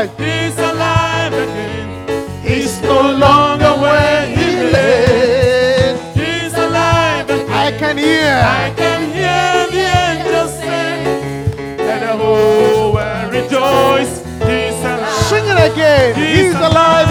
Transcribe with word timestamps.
Alive. 0.00 0.18
He's 0.18 0.58
alive 0.58 1.32
again. 1.32 2.42
He's 2.42 2.80
no 2.82 3.12
longer 3.12 3.72
where 3.82 4.26
he 4.26 4.70
lay. 4.72 5.96
He's 6.14 6.54
alive 6.54 7.28
again. 7.28 7.50
I 7.50 7.72
can 7.78 7.98
hear. 7.98 8.42
I 8.44 8.72
can 8.76 9.00
hear 9.12 9.66
the 9.74 9.84
angels 10.08 10.52
sing. 10.58 11.76
Let 11.78 12.00
the 12.00 12.12
oh, 12.12 12.16
whole 12.18 12.92
world 12.94 13.32
rejoice. 13.32 14.24
He's 14.48 14.80
alive. 14.84 15.24
Sing 15.28 15.44
it 15.44 15.72
again. 15.72 16.14
He's 16.14 16.54
alive 16.54 17.06
again. 17.06 17.09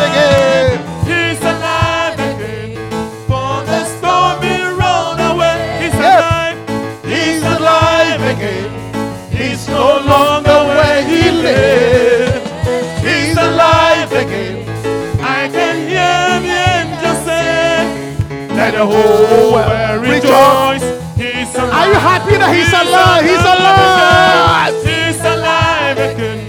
The 18.80 18.86
whole 18.86 19.52
world 19.52 20.02
rejoice. 20.08 20.84
He's 21.20 21.54
alive. 21.54 21.74
Are 21.76 21.88
you 21.92 22.00
happy 22.00 22.36
that 22.40 22.52
he's 22.56 22.72
alive? 22.72 23.24
He's 23.28 23.44
alive. 23.44 24.72
He's 24.88 25.20
alive 25.20 26.00
again. 26.00 26.48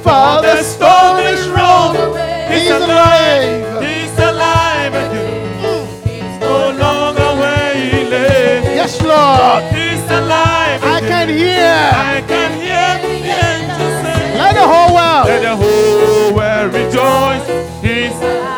For 0.00 0.40
The 0.40 0.62
storm 0.64 1.20
is 1.28 1.44
rolled 1.52 1.96
away. 2.00 2.48
He's 2.48 2.72
alive. 2.72 3.84
He's 3.84 4.16
alive 4.16 4.94
again. 5.04 5.84
He's 6.08 6.40
no 6.40 6.72
longer 6.80 7.30
where 7.44 7.74
he 7.76 8.08
lay. 8.08 8.80
Yes, 8.80 8.96
Lord. 9.02 9.60
He's 9.76 10.00
alive 10.08 10.80
I 10.80 11.00
can 11.04 11.28
hear. 11.28 11.76
I 11.92 12.24
can 12.24 12.50
hear 12.56 12.88
the 13.04 13.16
angels 13.20 13.96
sing. 14.00 14.32
Let 14.40 14.54
the 14.56 14.64
whole 14.72 14.96
world. 14.96 15.28
Let 15.28 15.42
the 15.44 15.56
whole 15.60 16.32
world 16.32 16.72
rejoice. 16.72 17.44
He's 17.84 18.16
He's 18.16 18.55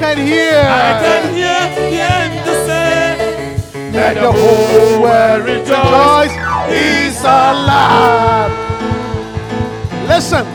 can 0.00 0.16
hear. 0.26 0.62
I 0.64 0.90
can 1.04 1.34
hear 1.34 1.62
the 1.76 1.88
angels 2.16 2.60
sing. 2.66 3.92
Let 3.92 4.14
the 4.14 4.32
whole 4.32 5.02
world 5.02 5.42
rejoice. 5.44 6.34
He's 6.72 7.20
alive. 7.20 8.52
Listen, 10.08 10.46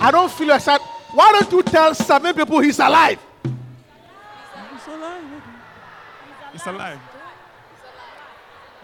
I 0.00 0.08
don't 0.10 0.30
feel 0.32 0.50
excited. 0.50 0.84
Why 1.12 1.30
don't 1.32 1.52
you 1.52 1.62
tell 1.62 1.94
seven 1.94 2.34
people 2.34 2.58
he's 2.60 2.78
alive? 2.78 3.18
He's 3.44 4.86
alive. 4.88 5.24
He's 6.52 6.66
alive. 6.66 6.98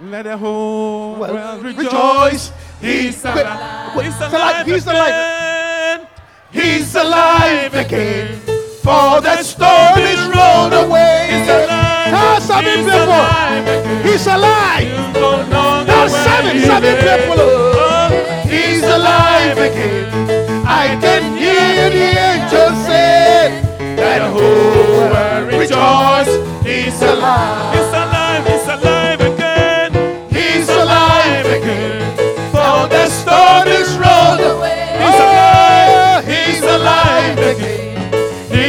Let 0.01 0.23
the 0.25 0.37
whole 0.37 1.17
Well, 1.17 1.35
world 1.35 1.65
rejoice. 1.65 1.85
rejoice. 1.85 2.53
He's 2.81 3.25
alive. 3.25 3.95
He's 3.95 4.05
he's 4.05 4.21
alive. 4.21 4.33
alive. 4.35 4.67
He's 4.67 4.87
alive. 4.87 6.07
He's 6.53 6.95
alive 6.95 7.75
again. 7.75 8.41
For 8.89 9.21
the 9.21 9.43
stone 9.43 10.01
is 10.15 10.23
rolled 10.35 10.73
away. 10.73 11.29
He's 11.31 11.49
alive. 11.49 12.11
Tell 12.15 12.41
seven 12.41 12.65
He's 12.79 12.87
people 12.87 13.05
alive 13.05 13.49
he's 14.07 14.27
alive. 14.27 14.89
He's 14.89 15.15
no 15.15 15.31
longer 15.55 15.93
Tell 15.93 16.09
seven, 16.09 16.59
seven 16.71 16.95
people. 16.97 17.37
Oh, 17.39 18.45
He's 18.49 18.83
alive 18.83 19.59
again. 19.59 20.09
I 20.67 20.97
can 21.05 21.37
hear 21.37 21.91
the 21.97 22.07
angels 22.29 22.79
say, 22.87 23.61
the 23.97 24.31
whole 24.35 25.11
world 25.13 25.53
rejoice. 25.53 26.33
He's 26.65 27.01
alive. 27.03 27.75
He's 27.77 27.93
alive. 28.03 28.47
He's 28.51 28.69
alive 28.77 29.21
again. 29.21 29.91
He's 30.31 30.69
alive 30.69 31.47
again. 31.59 32.17
For 32.53 32.89
the 32.95 33.05
is 33.69 33.91
rolled 34.03 34.41
away. 34.53 34.81
He's 35.03 35.21
Oh, 35.21 35.29
alive. 35.29 36.25
He's 36.27 36.63
alive 36.63 37.39
again. 37.39 37.88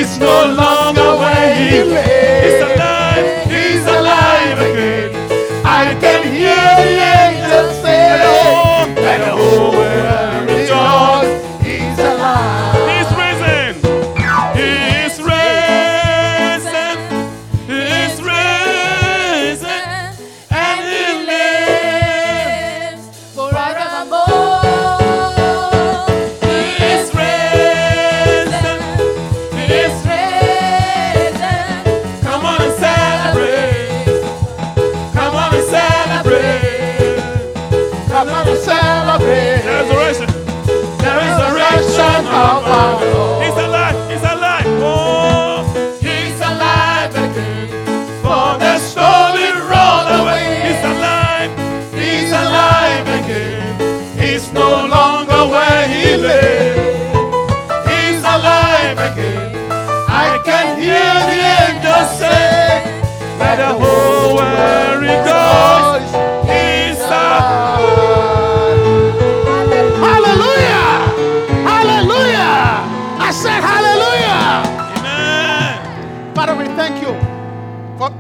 He's 0.10 0.18
no 0.18 0.54
longer 0.56 1.18
where 1.18 1.56
he 1.56 1.84
lay. 1.84 2.19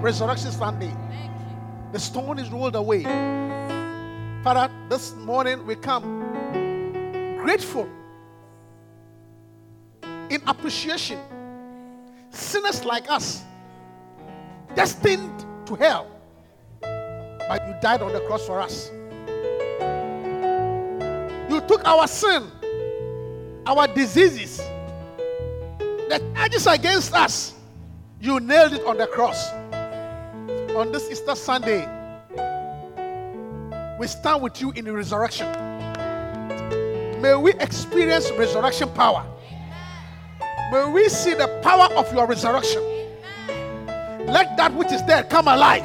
Resurrection 0.10 0.51
Sunday. 0.51 0.92
The 1.92 2.00
stone 2.00 2.39
is 2.39 2.50
rolled 2.50 2.75
away. 2.75 3.04
Father, 4.44 4.68
this 4.89 5.13
morning 5.13 5.63
we 5.68 5.75
come 5.75 7.38
grateful 7.38 7.88
in 10.32 10.42
appreciation. 10.48 11.20
Sinners 12.32 12.84
like 12.86 13.08
us, 13.12 13.44
destined 14.74 15.46
to 15.68 15.75
hell, 15.75 16.08
but 16.82 17.68
you 17.68 17.75
died 17.80 18.01
on 18.01 18.12
the 18.12 18.22
cross 18.22 18.48
for 18.48 18.60
us. 18.60 18.89
You 21.51 21.62
took 21.68 21.86
our 21.86 22.08
sin, 22.08 22.50
our 23.68 23.86
diseases, 23.86 24.58
the 25.78 26.20
charges 26.34 26.66
against 26.66 27.13
us. 27.13 27.54
You 28.20 28.39
nailed 28.39 28.74
it 28.74 28.84
on 28.86 28.98
the 28.98 29.06
cross. 29.06 29.51
On 30.79 30.93
this 30.93 31.12
Easter 31.12 31.36
Sunday, 31.36 31.86
we 34.00 34.07
stand 34.07 34.41
with 34.41 34.62
you 34.62 34.71
in 34.71 34.86
the 34.86 34.93
resurrection. 34.93 35.51
May 37.21 37.36
we 37.36 37.51
experience 37.55 38.31
resurrection 38.31 38.88
power. 38.93 39.25
May 40.71 40.89
we 40.89 41.09
see 41.09 41.33
the 41.33 41.50
power 41.62 41.93
of 41.95 42.13
your 42.13 42.25
resurrection. 42.27 42.81
Let 44.25 44.55
that 44.55 44.74
which 44.74 44.93
is 44.93 45.01
dead 45.01 45.29
come 45.29 45.50
alive. 45.50 45.83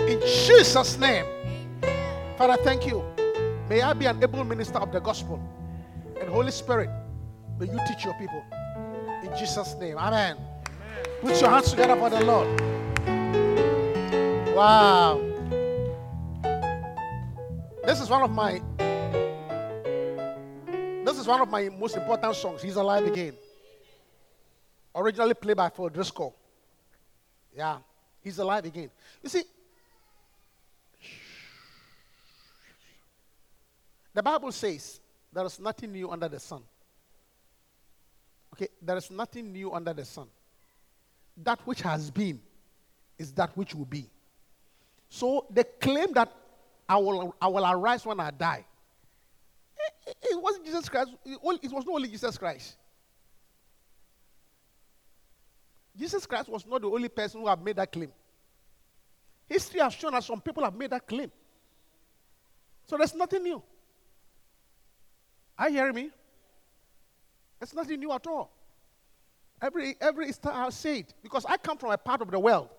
In 0.00 0.18
Jesus' 0.46 0.96
name. 0.96 1.26
Father, 2.38 2.56
thank 2.64 2.86
you. 2.86 3.04
May 3.68 3.82
I 3.82 3.92
be 3.92 4.06
an 4.06 4.22
able 4.22 4.44
minister 4.44 4.78
of 4.78 4.92
the 4.92 5.00
gospel. 5.00 5.38
And 6.18 6.30
Holy 6.30 6.52
Spirit, 6.52 6.88
may 7.58 7.66
you 7.66 7.78
teach 7.86 8.02
your 8.02 8.14
people. 8.14 8.42
In 9.22 9.36
Jesus' 9.38 9.74
name. 9.78 9.98
Amen. 9.98 10.38
Put 11.20 11.38
your 11.38 11.50
hands 11.50 11.70
together 11.70 11.96
for 11.96 12.08
the 12.08 12.24
Lord. 12.24 12.73
Wow. 14.54 15.20
This 17.84 18.00
is 18.00 18.08
one 18.08 18.22
of 18.22 18.30
my 18.30 18.62
this 21.04 21.18
is 21.18 21.26
one 21.26 21.40
of 21.40 21.50
my 21.50 21.68
most 21.70 21.96
important 21.96 22.36
songs. 22.36 22.62
He's 22.62 22.76
alive 22.76 23.04
again. 23.04 23.34
Originally 24.94 25.34
played 25.34 25.56
by 25.56 25.70
Phil 25.70 25.88
Driscoll. 25.88 26.36
Yeah, 27.56 27.78
he's 28.22 28.38
alive 28.38 28.64
again. 28.64 28.90
You 29.24 29.28
see, 29.28 29.42
the 34.14 34.22
Bible 34.22 34.52
says 34.52 35.00
there 35.32 35.44
is 35.46 35.58
nothing 35.58 35.90
new 35.90 36.12
under 36.12 36.28
the 36.28 36.38
sun. 36.38 36.62
Okay, 38.54 38.68
there 38.80 38.96
is 38.98 39.10
nothing 39.10 39.52
new 39.52 39.72
under 39.72 39.92
the 39.92 40.04
sun. 40.04 40.28
That 41.38 41.58
which 41.66 41.82
has 41.82 42.08
been 42.08 42.40
is 43.18 43.32
that 43.32 43.50
which 43.56 43.74
will 43.74 43.84
be. 43.84 44.08
So 45.14 45.46
the 45.48 45.62
claim 45.62 46.12
that 46.14 46.28
I 46.88 46.96
will, 46.96 47.36
I 47.40 47.46
will 47.46 47.64
arise 47.64 48.04
when 48.04 48.18
I 48.18 48.32
die, 48.32 48.64
it, 50.08 50.16
it 50.20 50.42
wasn't 50.42 50.66
Jesus 50.66 50.88
Christ. 50.88 51.12
It, 51.24 51.38
it 51.62 51.70
was 51.70 51.86
not 51.86 51.94
only 51.94 52.08
Jesus 52.08 52.36
Christ. 52.36 52.74
Jesus 55.96 56.26
Christ 56.26 56.48
was 56.48 56.66
not 56.66 56.82
the 56.82 56.88
only 56.88 57.08
person 57.08 57.40
who 57.40 57.46
have 57.46 57.62
made 57.62 57.76
that 57.76 57.92
claim. 57.92 58.10
History 59.48 59.78
has 59.78 59.94
shown 59.94 60.14
us 60.14 60.26
some 60.26 60.40
people 60.40 60.64
have 60.64 60.74
made 60.74 60.90
that 60.90 61.06
claim. 61.06 61.30
So 62.88 62.96
there's 62.96 63.14
nothing 63.14 63.44
new. 63.44 63.62
Are 65.56 65.68
you 65.68 65.76
hearing 65.76 65.94
me? 65.94 66.10
There's 67.60 67.72
nothing 67.72 68.00
new 68.00 68.10
at 68.10 68.26
all. 68.26 68.50
Every 69.62 69.94
every 70.00 70.28
Easter 70.28 70.50
I 70.52 70.70
say 70.70 70.98
it 70.98 71.14
because 71.22 71.44
I 71.44 71.56
come 71.56 71.78
from 71.78 71.92
a 71.92 71.98
part 71.98 72.20
of 72.20 72.32
the 72.32 72.40
world. 72.40 72.70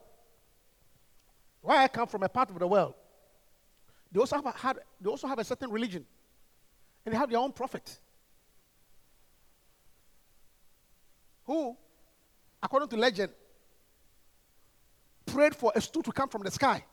Why 1.66 1.84
I 1.84 1.88
come 1.88 2.08
from 2.08 2.22
a 2.22 2.30
part 2.30 2.52
of 2.52 2.60
the 2.60 2.68
world. 2.68 2.94
They 4.12 4.20
also 4.20 4.36
have 4.36 4.46
a, 4.46 4.52
had, 4.52 4.78
they 5.02 5.10
also 5.10 5.26
have 5.26 5.40
a 5.40 5.44
certain 5.44 5.72
religion, 5.72 6.06
and 7.04 7.12
they 7.12 7.18
have 7.18 7.28
their 7.28 7.40
own 7.40 7.52
prophet. 7.52 7.98
Who, 11.46 11.76
according 12.62 12.90
to 12.90 12.98
legend, 12.98 13.32
prayed 15.26 15.56
for 15.56 15.72
a 15.76 15.82
stool 15.82 16.04
to 16.04 16.12
come 16.12 16.30
from 16.30 16.44
the 16.44 16.52
sky. 16.52 16.86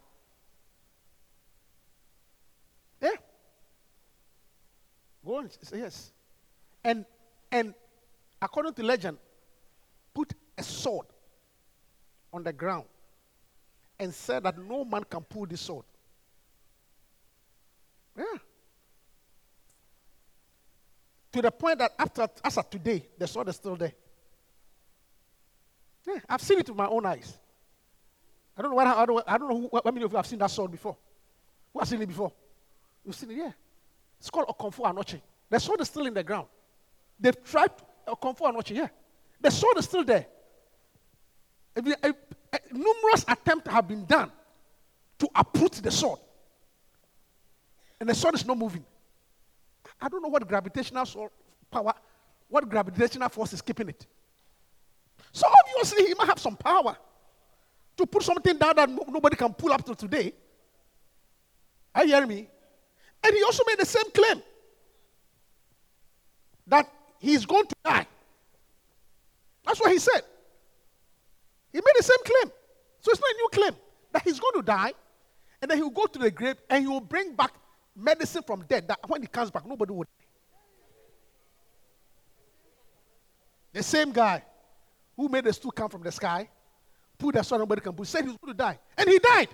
Yeah. 3.02 3.10
Go 5.22 5.36
on, 5.36 5.50
yes. 5.74 6.12
And 6.82 7.04
and 7.50 7.74
according 8.40 8.72
to 8.72 8.82
legend, 8.82 9.18
put 10.14 10.32
a 10.56 10.62
sword 10.62 11.08
on 12.32 12.42
the 12.42 12.54
ground 12.54 12.86
and 14.02 14.14
said 14.14 14.42
that 14.42 14.58
no 14.58 14.84
man 14.84 15.04
can 15.04 15.20
pull 15.22 15.46
this 15.46 15.60
sword. 15.60 15.84
Yeah. 18.16 18.24
To 21.32 21.42
the 21.42 21.50
point 21.50 21.78
that 21.78 21.92
after 21.98 22.28
as 22.44 22.58
of 22.58 22.68
today, 22.68 23.06
the 23.16 23.26
sword 23.26 23.48
is 23.48 23.56
still 23.56 23.76
there. 23.76 23.92
Yeah, 26.06 26.18
I've 26.28 26.42
seen 26.42 26.58
it 26.58 26.68
with 26.68 26.76
my 26.76 26.86
own 26.86 27.06
eyes. 27.06 27.38
I 28.56 28.62
don't 28.62 28.72
know 28.72 28.76
what 28.76 28.86
I 28.86 29.06
don't, 29.06 29.24
I 29.26 29.38
don't 29.38 29.48
know 29.48 29.60
who, 29.60 29.80
how 29.82 29.90
many 29.90 30.04
of 30.04 30.12
you 30.12 30.16
have 30.16 30.26
seen 30.26 30.38
that 30.40 30.50
sword 30.50 30.70
before. 30.70 30.96
Who 31.72 31.78
has 31.78 31.88
seen 31.88 32.02
it 32.02 32.06
before? 32.06 32.32
You've 33.04 33.14
seen 33.14 33.30
it, 33.30 33.36
yeah. 33.36 33.52
It's 34.18 34.28
called 34.28 34.48
Okomfo 34.48 34.84
Anokye. 34.84 35.20
The 35.48 35.58
sword 35.58 35.80
is 35.80 35.88
still 35.88 36.06
in 36.06 36.14
the 36.14 36.22
ground. 36.22 36.48
They've 37.18 37.42
tried 37.44 37.70
Okomfo 38.06 38.52
Anokye, 38.52 38.76
yeah. 38.76 38.88
The 39.40 39.50
sword 39.50 39.78
is 39.78 39.84
still 39.86 40.04
there. 40.04 40.26
If 41.74 41.86
if- 41.86 42.16
Eh, 42.52 42.58
numerous 42.72 43.24
attempts 43.28 43.70
have 43.70 43.88
been 43.88 44.04
done 44.04 44.30
to 45.18 45.28
uproot 45.34 45.72
the 45.72 45.90
sword. 45.90 46.18
And 48.00 48.08
the 48.08 48.14
sword 48.14 48.34
is 48.34 48.44
not 48.44 48.58
moving. 48.58 48.84
I 50.00 50.08
don't 50.08 50.22
know 50.22 50.28
what 50.28 50.46
gravitational 50.46 51.30
power, 51.70 51.94
what 52.48 52.68
gravitational 52.68 53.28
force 53.28 53.52
is 53.52 53.62
keeping 53.62 53.88
it. 53.88 54.06
So 55.32 55.46
obviously 55.46 56.06
he 56.08 56.14
might 56.14 56.26
have 56.26 56.38
some 56.40 56.56
power 56.56 56.96
to 57.96 58.06
put 58.06 58.22
something 58.22 58.58
down 58.58 58.74
that 58.76 58.90
no- 58.90 59.04
nobody 59.08 59.36
can 59.36 59.52
pull 59.54 59.72
up 59.72 59.84
to 59.86 59.94
today. 59.94 60.34
Are 61.94 62.04
you 62.04 62.14
hearing 62.14 62.28
me? 62.28 62.48
And 63.22 63.34
he 63.36 63.42
also 63.44 63.62
made 63.66 63.78
the 63.78 63.86
same 63.86 64.10
claim 64.10 64.42
that 66.66 66.90
he's 67.18 67.46
going 67.46 67.66
to 67.66 67.76
die. 67.84 68.06
That's 69.64 69.80
what 69.80 69.92
he 69.92 69.98
said. 69.98 70.22
He 71.72 71.78
made 71.78 71.94
the 71.96 72.02
same 72.02 72.24
claim. 72.24 72.52
So 73.00 73.10
it's 73.10 73.20
not 73.20 73.30
a 73.30 73.34
new 73.34 73.48
claim 73.52 73.80
that 74.12 74.22
he's 74.22 74.38
going 74.38 74.54
to 74.54 74.62
die 74.62 74.92
and 75.60 75.70
then 75.70 75.78
he 75.78 75.82
will 75.82 75.90
go 75.90 76.06
to 76.06 76.18
the 76.18 76.30
grave 76.30 76.56
and 76.68 76.82
he 76.82 76.88
will 76.88 77.00
bring 77.00 77.34
back 77.34 77.52
medicine 77.96 78.42
from 78.42 78.64
dead 78.64 78.88
that 78.88 78.98
when 79.08 79.22
he 79.22 79.28
comes 79.28 79.50
back, 79.50 79.66
nobody 79.66 79.94
die. 79.94 80.02
The 83.72 83.82
same 83.82 84.12
guy 84.12 84.42
who 85.16 85.28
made 85.28 85.44
the 85.44 85.52
stool 85.52 85.70
come 85.70 85.88
from 85.88 86.02
the 86.02 86.12
sky, 86.12 86.48
put 87.16 87.34
the 87.34 87.42
sun, 87.42 87.60
nobody 87.60 87.80
can 87.80 87.92
put, 87.92 88.06
said 88.06 88.22
he 88.24 88.28
was 88.28 88.36
going 88.36 88.54
to 88.54 88.58
die. 88.58 88.78
And 88.98 89.08
he 89.08 89.18
died. 89.18 89.48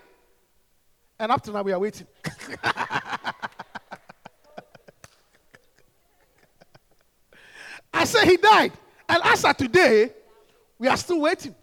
And 1.18 1.30
up 1.30 1.42
to 1.42 1.52
now, 1.52 1.62
we 1.62 1.72
are 1.72 1.78
waiting. 1.78 2.06
I 7.92 8.04
said 8.04 8.24
he 8.24 8.36
died. 8.36 8.72
And 9.08 9.22
as 9.24 9.44
of 9.44 9.56
today, 9.56 10.12
we 10.78 10.88
are 10.88 10.96
still 10.96 11.20
waiting. 11.20 11.54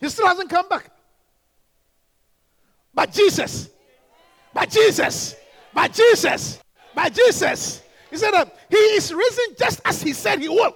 He 0.00 0.08
still 0.08 0.26
hasn't 0.26 0.48
come 0.48 0.68
back. 0.68 0.90
But 2.92 3.12
Jesus, 3.12 3.68
but 4.52 4.68
Jesus, 4.68 5.36
but 5.72 5.92
Jesus, 5.92 6.60
but 6.94 7.14
Jesus, 7.14 7.82
he 8.10 8.16
said 8.16 8.32
that 8.32 8.56
he 8.68 8.76
is 8.76 9.12
risen 9.12 9.54
just 9.58 9.80
as 9.84 10.02
he 10.02 10.12
said 10.12 10.40
he 10.40 10.48
would. 10.48 10.72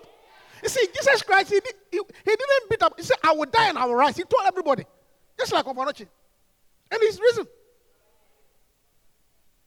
You 0.62 0.68
see, 0.68 0.86
Jesus 0.94 1.22
Christ, 1.22 1.50
he, 1.50 1.60
did, 1.60 1.74
he, 1.90 1.98
he 1.98 2.30
didn't 2.30 2.70
beat 2.70 2.82
up. 2.82 2.94
He 2.96 3.02
said, 3.02 3.16
I 3.22 3.32
will 3.32 3.46
die 3.46 3.68
and 3.68 3.76
I 3.76 3.84
will 3.84 3.96
rise. 3.96 4.16
He 4.16 4.22
told 4.22 4.46
everybody, 4.46 4.84
just 5.38 5.52
like 5.52 5.64
Ofanochi. 5.64 6.06
And 6.90 7.02
he's 7.02 7.20
risen. 7.20 7.46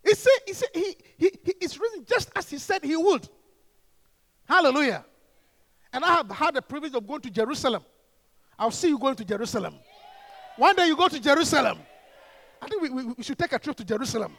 He 0.03 0.15
said, 0.15 0.39
he, 0.45 0.53
said 0.53 0.69
he, 0.73 0.95
he, 1.17 1.31
he 1.43 1.53
is 1.59 1.79
risen 1.79 2.05
just 2.05 2.31
as 2.35 2.49
he 2.49 2.57
said 2.57 2.83
he 2.83 2.95
would. 2.95 3.27
Hallelujah. 4.47 5.03
And 5.91 6.05
I 6.05 6.15
have 6.15 6.31
had 6.31 6.55
the 6.55 6.61
privilege 6.61 6.93
of 6.93 7.05
going 7.05 7.21
to 7.21 7.29
Jerusalem. 7.29 7.83
I'll 8.57 8.71
see 8.71 8.89
you 8.89 8.97
going 8.97 9.15
to 9.15 9.25
Jerusalem. 9.25 9.75
One 10.57 10.75
day 10.75 10.87
you 10.87 10.95
go 10.95 11.07
to 11.07 11.19
Jerusalem. 11.19 11.79
I 12.61 12.67
think 12.67 12.81
we, 12.81 12.89
we, 12.89 13.03
we 13.05 13.23
should 13.23 13.37
take 13.37 13.53
a 13.53 13.59
trip 13.59 13.75
to 13.77 13.85
Jerusalem. 13.85 14.35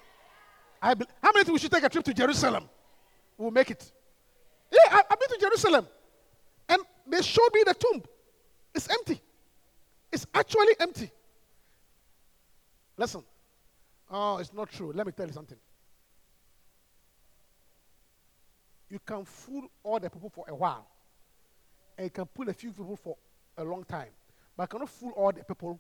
I 0.82 0.94
be, 0.94 1.04
how 1.22 1.30
many 1.32 1.44
think 1.44 1.54
we 1.54 1.60
should 1.60 1.70
take 1.70 1.84
a 1.84 1.88
trip 1.88 2.04
to 2.04 2.14
Jerusalem? 2.14 2.68
We'll 3.36 3.52
make 3.52 3.70
it. 3.70 3.92
Yeah, 4.72 4.78
I, 4.90 5.02
I've 5.10 5.20
been 5.20 5.28
to 5.28 5.38
Jerusalem. 5.40 5.86
And 6.68 6.82
they 7.06 7.22
showed 7.22 7.50
me 7.54 7.62
the 7.64 7.74
tomb. 7.74 8.02
It's 8.74 8.88
empty. 8.90 9.20
It's 10.12 10.26
actually 10.34 10.74
empty. 10.80 11.10
Listen. 12.96 13.22
Oh, 14.10 14.38
it's 14.38 14.52
not 14.52 14.70
true. 14.70 14.92
Let 14.94 15.06
me 15.06 15.12
tell 15.12 15.26
you 15.26 15.32
something. 15.32 15.58
You 18.90 18.98
can 19.04 19.24
fool 19.24 19.70
all 19.82 20.00
the 20.00 20.08
people 20.08 20.30
for 20.30 20.46
a 20.48 20.54
while, 20.54 20.86
and 21.96 22.06
you 22.06 22.10
can 22.10 22.24
pull 22.24 22.48
a 22.48 22.54
few 22.54 22.72
people 22.72 22.96
for 22.96 23.16
a 23.58 23.64
long 23.64 23.84
time, 23.84 24.08
but 24.56 24.62
I 24.62 24.66
cannot 24.66 24.88
fool 24.88 25.10
all 25.10 25.32
the 25.32 25.44
people 25.44 25.78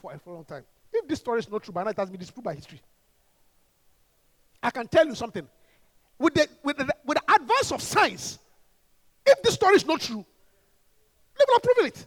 for 0.00 0.12
a 0.12 0.30
long 0.30 0.44
time. 0.44 0.64
If 0.92 1.06
this 1.06 1.18
story 1.18 1.40
is 1.40 1.50
not 1.50 1.62
true, 1.62 1.72
by 1.72 1.84
now 1.84 1.90
it 1.90 1.96
has 1.96 2.08
been 2.08 2.18
disproved 2.18 2.44
by 2.44 2.54
history. 2.54 2.80
I 4.62 4.70
can 4.70 4.86
tell 4.86 5.06
you 5.06 5.14
something. 5.14 5.46
With 6.18 6.34
the, 6.34 6.48
with 6.62 6.76
the, 6.76 6.94
with 7.04 7.18
the 7.18 7.34
advance 7.34 7.72
of 7.72 7.82
science, 7.82 8.38
if 9.26 9.42
this 9.42 9.54
story 9.54 9.76
is 9.76 9.86
not 9.86 10.00
true, 10.00 10.24
they 11.38 11.44
will 11.48 11.60
prove 11.60 11.86
it. 11.86 12.06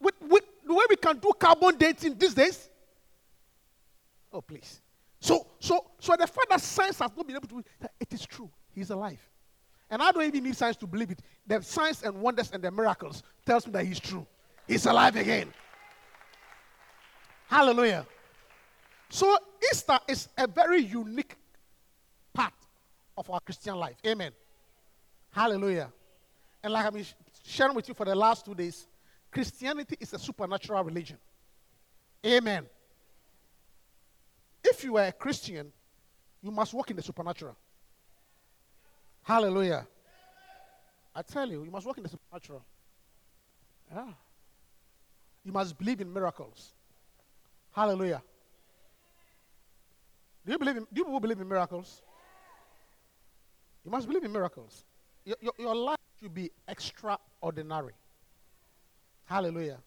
With, 0.00 0.14
with 0.22 0.44
the 0.66 0.74
way 0.74 0.84
we 0.90 0.96
can 0.96 1.18
do 1.18 1.32
carbon 1.38 1.76
dating 1.78 2.18
these 2.18 2.34
days, 2.34 2.68
oh 4.32 4.40
please. 4.40 4.80
So, 5.20 5.46
so, 5.58 5.86
so 5.98 6.16
the 6.18 6.26
fact 6.26 6.48
that 6.50 6.60
science 6.60 6.98
has 6.98 7.10
not 7.16 7.26
been 7.26 7.36
able 7.36 7.48
to, 7.48 7.64
it 7.98 8.12
is 8.12 8.26
true. 8.26 8.50
He's 8.74 8.90
alive. 8.90 9.20
And 9.90 10.02
I 10.02 10.12
don't 10.12 10.24
even 10.24 10.44
need 10.44 10.56
science 10.56 10.76
to 10.78 10.86
believe 10.86 11.10
it. 11.10 11.20
The 11.46 11.62
science 11.62 12.02
and 12.02 12.20
wonders 12.20 12.50
and 12.52 12.62
the 12.62 12.70
miracles 12.70 13.22
tells 13.44 13.66
me 13.66 13.72
that 13.72 13.84
he's 13.84 14.00
true. 14.00 14.26
He's 14.66 14.86
alive 14.86 15.16
again. 15.16 15.52
Hallelujah. 17.46 18.06
So 19.10 19.36
Easter 19.70 19.98
is 20.08 20.28
a 20.36 20.46
very 20.46 20.80
unique 20.80 21.36
part 22.32 22.54
of 23.16 23.30
our 23.30 23.40
Christian 23.40 23.76
life. 23.76 23.96
Amen. 24.06 24.32
Hallelujah. 25.30 25.92
And 26.62 26.72
like 26.72 26.86
I've 26.86 26.94
been 26.94 27.06
sharing 27.44 27.74
with 27.74 27.88
you 27.88 27.94
for 27.94 28.06
the 28.06 28.14
last 28.14 28.44
two 28.44 28.54
days, 28.54 28.86
Christianity 29.30 29.96
is 30.00 30.12
a 30.14 30.18
supernatural 30.18 30.82
religion. 30.82 31.18
Amen. 32.24 32.66
If 34.62 34.82
you 34.82 34.96
are 34.96 35.06
a 35.06 35.12
Christian, 35.12 35.70
you 36.42 36.50
must 36.50 36.72
walk 36.72 36.90
in 36.90 36.96
the 36.96 37.02
supernatural. 37.02 37.56
Hallelujah. 39.24 39.86
I 41.14 41.22
tell 41.22 41.50
you, 41.50 41.64
you 41.64 41.70
must 41.70 41.86
walk 41.86 41.96
in 41.96 42.02
the 42.02 42.10
supernatural. 42.10 42.62
Yeah. 43.92 44.08
You 45.44 45.52
must 45.52 45.76
believe 45.78 46.00
in 46.00 46.12
miracles. 46.12 46.72
Hallelujah. 47.72 48.22
Do 50.44 50.52
you 50.52 50.58
believe 50.58 50.76
in, 50.76 50.86
do 50.92 51.04
you 51.06 51.20
believe 51.20 51.40
in 51.40 51.48
miracles? 51.48 52.02
You 53.84 53.90
must 53.90 54.06
believe 54.06 54.24
in 54.24 54.32
miracles. 54.32 54.84
Your, 55.24 55.36
your, 55.40 55.52
your 55.58 55.74
life 55.74 55.98
should 56.20 56.34
be 56.34 56.50
extraordinary. 56.68 57.94
Hallelujah. 59.24 59.78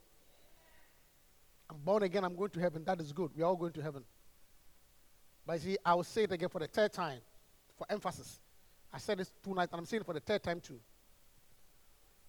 I'm 1.69 1.78
born 1.78 2.04
again, 2.04 2.23
I'm 2.23 2.36
going 2.36 2.50
to 2.52 2.60
heaven. 2.60 2.84
That 2.86 3.00
is 3.02 3.12
good. 3.12 3.32
We 3.36 3.43
are 3.43 3.45
all 3.45 3.56
going 3.56 3.73
to 3.73 3.82
heaven. 3.82 4.04
But 5.45 5.62
see, 5.62 5.78
I 5.86 5.93
will 5.93 6.04
say 6.04 6.23
it 6.23 6.32
again 6.32 6.50
for 6.50 6.60
the 6.60 6.67
third 6.67 6.91
time, 6.91 7.19
for 7.78 7.86
emphasis. 7.89 8.39
I 8.93 8.97
said 9.00 9.19
this 9.19 9.32
two 9.43 9.54
nights, 9.54 9.71
and 9.71 9.80
I'm 9.80 9.86
saying 9.86 10.02
it 10.02 10.06
for 10.06 10.13
the 10.13 10.19
third 10.19 10.43
time 10.43 10.60
too. 10.60 10.80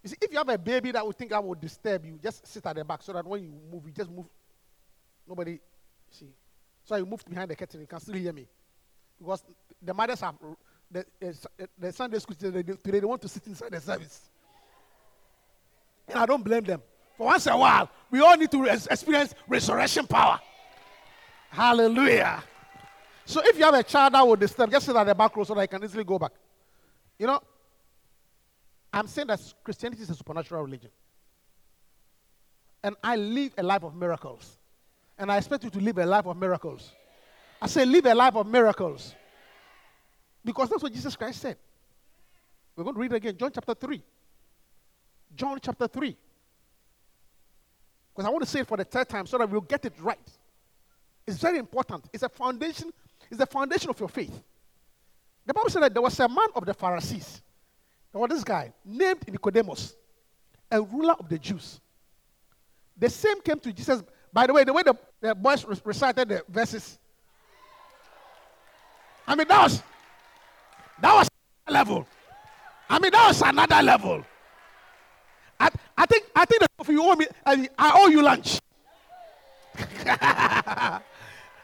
You 0.03 0.11
see, 0.11 0.17
if 0.21 0.31
you 0.31 0.39
have 0.39 0.49
a 0.49 0.59
baby 0.59 0.93
that 0.93 1.05
would 1.05 1.17
think 1.17 1.33
I 1.33 1.39
would 1.39 1.61
disturb 1.61 2.05
you, 2.05 2.19
just 2.23 2.47
sit 2.47 2.65
at 2.67 2.77
the 2.77 2.85
back 2.85 3.03
so 3.03 3.13
that 3.13 3.27
when 3.27 3.43
you 3.43 3.53
move, 3.71 3.85
you 3.87 3.93
just 3.93 4.11
move. 4.11 4.27
Nobody 5.27 5.59
see. 6.11 6.29
So 6.85 6.95
I 6.95 7.03
moved 7.03 7.29
behind 7.29 7.51
the 7.51 7.57
curtain. 7.57 7.81
You 7.81 7.87
can 7.87 8.01
still 8.01 8.15
hear 8.15 8.33
me. 8.33 8.47
Because 9.19 9.45
the 9.83 9.93
mothers 9.93 10.21
have, 10.21 10.37
the, 10.91 11.05
the 11.79 11.93
Sunday 11.93 12.19
school 12.19 12.37
today, 12.37 12.63
today, 12.63 13.01
they 13.01 13.07
want 13.07 13.21
to 13.23 13.29
sit 13.29 13.47
inside 13.47 13.73
the 13.73 13.81
service. 13.81 14.31
And 16.07 16.19
I 16.19 16.27
don't 16.27 16.43
blame 16.43 16.65
them. 16.65 16.81
For 17.17 17.27
once 17.27 17.47
in 17.47 17.53
a 17.53 17.59
while, 17.59 17.91
we 18.11 18.21
all 18.21 18.37
need 18.37 18.51
to 18.53 18.65
experience 18.65 19.35
resurrection 19.49 20.07
power. 20.07 20.41
Hallelujah. 21.51 22.43
So 23.25 23.43
if 23.45 23.59
you 23.59 23.65
have 23.65 23.75
a 23.75 23.83
child 23.83 24.15
that 24.15 24.27
will 24.27 24.37
disturb, 24.37 24.71
just 24.71 24.87
sit 24.87 24.97
at 24.97 25.05
the 25.05 25.15
back 25.15 25.37
row 25.37 25.45
so 25.45 25.55
that 25.55 25.61
I 25.61 25.67
can 25.67 25.83
easily 25.83 26.05
go 26.05 26.19
back. 26.19 26.33
You 27.19 27.27
know, 27.27 27.41
I'm 28.93 29.07
saying 29.07 29.29
that 29.29 29.41
Christianity 29.65 30.03
is 30.03 30.11
a 30.11 30.15
supernatural 30.15 30.63
religion. 30.63 30.91
And 32.83 32.97
I 33.03 33.17
live 33.17 33.53
a 33.59 33.63
life 33.63 33.83
of 33.83 33.95
miracles. 33.95 34.57
And 35.19 35.33
I 35.33 35.37
expect 35.37 35.65
you 35.65 35.71
to 35.71 35.81
live 35.81 35.99
a 35.99 36.07
life 36.07 36.27
of 36.27 36.37
miracles. 36.37 36.93
I 37.61 37.67
say, 37.67 37.85
live 37.85 38.07
a 38.07 38.15
life 38.15 38.37
of 38.37 38.47
miracles. 38.47 39.15
Because 40.45 40.71
that's 40.71 40.83
what 40.83 40.93
Jesus 40.93 41.17
Christ 41.17 41.41
said. 41.41 41.57
We're 42.77 42.85
going 42.85 42.95
to 42.95 43.01
read 43.01 43.13
it 43.13 43.17
again. 43.17 43.37
John 43.37 43.51
chapter 43.53 43.75
3. 43.75 44.03
John 45.35 45.59
chapter 45.61 45.89
3. 45.89 46.17
Because 48.15 48.27
I 48.27 48.31
want 48.31 48.45
to 48.45 48.49
say 48.49 48.61
it 48.61 48.69
for 48.69 48.77
the 48.77 48.85
third 48.85 49.09
time 49.09 49.27
so 49.27 49.39
that 49.39 49.51
we'll 49.51 49.61
get 49.61 49.85
it 49.85 49.95
right. 50.01 50.19
It's 51.27 51.39
very 51.39 51.59
important. 51.59 52.09
It's 52.13 52.23
a 52.23 52.29
foundation 52.29 52.93
it's 53.31 53.39
the 53.39 53.47
foundation 53.47 53.91
of 53.91 54.01
your 54.01 54.09
faith. 54.09 54.43
The 55.49 55.55
Bible 55.55 55.71
said 55.71 55.83
that 55.85 55.95
there 55.95 56.03
was 56.03 56.21
a 56.21 56.29
man 56.29 56.49
of 56.55 56.67
the 56.67 56.75
Pharisees. 56.75 57.41
There 58.13 58.21
was 58.21 58.29
this 58.29 58.45
guy 58.45 58.71
named 58.85 59.27
Nicodemus, 59.27 59.97
a 60.71 60.83
ruler 60.83 61.15
of 61.19 61.27
the 61.27 61.39
Jews. 61.39 61.81
The 62.99 63.09
same 63.09 63.41
came 63.41 63.59
to 63.61 63.73
Jesus. 63.73 64.03
By 64.31 64.47
the 64.47 64.53
way, 64.53 64.65
the 64.65 64.75
way 64.75 64.83
the, 64.83 64.95
the 65.23 65.35
boys 65.35 65.65
recited 65.87 66.29
the 66.29 66.45
verses, 66.51 66.99
I 69.27 69.35
mean, 69.35 69.49
that 69.49 69.63
was 69.63 69.83
that 71.01 71.15
was 71.15 71.29
level. 71.67 72.07
I 72.91 72.99
mean, 72.99 73.11
that 73.13 73.29
was 73.29 73.41
another 73.41 73.83
level. 73.83 74.27
I, 75.59 75.71
I 75.97 76.05
think 76.05 76.25
I 76.37 76.45
think 76.45 76.61
that 76.61 76.71
if 76.79 76.89
you 76.89 77.03
owe 77.03 77.17
me, 77.17 77.27
I, 77.47 77.67
I 77.79 77.93
owe 77.95 78.09
you 78.09 78.21
lunch. 78.21 78.61
I, 79.79 81.01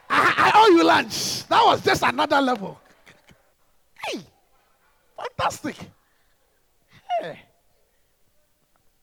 I 0.09 0.51
owe 0.55 0.75
you 0.75 0.83
lunch. 0.83 1.45
That 1.49 1.63
was 1.63 1.83
just 1.83 2.01
another 2.01 2.41
level. 2.41 2.79
Hey, 4.07 4.19
fantastic. 5.17 5.75
Hey, 7.19 7.39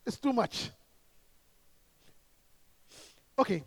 it's 0.06 0.18
too 0.18 0.32
much. 0.32 0.70
Okay. 3.38 3.62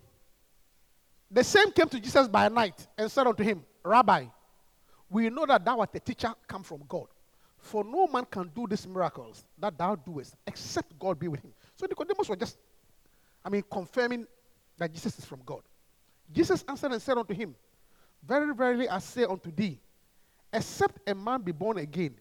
The 1.29 1.43
same 1.43 1.71
came 1.71 1.89
to 1.89 1.99
Jesus 1.99 2.27
by 2.27 2.47
night 2.49 2.87
and 2.97 3.11
said 3.11 3.27
unto 3.27 3.43
him, 3.43 3.63
Rabbi, 3.83 4.25
we 5.09 5.29
know 5.29 5.45
that 5.45 5.65
thou 5.65 5.79
art 5.79 5.89
a 5.93 5.99
teacher 5.99 6.33
come 6.47 6.63
from 6.63 6.83
God. 6.87 7.07
For 7.57 7.83
no 7.83 8.07
man 8.07 8.25
can 8.29 8.51
do 8.55 8.67
these 8.67 8.87
miracles 8.87 9.43
that 9.57 9.77
thou 9.77 9.95
doest 9.95 10.35
except 10.45 10.97
God 10.99 11.19
be 11.19 11.27
with 11.27 11.41
him. 11.41 11.51
So 11.75 11.87
Nicodemus 11.87 12.29
was 12.29 12.37
just, 12.37 12.57
I 13.43 13.49
mean, 13.49 13.63
confirming 13.71 14.27
that 14.77 14.93
Jesus 14.93 15.17
is 15.17 15.25
from 15.25 15.41
God. 15.45 15.61
Jesus 16.31 16.63
answered 16.67 16.91
and 16.91 17.01
said 17.01 17.17
unto 17.17 17.33
him, 17.33 17.55
Very 18.25 18.53
verily 18.53 18.87
I 18.87 18.99
say 18.99 19.23
unto 19.23 19.51
thee, 19.51 19.79
except 20.55 21.07
a 21.07 21.13
man 21.13 21.41
be 21.41 21.51
born 21.51 21.77
again, 21.77 22.15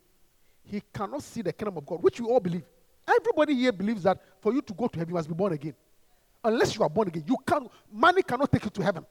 he 0.64 0.82
cannot 0.92 1.22
see 1.22 1.40
the 1.40 1.52
kingdom 1.52 1.76
of 1.78 1.86
God, 1.86 2.02
which 2.02 2.20
we 2.20 2.26
all 2.26 2.40
believe. 2.40 2.64
Everybody 3.06 3.54
here 3.54 3.72
believes 3.72 4.02
that 4.02 4.20
for 4.40 4.52
you 4.52 4.60
to 4.62 4.72
go 4.72 4.88
to 4.88 4.98
heaven, 4.98 5.10
you 5.10 5.14
must 5.14 5.28
be 5.28 5.34
born 5.34 5.52
again. 5.52 5.74
Unless 6.42 6.74
you 6.74 6.82
are 6.82 6.88
born 6.88 7.08
again, 7.08 7.24
you 7.26 7.36
can 7.46 7.68
money 7.92 8.22
cannot 8.22 8.50
take 8.50 8.64
you 8.64 8.70
to 8.70 8.82
heaven. 8.82 9.06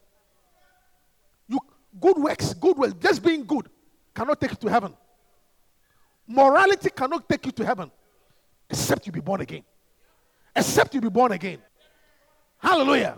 You 1.47 1.59
good 1.99 2.17
works, 2.17 2.53
good 2.53 2.77
works, 2.77 2.93
just 2.99 3.23
being 3.23 3.45
good 3.45 3.69
cannot 4.13 4.41
take 4.41 4.51
you 4.51 4.57
to 4.57 4.69
heaven. 4.69 4.93
Morality 6.27 6.89
cannot 6.89 7.27
take 7.27 7.45
you 7.45 7.51
to 7.51 7.65
heaven 7.65 7.91
except 8.69 9.05
you 9.05 9.11
be 9.11 9.19
born 9.19 9.41
again. 9.41 9.63
Except 10.55 10.93
you 10.93 11.01
be 11.01 11.09
born 11.09 11.31
again. 11.31 11.59
Hallelujah. 12.57 13.17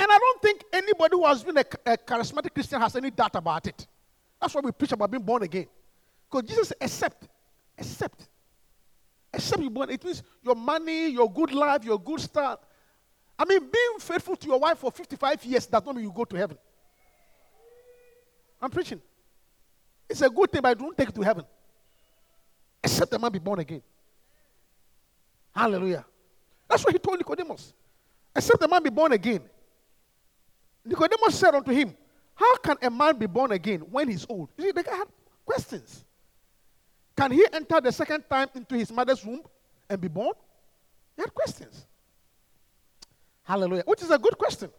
And 0.00 0.08
I 0.10 0.18
don't 0.18 0.42
think 0.42 0.64
anybody 0.72 1.16
who 1.16 1.26
has 1.26 1.42
been 1.42 1.58
a, 1.58 1.64
a 1.86 1.96
charismatic 1.96 2.54
Christian 2.54 2.80
has 2.80 2.94
any 2.94 3.10
doubt 3.10 3.34
about 3.34 3.66
it. 3.66 3.86
That's 4.40 4.54
why 4.54 4.60
we 4.62 4.72
preach 4.72 4.92
about 4.92 5.10
being 5.10 5.22
born 5.22 5.42
again. 5.42 5.66
Because 6.30 6.48
Jesus 6.48 6.68
said, 6.68 6.76
accept, 6.80 7.28
accept, 7.78 8.28
accept 9.32 9.62
you 9.62 9.70
born. 9.70 9.90
It 9.90 10.04
means 10.04 10.22
your 10.42 10.54
money, 10.54 11.08
your 11.08 11.32
good 11.32 11.52
life, 11.52 11.84
your 11.84 11.98
good 11.98 12.20
start. 12.20 12.60
I 13.38 13.44
mean, 13.44 13.60
being 13.60 13.98
faithful 14.00 14.36
to 14.36 14.46
your 14.46 14.58
wife 14.58 14.78
for 14.78 14.90
55 14.90 15.44
years 15.44 15.66
does 15.66 15.84
not 15.84 15.94
mean 15.94 16.04
you 16.04 16.12
go 16.14 16.24
to 16.24 16.36
heaven. 16.36 16.58
I'm 18.60 18.70
preaching. 18.70 19.00
It's 20.08 20.20
a 20.22 20.28
good 20.28 20.50
thing, 20.50 20.62
but 20.62 20.68
I 20.68 20.74
don't 20.74 20.96
take 20.96 21.08
it 21.08 21.14
to 21.14 21.22
heaven. 21.22 21.44
Except 22.82 23.10
the 23.10 23.18
man 23.18 23.30
be 23.30 23.38
born 23.38 23.58
again. 23.60 23.82
Hallelujah. 25.54 26.04
That's 26.68 26.84
what 26.84 26.92
he 26.92 26.98
told 26.98 27.18
Nicodemus. 27.18 27.72
Except 28.34 28.60
the 28.60 28.68
man 28.68 28.82
be 28.82 28.90
born 28.90 29.12
again. 29.12 29.42
Nicodemus 30.84 31.38
said 31.38 31.54
unto 31.54 31.72
him, 31.72 31.96
How 32.38 32.56
can 32.58 32.76
a 32.82 32.88
man 32.88 33.18
be 33.18 33.26
born 33.26 33.50
again 33.50 33.80
when 33.80 34.08
he's 34.08 34.24
old? 34.28 34.48
You 34.56 34.64
see, 34.66 34.70
the 34.70 34.84
guy 34.84 34.94
had 34.94 35.08
questions. 35.44 36.04
Can 37.16 37.32
he 37.32 37.44
enter 37.52 37.80
the 37.80 37.90
second 37.90 38.22
time 38.30 38.48
into 38.54 38.76
his 38.76 38.92
mother's 38.92 39.24
womb 39.24 39.42
and 39.90 40.00
be 40.00 40.06
born? 40.06 40.34
He 41.16 41.22
had 41.22 41.34
questions. 41.34 41.84
Hallelujah. 43.42 43.82
Which 43.86 44.02
is 44.02 44.10
a 44.12 44.18
good 44.18 44.38
question. 44.38 44.70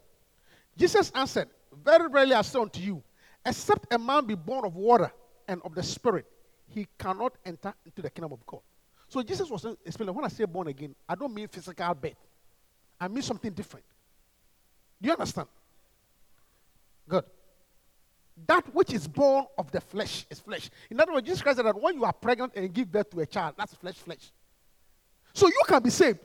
Jesus 0.78 1.12
answered, 1.14 1.50
Very 1.84 2.08
rarely 2.08 2.34
I 2.34 2.44
say 2.44 2.60
unto 2.60 2.80
you, 2.80 3.04
except 3.46 3.94
a 3.94 4.00
man 4.00 4.26
be 4.26 4.36
born 4.36 4.64
of 4.64 4.78
water 4.78 5.12
and 5.46 5.62
of 5.66 5.76
the 5.76 5.84
Spirit, 5.84 6.26
he 6.70 6.88
cannot 6.98 7.34
enter 7.46 7.74
into 7.86 8.02
the 8.02 8.10
kingdom 8.10 8.32
of 8.32 8.46
God. 8.46 8.62
So 9.10 9.22
Jesus 9.22 9.50
was 9.50 9.66
explaining, 9.84 10.16
when 10.16 10.24
I 10.24 10.30
say 10.30 10.46
born 10.46 10.68
again, 10.68 10.96
I 11.10 11.16
don't 11.16 11.34
mean 11.34 11.50
physical 11.50 11.94
birth. 11.94 12.14
I 13.02 13.10
mean 13.10 13.24
something 13.24 13.52
different. 13.52 13.86
Do 15.02 15.08
you 15.08 15.14
understand? 15.14 15.50
Good. 17.10 17.26
That 18.48 18.74
which 18.74 18.94
is 18.94 19.08
born 19.08 19.46
of 19.58 19.72
the 19.72 19.82
flesh 19.82 20.26
is 20.30 20.40
flesh. 20.40 20.70
In 20.90 21.00
other 21.00 21.14
words, 21.14 21.28
Jesus 21.28 21.42
Christ 21.42 21.58
said 21.58 21.66
that 21.66 21.80
when 21.80 21.96
you 21.96 22.04
are 22.06 22.14
pregnant 22.14 22.54
and 22.56 22.74
give 22.74 22.92
birth 22.92 23.10
to 23.12 23.20
a 23.20 23.26
child, 23.26 23.56
that's 23.58 23.74
flesh, 23.74 23.96
flesh. 23.96 24.32
So 25.34 25.48
you 25.48 25.62
can 25.68 25.84
be 25.84 25.90
saved, 25.90 26.20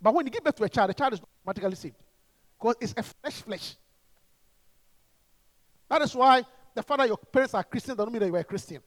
but 0.00 0.14
when 0.14 0.26
you 0.26 0.30
give 0.30 0.44
birth 0.44 0.56
to 0.56 0.64
a 0.64 0.68
child, 0.68 0.90
the 0.90 0.94
child 0.94 1.14
is 1.14 1.20
not 1.20 1.28
automatically 1.46 1.76
saved 1.76 1.96
because 2.58 2.76
it's 2.80 2.94
a 2.96 3.02
flesh, 3.02 3.42
flesh. 3.42 3.76
That 5.88 6.02
is 6.02 6.14
why 6.14 6.44
the 6.74 6.82
fact 6.82 6.98
that 6.98 7.08
your 7.08 7.16
parents 7.16 7.54
are 7.54 7.64
Christian 7.64 7.96
doesn't 7.96 8.12
mean 8.12 8.20
that 8.20 8.26
you 8.26 8.36
are 8.36 8.40
a 8.40 8.44
Christian. 8.44 8.80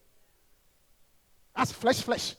That's 1.55 1.71
flesh, 1.71 2.01
flesh. 2.01 2.35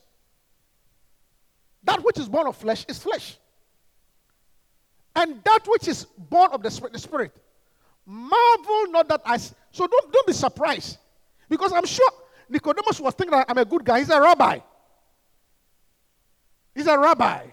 That 1.83 2.03
which 2.03 2.19
is 2.19 2.29
born 2.29 2.47
of 2.47 2.57
flesh 2.57 2.85
is 2.89 2.99
flesh. 2.99 3.39
And 5.15 5.43
that 5.45 5.61
which 5.67 5.87
is 5.87 6.07
born 6.17 6.51
of 6.53 6.63
the 6.63 6.71
spirit, 6.71 6.93
the 6.93 6.99
spirit. 6.99 7.37
Marvel 8.07 8.87
not 8.91 9.09
that 9.09 9.23
I. 9.25 9.37
So 9.37 9.53
don't, 9.87 10.13
don't 10.13 10.27
be 10.27 10.33
surprised. 10.33 10.99
Because 11.49 11.73
I'm 11.73 11.87
sure 11.87 12.09
Nicodemus 12.49 13.01
was 13.01 13.15
thinking 13.15 13.37
that 13.37 13.47
I'm 13.49 13.59
a 13.59 13.65
good 13.65 13.85
guy. 13.85 13.99
He's 14.01 14.11
a 14.11 14.21
rabbi. 14.21 14.59
He's 16.75 16.87
a 16.87 16.99
rabbi. 16.99 17.47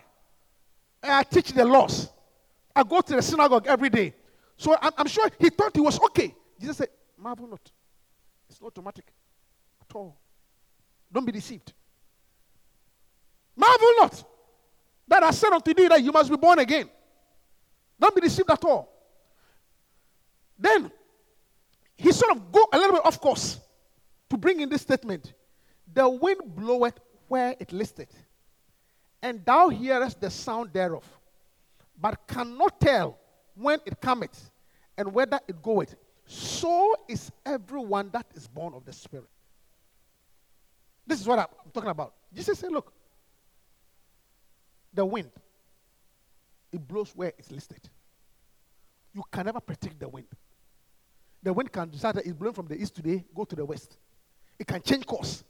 I 1.04 1.24
teach 1.24 1.52
the 1.52 1.66
laws. 1.66 2.10
I 2.76 2.84
go 2.84 3.02
to 3.02 3.16
the 3.16 3.22
synagogue 3.22 3.68
every 3.68 3.90
day. 3.90 4.14
So 4.58 4.76
I'm, 4.82 4.92
I'm 4.98 5.08
sure 5.08 5.30
he 5.40 5.50
thought 5.50 5.76
he 5.76 5.82
was 5.82 6.00
okay. 6.00 6.36
Jesus 6.60 6.78
said, 6.78 6.90
Marvel 7.18 7.48
not. 7.48 7.72
It's 8.50 8.62
not 8.62 8.68
automatic 8.68 9.06
at 9.82 9.96
all. 9.96 10.18
Don't 11.12 11.26
be 11.26 11.32
deceived. 11.32 11.74
Marvel 13.56 13.90
not 14.00 14.24
that 15.08 15.24
I 15.24 15.32
said 15.32 15.52
unto 15.52 15.74
thee 15.74 15.88
that 15.88 16.02
you 16.02 16.12
must 16.12 16.30
be 16.30 16.38
born 16.38 16.60
again. 16.60 16.90
Don't 18.00 18.16
be 18.16 18.22
deceived 18.22 18.50
at 18.50 18.64
all. 18.64 18.91
Then 20.62 20.92
he 21.98 22.12
sort 22.12 22.38
of 22.38 22.52
go 22.52 22.66
a 22.72 22.78
little 22.78 22.96
bit 22.96 23.06
off 23.06 23.20
course 23.20 23.60
to 24.30 24.38
bring 24.38 24.62
in 24.62 24.70
this 24.70 24.84
statement. 24.84 25.34
The 25.92 26.08
wind 26.08 26.42
bloweth 26.56 27.00
where 27.28 27.56
it 27.60 27.74
listeth, 27.74 28.14
and 29.22 29.44
thou 29.44 29.70
hearest 29.70 30.22
the 30.22 30.30
sound 30.30 30.72
thereof, 30.72 31.04
but 32.00 32.28
cannot 32.28 32.80
tell 32.80 33.18
when 33.56 33.80
it 33.86 34.00
cometh 34.00 34.52
and 34.98 35.12
whether 35.14 35.40
it 35.48 35.62
goeth. 35.62 35.96
So 36.26 36.96
is 37.08 37.32
everyone 37.46 38.10
that 38.14 38.28
is 38.36 38.48
born 38.48 38.74
of 38.74 38.86
the 38.86 38.94
Spirit. 38.94 39.28
This 41.06 41.20
is 41.20 41.28
what 41.28 41.40
I'm 41.40 41.72
talking 41.74 41.90
about. 41.90 42.14
Jesus 42.34 42.60
said, 42.60 42.72
Look, 42.72 42.94
the 44.94 45.06
wind, 45.06 45.32
it 46.72 46.88
blows 46.88 47.12
where 47.16 47.34
it's 47.38 47.52
listed. 47.52 47.82
You 49.14 49.24
can 49.32 49.46
never 49.46 49.60
predict 49.60 50.00
the 50.00 50.08
wind. 50.08 50.28
The 51.44 51.54
wind 51.54 51.72
can 51.72 51.90
decide 51.90 52.16
that 52.16 52.26
it's 52.26 52.34
blowing 52.34 52.54
from 52.54 52.68
the 52.68 52.80
east 52.80 52.96
today, 52.96 53.26
go 53.34 53.46
to 53.46 53.56
the 53.56 53.66
west. 53.66 53.98
It 54.60 54.68
can 54.68 54.82
change 54.82 55.06
course. 55.06 55.44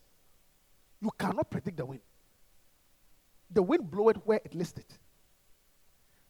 You 1.02 1.10
cannot 1.18 1.50
predict 1.50 1.78
the 1.78 1.86
wind. 1.86 2.02
The 3.50 3.62
wind 3.62 3.90
bloweth 3.92 4.18
where 4.24 4.40
it 4.44 4.56
listed. 4.56 4.86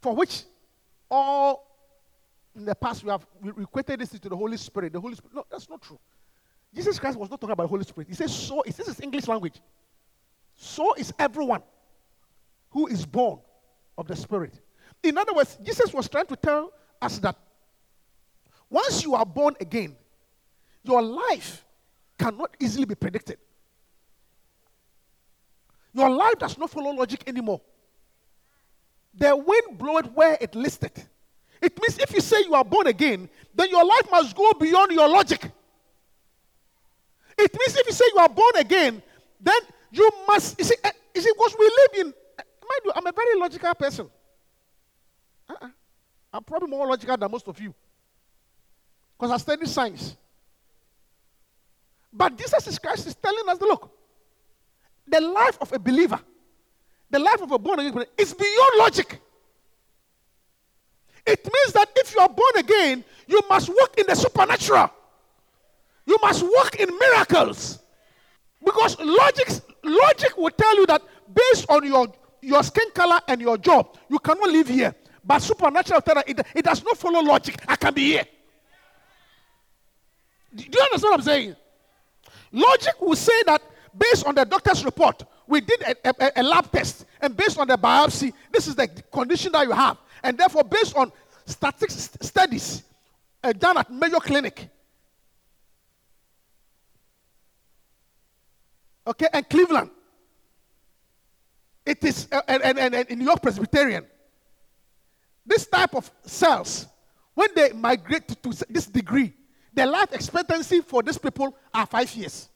For 0.01 0.15
which 0.15 0.43
all 1.09 1.67
in 2.55 2.65
the 2.65 2.73
past 2.73 3.03
we 3.03 3.11
have 3.11 3.25
equated 3.59 3.99
this 3.99 4.09
to 4.09 4.29
the 4.29 4.35
Holy 4.35 4.57
Spirit. 4.57 4.93
The 4.93 4.99
Holy 4.99 5.15
Spirit. 5.15 5.35
No, 5.35 5.45
that's 5.49 5.69
not 5.69 5.81
true. 5.81 5.99
Jesus 6.73 6.97
Christ 6.97 7.19
was 7.19 7.29
not 7.29 7.39
talking 7.39 7.51
about 7.51 7.63
the 7.63 7.69
Holy 7.69 7.83
Spirit. 7.83 8.07
He 8.07 8.15
says, 8.15 8.33
so 8.33 8.63
is 8.63 8.75
this 8.77 8.87
is 8.87 8.99
English 9.01 9.27
language. 9.27 9.61
So 10.55 10.93
is 10.95 11.13
everyone 11.19 11.61
who 12.71 12.87
is 12.87 13.05
born 13.05 13.39
of 13.97 14.07
the 14.07 14.15
Spirit. 14.15 14.53
In 15.03 15.17
other 15.17 15.33
words, 15.33 15.57
Jesus 15.63 15.93
was 15.93 16.07
trying 16.09 16.27
to 16.27 16.35
tell 16.35 16.71
us 17.01 17.19
that 17.19 17.35
once 18.71 19.03
you 19.03 19.13
are 19.13 19.25
born 19.25 19.53
again, 19.59 19.95
your 20.83 21.01
life 21.01 21.63
cannot 22.17 22.55
easily 22.59 22.85
be 22.85 22.95
predicted. 22.95 23.37
Your 25.93 26.09
life 26.09 26.39
does 26.39 26.57
not 26.57 26.69
follow 26.69 26.91
logic 26.91 27.23
anymore. 27.27 27.59
The 29.13 29.35
wind 29.35 29.77
bloweth 29.77 30.09
where 30.13 30.37
it 30.39 30.55
listed. 30.55 30.93
It 31.61 31.77
means 31.81 31.99
if 31.99 32.13
you 32.13 32.21
say 32.21 32.37
you 32.45 32.55
are 32.55 32.63
born 32.63 32.87
again, 32.87 33.29
then 33.53 33.69
your 33.69 33.83
life 33.83 34.09
must 34.09 34.35
go 34.35 34.53
beyond 34.53 34.93
your 34.93 35.09
logic. 35.09 35.51
It 37.37 37.53
means 37.59 37.75
if 37.75 37.85
you 37.85 37.93
say 37.93 38.05
you 38.13 38.19
are 38.19 38.29
born 38.29 38.55
again, 38.55 39.03
then 39.39 39.59
you 39.91 40.09
must. 40.27 40.57
You 40.57 40.65
see, 40.65 40.75
uh, 40.83 40.91
you 41.13 41.21
see, 41.21 41.31
because 41.35 41.55
we 41.59 41.65
live 41.65 42.05
in. 42.05 42.05
Mind 42.05 42.81
you, 42.85 42.91
I'm 42.95 43.05
a 43.05 43.11
very 43.11 43.37
logical 43.37 43.73
person. 43.75 44.09
Uh-uh. 45.49 45.67
I'm 46.33 46.43
probably 46.43 46.69
more 46.69 46.87
logical 46.87 47.17
than 47.17 47.29
most 47.29 47.47
of 47.47 47.59
you. 47.59 47.75
Because 49.21 49.33
I 49.33 49.37
studied 49.37 49.67
science. 49.69 50.17
But 52.11 52.35
Jesus 52.35 52.79
Christ 52.79 53.05
is 53.05 53.13
telling 53.13 53.47
us, 53.49 53.61
look, 53.61 53.91
the 55.07 55.21
life 55.21 55.59
of 55.61 55.71
a 55.73 55.77
believer, 55.77 56.19
the 57.07 57.19
life 57.19 57.39
of 57.39 57.51
a 57.51 57.59
born 57.59 57.81
again 57.81 58.03
is 58.17 58.33
beyond 58.33 58.79
logic. 58.79 59.21
It 61.23 61.45
means 61.45 61.73
that 61.73 61.89
if 61.97 62.15
you 62.15 62.19
are 62.19 62.29
born 62.29 62.57
again, 62.57 63.03
you 63.27 63.39
must 63.47 63.69
walk 63.69 63.93
in 63.99 64.07
the 64.07 64.15
supernatural. 64.15 64.89
You 66.07 66.17
must 66.19 66.41
walk 66.41 66.77
in 66.79 66.89
miracles. 66.97 67.77
Because 68.65 68.99
logic, 68.99 69.49
logic 69.83 70.35
will 70.35 70.49
tell 70.49 70.75
you 70.77 70.87
that 70.87 71.03
based 71.31 71.69
on 71.69 71.85
your, 71.85 72.11
your 72.41 72.63
skin 72.63 72.89
color 72.95 73.19
and 73.27 73.39
your 73.39 73.59
job, 73.59 73.99
you 74.09 74.17
cannot 74.17 74.49
live 74.49 74.67
here. 74.67 74.95
But 75.23 75.43
supernatural 75.43 76.01
tell 76.01 76.23
it, 76.25 76.39
it 76.55 76.65
does 76.65 76.83
not 76.83 76.97
follow 76.97 77.21
logic. 77.21 77.63
I 77.67 77.75
can 77.75 77.93
be 77.93 78.13
here. 78.13 78.25
Do 80.53 80.63
you 80.63 80.81
understand 80.81 81.11
what 81.11 81.19
I'm 81.19 81.21
saying? 81.21 81.55
Logic 82.51 82.99
will 82.99 83.15
say 83.15 83.43
that 83.45 83.61
based 83.97 84.25
on 84.25 84.35
the 84.35 84.45
doctor's 84.45 84.83
report, 84.83 85.23
we 85.47 85.61
did 85.61 85.81
a, 85.81 85.95
a, 86.03 86.31
a, 86.37 86.43
lab 86.43 86.71
test, 86.71 87.05
and 87.21 87.35
based 87.35 87.57
on 87.57 87.67
the 87.67 87.77
biopsy, 87.77 88.33
this 88.51 88.67
is 88.67 88.75
the 88.75 88.87
condition 88.87 89.51
that 89.51 89.65
you 89.65 89.71
have. 89.71 89.97
And 90.23 90.37
therefore, 90.37 90.63
based 90.63 90.95
on 90.95 91.11
statistics 91.45 92.17
studies 92.21 92.83
uh, 93.43 93.53
done 93.53 93.77
at 93.77 93.91
Mayo 93.91 94.19
Clinic, 94.19 94.69
okay, 99.07 99.27
and 99.33 99.49
Cleveland, 99.49 99.89
it 101.85 102.03
is, 102.03 102.27
uh, 102.31 102.41
and, 102.47 102.79
and, 102.79 102.95
and, 102.95 103.09
New 103.17 103.25
York 103.25 103.41
Presbyterian, 103.41 104.05
this 105.45 105.65
type 105.65 105.95
of 105.95 106.09
cells, 106.23 106.87
when 107.33 107.49
they 107.55 107.71
migrate 107.71 108.27
to, 108.27 108.35
to 108.35 108.65
this 108.69 108.85
degree, 108.85 109.33
the 109.73 109.85
life 109.85 110.13
expectancy 110.13 110.81
for 110.81 111.01
these 111.01 111.17
people 111.17 111.55
are 111.73 111.85
five 111.85 112.13
years. 112.15 112.49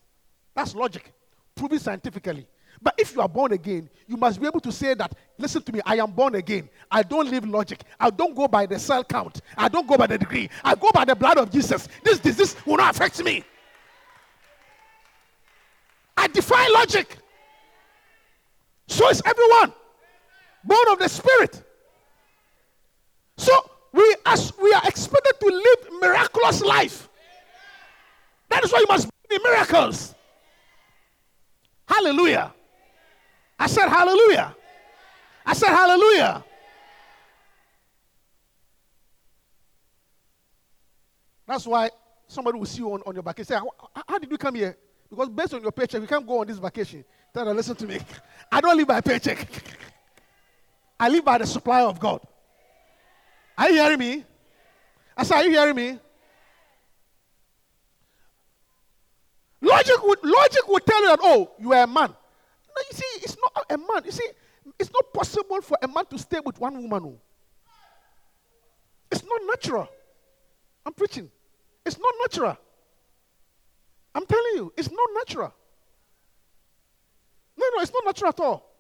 That's 0.54 0.76
logic, 0.76 1.14
proven 1.56 1.80
scientifically. 1.80 2.48
But 2.82 2.96
if 2.98 3.16
you 3.16 3.22
are 3.22 3.30
born 3.30 3.54
again, 3.54 3.90
you 4.06 4.18
must 4.18 4.40
be 4.40 4.48
able 4.48 4.60
to 4.60 4.72
say 4.72 4.94
that, 4.96 5.14
listen 5.38 5.62
to 5.64 5.72
me, 5.72 5.82
I 5.86 5.98
am 5.98 6.12
born 6.12 6.36
again. 6.36 6.70
I 6.92 7.04
don't 7.04 7.30
live 7.30 7.48
logic. 7.48 7.84
I 8.00 8.10
don't 8.10 8.36
go 8.36 8.48
by 8.48 8.66
the 8.66 8.78
cell 8.78 9.04
count. 9.04 9.42
I 9.58 9.70
don't 9.70 9.88
go 9.88 9.98
by 9.98 10.08
the 10.08 10.18
degree. 10.18 10.50
I 10.64 10.76
go 10.76 10.92
by 10.94 11.06
the 11.06 11.16
blood 11.16 11.38
of 11.38 11.52
Jesus. 11.52 11.88
This 12.04 12.20
disease 12.20 12.56
will 12.66 12.78
not 12.78 12.94
affect 12.96 13.24
me. 13.24 13.44
I 16.18 16.28
defy 16.28 16.68
logic. 16.74 17.18
So 18.88 19.10
is 19.10 19.22
everyone 19.26 19.74
born 20.64 20.88
of 20.92 21.00
the 21.00 21.10
Spirit. 21.10 21.64
So 23.38 23.54
we, 23.96 24.16
as 24.26 24.52
we 24.62 24.74
are 24.74 24.82
expected 24.86 25.40
to 25.40 25.46
live 25.46 26.02
miraculous 26.02 26.62
life. 26.62 27.10
That 28.50 28.64
is 28.64 28.72
why 28.72 28.80
you 28.80 28.86
must 28.90 29.10
be 29.30 29.40
miracles. 29.42 30.14
Hallelujah. 31.88 32.54
I 33.58 33.68
said 33.68 33.88
hallelujah. 33.88 34.54
I 35.46 35.54
said 35.54 35.70
hallelujah. 35.70 36.44
That's 41.48 41.66
why 41.66 41.90
somebody 42.28 42.58
will 42.58 42.66
see 42.66 42.80
you 42.80 42.92
on, 42.92 43.02
on 43.06 43.14
your 43.14 43.24
vacation. 43.24 43.46
Say, 43.46 43.56
how, 43.56 43.70
how 44.08 44.18
did 44.18 44.30
you 44.30 44.38
come 44.38 44.56
here? 44.56 44.76
Because 45.10 45.30
based 45.30 45.54
on 45.54 45.62
your 45.62 45.72
paycheck, 45.72 46.02
you 46.02 46.08
can't 46.08 46.28
go 46.28 46.42
on 46.42 46.48
this 46.48 46.58
vacation. 46.58 47.06
Tell 47.34 47.46
them, 47.46 47.56
listen 47.56 47.76
to 47.76 47.88
me. 47.88 48.00
I 48.52 48.60
don't 48.60 48.76
live 48.76 48.88
by 48.88 49.00
paycheck. 49.00 49.48
I 51.00 51.08
live 51.08 51.24
by 51.24 51.38
the 51.38 51.46
supply 51.48 51.82
of 51.82 52.00
God. 52.00 52.26
Are 53.58 53.70
you 53.70 53.82
hearing 53.82 54.00
me? 54.00 54.24
I 55.18 55.24
said, 55.24 55.36
Are 55.36 55.44
you 55.46 55.52
hearing 55.52 55.76
me? 55.76 56.00
Logic 59.62 59.96
would, 60.04 60.20
logic 60.24 60.68
would 60.68 60.86
tell 60.86 61.02
you 61.02 61.08
that, 61.08 61.20
oh, 61.24 61.52
you 61.60 61.74
are 61.74 61.84
a 61.84 61.88
man. 61.88 62.10
no, 62.10 62.84
you 62.92 62.96
see, 62.98 63.20
it's 63.24 63.36
not 63.36 63.66
a 63.70 63.78
man. 63.78 64.04
You 64.06 64.12
see, 64.12 64.28
it's 64.78 64.92
not 64.92 65.12
possible 65.14 65.62
for 65.62 65.78
a 65.82 65.88
man 65.88 66.06
to 66.08 66.20
stay 66.20 66.40
with 66.44 66.60
one 66.60 66.82
woman. 66.82 67.04
oh. 67.04 67.22
It's 69.12 69.24
not 69.24 69.42
natural. 69.48 69.88
I'm 70.86 70.94
preaching. 70.94 71.32
It's 71.86 71.98
not 71.98 72.14
natural. 72.22 72.58
I'm 74.14 74.26
telling 74.26 74.56
you, 74.56 74.74
it's 74.78 74.92
not 74.92 75.10
natural. 75.16 75.54
No, 77.58 77.66
no, 77.76 77.82
it's 77.82 77.92
not 77.92 78.06
natural 78.06 78.30
at 78.30 78.40
all. 78.40 78.72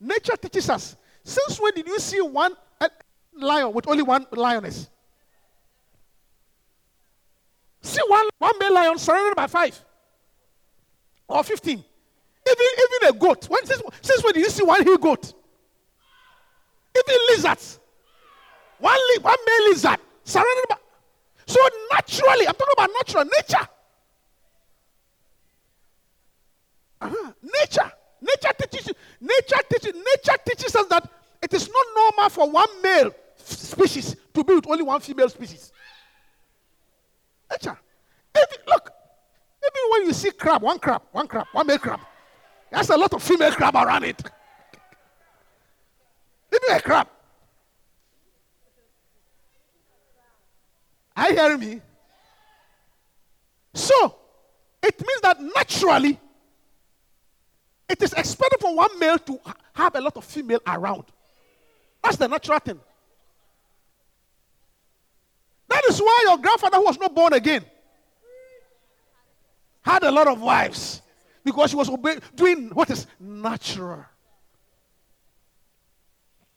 Nature 0.00 0.36
teaches 0.36 0.68
us. 0.68 0.96
Since 1.22 1.58
when 1.58 1.72
did 1.74 1.86
you 1.86 1.98
see 1.98 2.20
one 2.20 2.54
lion 3.36 3.72
with 3.72 3.88
only 3.88 4.02
one 4.02 4.26
lioness? 4.32 4.88
See 7.82 8.00
one, 8.06 8.26
one 8.38 8.58
male 8.58 8.74
lion 8.74 8.98
surrounded 8.98 9.36
by 9.36 9.46
five 9.46 9.78
or 11.28 11.44
15. 11.44 11.72
Even, 11.78 12.66
even 12.78 13.08
a 13.08 13.18
goat. 13.18 13.48
When, 13.48 13.64
since, 13.66 13.82
since 14.02 14.22
when 14.24 14.32
did 14.34 14.40
you 14.40 14.50
see 14.50 14.64
one 14.64 14.82
he 14.82 14.96
goat? 14.96 15.32
Even 16.96 17.20
lizards. 17.28 17.78
One, 18.78 18.96
li- 18.96 19.22
one 19.22 19.36
male 19.46 19.68
lizard 19.70 19.98
surrounded 20.24 20.64
by. 20.68 20.76
So 21.46 21.60
naturally, 21.92 22.46
I'm 22.46 22.54
talking 22.54 22.72
about 22.72 22.90
natural 22.96 23.24
nature. 23.24 23.68
Uh-huh. 27.00 27.32
Nature. 27.42 27.92
Nature 28.22 28.52
teaches. 28.58 28.92
Nature 29.20 29.62
teaches. 29.70 29.94
Nature 29.94 30.38
teaches 30.46 30.74
us 30.76 30.86
that 30.86 31.10
it 31.42 31.52
is 31.52 31.68
not 31.68 31.86
normal 31.94 32.30
for 32.30 32.50
one 32.50 32.82
male 32.82 33.14
species 33.44 34.16
to 34.32 34.44
be 34.44 34.54
with 34.54 34.68
only 34.68 34.82
one 34.82 35.00
female 35.00 35.28
species. 35.28 35.72
Even, 38.36 38.58
look, 38.66 38.90
even 39.62 39.90
when 39.90 40.06
you 40.06 40.12
see 40.12 40.30
crab, 40.32 40.62
one 40.62 40.78
crab, 40.78 41.02
one 41.12 41.26
crab, 41.26 41.46
one 41.52 41.66
male 41.66 41.78
crab, 41.78 42.00
there's 42.70 42.90
a 42.90 42.96
lot 42.96 43.12
of 43.14 43.22
female 43.22 43.52
crab 43.52 43.74
around 43.76 44.04
it. 44.04 44.20
Even 46.52 46.76
a 46.76 46.80
crab. 46.80 47.08
You 51.16 51.36
hearing 51.36 51.60
me? 51.60 51.80
So, 53.72 54.16
it 54.82 55.00
means 55.00 55.20
that 55.22 55.40
naturally, 55.40 56.18
it 57.88 58.02
is 58.02 58.12
expected 58.12 58.60
for 58.60 58.74
one 58.74 58.98
male 58.98 59.18
to 59.18 59.40
have 59.74 59.94
a 59.94 60.00
lot 60.00 60.16
of 60.16 60.24
female 60.24 60.60
around. 60.66 61.04
That's 62.02 62.16
the 62.16 62.28
natural 62.28 62.58
thing. 62.58 62.80
That 65.74 65.82
is 65.90 65.98
why 65.98 66.24
your 66.28 66.38
grandfather, 66.38 66.76
who 66.76 66.84
was 66.84 66.98
not 67.00 67.12
born 67.12 67.32
again, 67.32 67.64
had 69.82 70.04
a 70.04 70.10
lot 70.10 70.28
of 70.28 70.40
wives 70.40 71.02
because 71.42 71.72
he 71.72 71.76
was 71.76 71.88
obe- 71.88 72.22
doing 72.36 72.68
what 72.68 72.88
is 72.90 73.08
natural. 73.18 74.04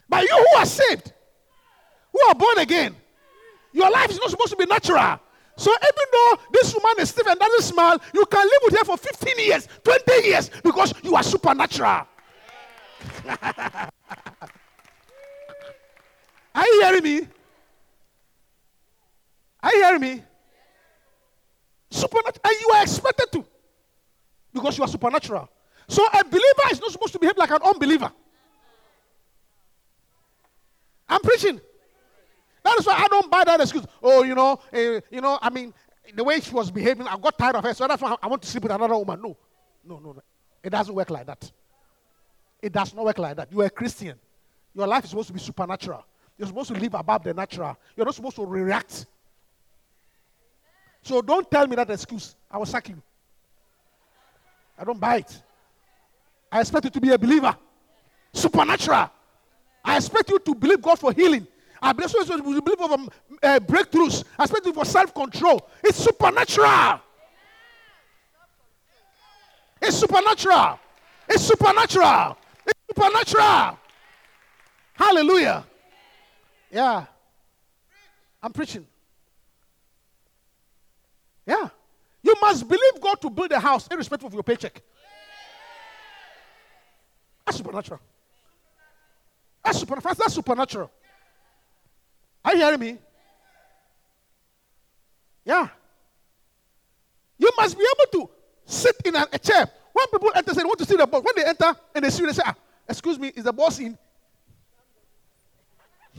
But 0.08 0.22
you 0.22 0.46
who 0.52 0.60
are 0.60 0.68
saved, 0.68 1.14
who 2.12 2.20
are 2.28 2.36
born 2.36 2.60
again, 2.60 2.96
your 3.74 3.90
life 3.90 4.12
is 4.12 4.20
not 4.20 4.30
supposed 4.30 4.52
to 4.52 4.56
be 4.56 4.68
natural. 4.68 5.20
So 5.56 5.72
even 5.72 6.06
though 6.12 6.38
this 6.54 6.76
woman 6.76 6.94
is 7.00 7.10
stiff 7.10 7.26
and 7.26 7.40
doesn't 7.40 7.64
smile, 7.64 8.00
you 8.14 8.24
can 8.28 8.46
live 8.46 8.62
with 8.66 8.78
her 8.78 8.86
for 8.86 8.98
15 8.98 9.40
years, 9.40 9.68
20 9.84 10.28
years, 10.28 10.52
because 10.64 10.94
you 11.02 11.16
are 11.16 11.24
supernatural. 11.24 12.08
are 16.54 16.68
you 16.68 16.82
hearing 16.84 17.04
me? 17.04 17.28
Are 19.68 19.76
you 19.76 19.84
hearing 19.84 20.02
me? 20.02 20.24
Supernatural. 21.90 22.40
And 22.46 22.56
you 22.62 22.70
are 22.74 22.84
expected 22.84 23.30
to. 23.34 23.46
Because 24.54 24.78
you 24.78 24.84
are 24.86 24.88
supernatural. 24.88 25.50
So 25.90 26.06
a 26.06 26.24
believer 26.24 26.72
is 26.72 26.80
not 26.80 26.90
supposed 26.92 27.12
to 27.12 27.20
behave 27.20 27.38
like 27.38 27.52
an 27.52 27.62
unbeliever. 27.62 28.10
I'm 31.10 31.20
preaching. 31.20 31.60
That 32.64 32.80
is 32.80 32.86
why 32.86 32.94
I 32.94 33.08
don't 33.10 33.30
buy 33.30 33.44
that 33.44 33.60
excuse. 33.60 33.86
Oh, 34.02 34.24
you 34.24 34.36
know, 34.36 34.58
eh, 34.72 35.02
you 35.12 35.20
know, 35.20 35.38
I 35.42 35.50
mean, 35.50 35.74
the 36.16 36.24
way 36.24 36.40
she 36.40 36.54
was 36.54 36.72
behaving, 36.72 37.06
I 37.06 37.18
got 37.18 37.38
tired 37.38 37.58
of 37.58 37.64
her, 37.66 37.74
so 37.74 37.88
that's 37.90 38.02
why 38.02 38.16
I 38.24 38.28
want 38.28 38.44
to 38.44 38.48
sleep 38.48 38.64
with 38.64 38.72
another 38.72 38.96
woman. 38.96 39.22
No, 39.22 39.38
no, 39.84 40.00
no, 40.00 40.14
no. 40.14 40.24
It 40.64 40.70
doesn't 40.70 40.96
work 40.96 41.10
like 41.10 41.26
that. 41.26 41.52
It 42.62 42.72
does 42.72 42.94
not 42.94 43.04
work 43.04 43.18
like 43.18 43.36
that. 43.36 43.52
You 43.52 43.62
are 43.62 43.66
a 43.66 43.70
Christian. 43.70 44.18
Your 44.74 44.88
life 44.88 45.04
is 45.04 45.10
supposed 45.10 45.28
to 45.28 45.34
be 45.34 45.40
supernatural. 45.40 46.06
You're 46.38 46.48
supposed 46.48 46.74
to 46.74 46.80
live 46.80 46.94
above 46.94 47.26
the 47.26 47.34
natural. 47.34 47.78
You're 47.98 48.06
not 48.06 48.16
supposed 48.16 48.38
to 48.38 48.46
react. 48.46 49.08
So 51.08 51.22
don't 51.22 51.50
tell 51.50 51.66
me 51.66 51.78
that 51.78 51.90
excuse. 51.90 52.36
I 52.52 52.58
will 52.58 52.66
sack 52.66 52.90
you. 52.90 53.02
I 54.78 54.84
don't 54.84 55.00
buy 55.00 55.18
it. 55.18 55.42
I 56.52 56.60
expect 56.60 56.84
you 56.84 56.92
to 56.92 57.00
be 57.00 57.12
a 57.12 57.18
believer. 57.18 57.56
Supernatural. 58.34 59.10
I 59.86 59.96
expect 59.96 60.30
you 60.30 60.38
to 60.38 60.54
believe 60.54 60.82
God 60.82 61.00
for 61.00 61.14
healing. 61.14 61.48
I 61.82 61.94
believe 61.94 62.12
you 62.14 62.62
believe 62.62 62.78
for 62.78 62.92
um, 62.92 63.10
uh, 63.42 63.60
breakthroughs. 63.60 64.26
I 64.38 64.44
expect 64.44 64.66
you 64.66 64.74
for 64.74 64.84
self 64.84 65.14
control. 65.14 65.70
It's 65.82 65.98
supernatural. 65.98 67.00
It's 69.82 69.96
supernatural. 69.96 70.78
It's 71.30 71.44
supernatural. 71.44 72.38
It's 72.66 72.80
supernatural. 72.90 73.80
Hallelujah. 74.94 75.66
Yeah. 76.70 77.06
I'm 78.44 78.52
preaching. 78.52 78.86
Yeah. 81.48 81.70
You 82.22 82.36
must 82.42 82.68
believe 82.68 83.02
God 83.02 83.22
to 83.22 83.30
build 83.30 83.52
a 83.54 83.60
house 83.60 83.88
irrespective 83.90 84.28
of 84.28 84.34
your 84.34 84.44
paycheck. 84.44 84.82
That's 87.46 87.58
supernatural. 87.58 88.02
That's 89.64 89.80
supernatural. 89.80 90.16
That's 90.16 90.34
supernatural. 90.34 90.92
Are 92.44 92.54
you 92.54 92.62
hearing 92.62 92.80
me? 92.80 92.98
Yeah. 95.46 95.70
You 97.38 97.50
must 97.56 97.78
be 97.78 97.86
able 97.86 98.12
to 98.26 98.30
sit 98.66 98.96
in 99.06 99.16
a, 99.16 99.26
chair. 99.40 99.70
When 99.94 100.08
people 100.08 100.32
enter, 100.36 100.54
say 100.54 100.62
they 100.62 100.66
want 100.66 100.80
to 100.80 100.86
see 100.86 100.98
the 100.98 101.08
boss. 101.08 101.24
When 101.24 101.34
they 101.36 101.46
enter 101.50 101.74
and 101.96 102.04
they 102.04 102.10
see 102.10 102.24
you, 102.24 102.28
they 102.28 102.34
say, 102.34 102.44
ah, 102.46 102.56
excuse 102.90 103.18
me, 103.18 103.32
is 103.34 103.46
the 103.46 103.54
boss 103.54 103.80
in? 103.80 103.98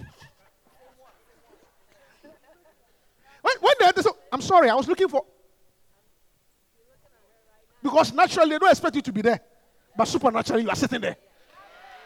when, 3.43 3.57
when 3.61 3.75
they 3.81 3.87
enter, 3.87 4.03
I'm 4.39 4.43
sorry, 4.43 4.71
I 4.71 4.75
was 4.77 4.87
looking 4.87 5.09
for. 5.09 5.25
Because 7.83 8.13
naturally, 8.13 8.51
they 8.51 8.59
don't 8.61 8.71
expect 8.71 8.95
you 8.95 9.03
to 9.03 9.13
be 9.13 9.21
there. 9.21 9.41
But 9.97 10.05
supernaturally, 10.07 10.63
you 10.63 10.71
are 10.71 10.77
sitting 10.77 11.01
there. 11.01 11.17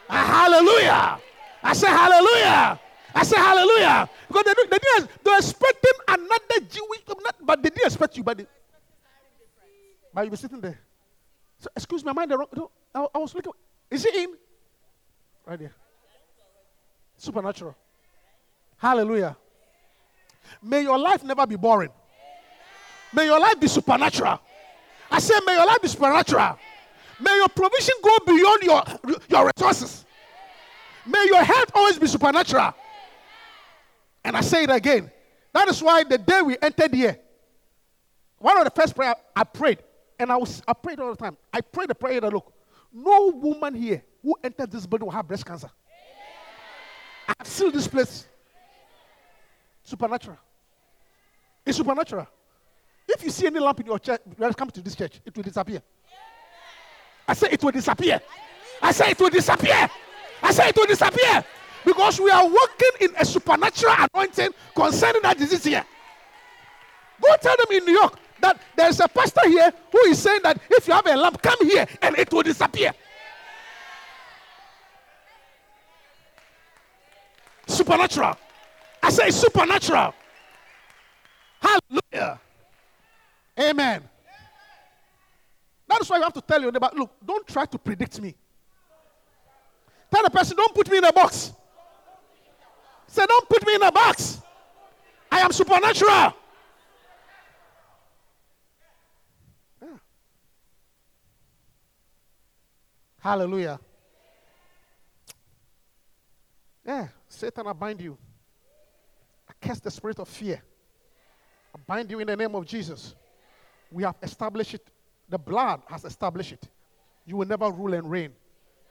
Ah, 0.08 0.48
hallelujah. 0.48 1.18
I 1.62 1.74
say 1.74 1.88
hallelujah. 1.88 2.80
I 3.14 3.22
say 3.22 3.36
hallelujah. 3.36 4.08
Because 4.28 4.44
they, 4.44 4.54
they 4.70 4.78
didn't, 4.78 5.10
they're 5.22 5.36
expecting 5.36 5.92
another 6.08 6.60
Jewish, 6.70 7.00
but 7.42 7.62
they 7.62 7.68
didn't 7.68 7.84
expect 7.84 8.16
you. 8.16 8.24
But, 8.24 8.38
they, 8.38 8.46
but 10.14 10.24
you 10.24 10.30
be 10.30 10.36
sitting 10.38 10.60
there. 10.62 10.80
So, 11.58 11.68
excuse 11.76 12.02
me, 12.02 12.08
am 12.08 12.18
I 12.18 12.24
the 12.24 12.38
wrong? 12.38 12.48
No, 12.56 12.70
I, 12.94 13.06
I 13.14 13.18
was 13.18 13.34
looking. 13.34 13.52
Is 13.90 14.04
he 14.04 14.22
in? 14.22 14.36
Right 15.44 15.58
there. 15.58 15.74
Supernatural. 17.18 17.76
Hallelujah. 18.78 19.36
May 20.62 20.80
your 20.80 20.98
life 20.98 21.22
never 21.24 21.46
be 21.46 21.56
boring. 21.56 21.90
May 23.12 23.27
your 23.27 23.38
life 23.40 23.61
be 23.61 23.68
supernatural. 23.68 24.40
I 25.11 25.18
say, 25.18 25.35
may 25.44 25.55
your 25.55 25.66
life 25.66 25.83
be 25.83 25.88
supernatural. 25.88 26.59
May 27.20 27.37
your 27.37 27.48
provision 27.48 27.94
go 28.03 28.18
beyond 28.27 28.62
your, 28.62 29.18
your 29.29 29.51
resources. 29.55 30.05
May 31.07 31.25
your 31.27 31.44
health 31.44 31.70
always 31.75 31.98
be 31.98 32.07
supernatural. 32.07 32.75
And 34.25 34.37
I 34.37 34.40
say 34.40 34.64
it 34.64 34.70
again. 34.70 35.11
That 35.53 35.68
is 35.68 35.83
why 35.83 36.05
the 36.05 36.18
day 36.18 36.40
we 36.42 36.57
entered 36.62 36.94
here, 36.94 37.18
one 38.38 38.57
of 38.59 38.64
the 38.64 38.70
first 38.70 38.94
prayer 38.94 39.14
I 39.37 39.44
prayed, 39.44 39.79
and 40.18 40.33
I 40.33 40.37
was 40.37 40.62
I 40.66 40.72
prayed 40.72 40.98
all 40.98 41.11
the 41.11 41.16
time. 41.16 41.37
I 41.53 41.61
prayed 41.61 41.90
the 41.90 41.94
prayer 41.94 42.20
that 42.20 42.33
look, 42.33 42.53
no 42.92 43.29
woman 43.29 43.75
here 43.75 44.03
who 44.22 44.37
entered 44.42 44.70
this 44.70 44.87
building 44.87 45.07
will 45.07 45.12
have 45.12 45.29
breast 45.29 45.44
cancer. 45.44 45.70
I 47.29 47.35
have 47.38 47.46
sealed 47.46 47.75
this 47.75 47.87
place. 47.87 48.27
Supernatural. 49.85 50.38
It's 51.66 51.77
supernatural. 51.77 52.27
If 53.08 53.24
you 53.24 53.30
see 53.30 53.46
any 53.46 53.60
lamp 53.60 53.80
in 53.80 53.86
your 53.86 53.98
church, 53.98 54.20
when 54.36 54.50
you 54.50 54.54
come 54.54 54.70
to 54.70 54.80
this 54.80 54.94
church, 54.94 55.20
it 55.24 55.36
will 55.36 55.42
disappear. 55.42 55.82
I 57.26 57.34
say 57.34 57.48
it 57.52 57.62
will 57.62 57.70
disappear. 57.70 58.20
I 58.80 58.92
say 58.92 59.10
it 59.10 59.18
will 59.18 59.30
disappear. 59.30 59.88
I 60.42 60.52
say 60.52 60.68
it 60.68 60.76
will 60.76 60.86
disappear. 60.86 61.44
Because 61.84 62.20
we 62.20 62.30
are 62.30 62.46
working 62.46 62.90
in 63.00 63.10
a 63.18 63.24
supernatural 63.24 63.94
anointing 64.14 64.50
concerning 64.74 65.22
that 65.22 65.36
disease 65.38 65.64
here. 65.64 65.85
Go 67.20 67.37
tell 67.40 67.56
them 67.56 67.77
in 67.77 67.85
New 67.85 67.92
York 67.92 68.18
that 68.40 68.60
there's 68.77 69.00
a 69.00 69.08
pastor 69.08 69.48
here 69.48 69.72
who 69.90 69.98
is 70.06 70.18
saying 70.18 70.40
that 70.42 70.60
if 70.70 70.87
you 70.87 70.94
have 70.94 71.06
a 71.06 71.16
lamp, 71.16 71.40
come 71.40 71.68
here 71.68 71.87
and 72.02 72.18
it 72.18 72.33
will 72.33 72.42
disappear. 72.42 72.92
Supernatural. 77.66 78.37
I 79.02 79.10
say 79.10 79.31
supernatural. 79.31 80.14
Hallelujah. 81.60 82.40
Amen. 83.59 84.03
That 85.88 86.00
is 86.00 86.09
why 86.09 86.17
you 86.17 86.23
have 86.23 86.33
to 86.33 86.40
tell 86.40 86.61
your 86.61 86.73
neighbor, 86.73 86.90
look, 86.94 87.13
don't 87.25 87.46
try 87.46 87.67
to 87.67 87.79
predict 87.79 88.21
me. 88.21 88.35
Tell 90.11 90.23
the 90.23 90.31
person, 90.31 90.57
don't 90.57 90.75
put 90.75 90.90
me 90.90 90.98
in 90.98 91.05
a 91.05 91.13
box. 91.13 91.53
Say, 93.07 93.25
don't 93.27 93.48
put 93.48 93.67
me 93.67 93.75
in 93.75 93.83
a 93.83 93.92
box. 93.92 94.40
I 95.31 95.40
am 95.40 95.53
supernatural. 95.53 96.35
Yeah. 99.83 99.96
Hallelujah. 103.19 103.79
Yeah, 106.87 107.09
Satan, 107.29 107.67
I 107.67 107.73
bind 107.73 108.00
you. 108.00 108.19
I 109.48 109.53
cast 109.61 109.85
the 109.85 109.90
spirit 109.90 110.19
of 110.19 110.29
fear. 110.29 110.63
I 111.75 111.79
bind 111.87 112.11
you 112.11 112.19
in 112.19 112.27
the 112.27 112.37
name 112.37 112.55
of 112.55 112.67
Jesus. 112.67 113.15
We 113.92 114.02
have 114.02 114.16
established 114.22 114.74
it. 114.74 114.86
The 115.28 115.38
blood 115.38 115.82
has 115.88 116.04
established 116.04 116.52
it. 116.52 116.68
You 117.26 117.36
will 117.36 117.46
never 117.46 117.70
rule 117.70 117.94
and 117.94 118.10
reign. 118.10 118.32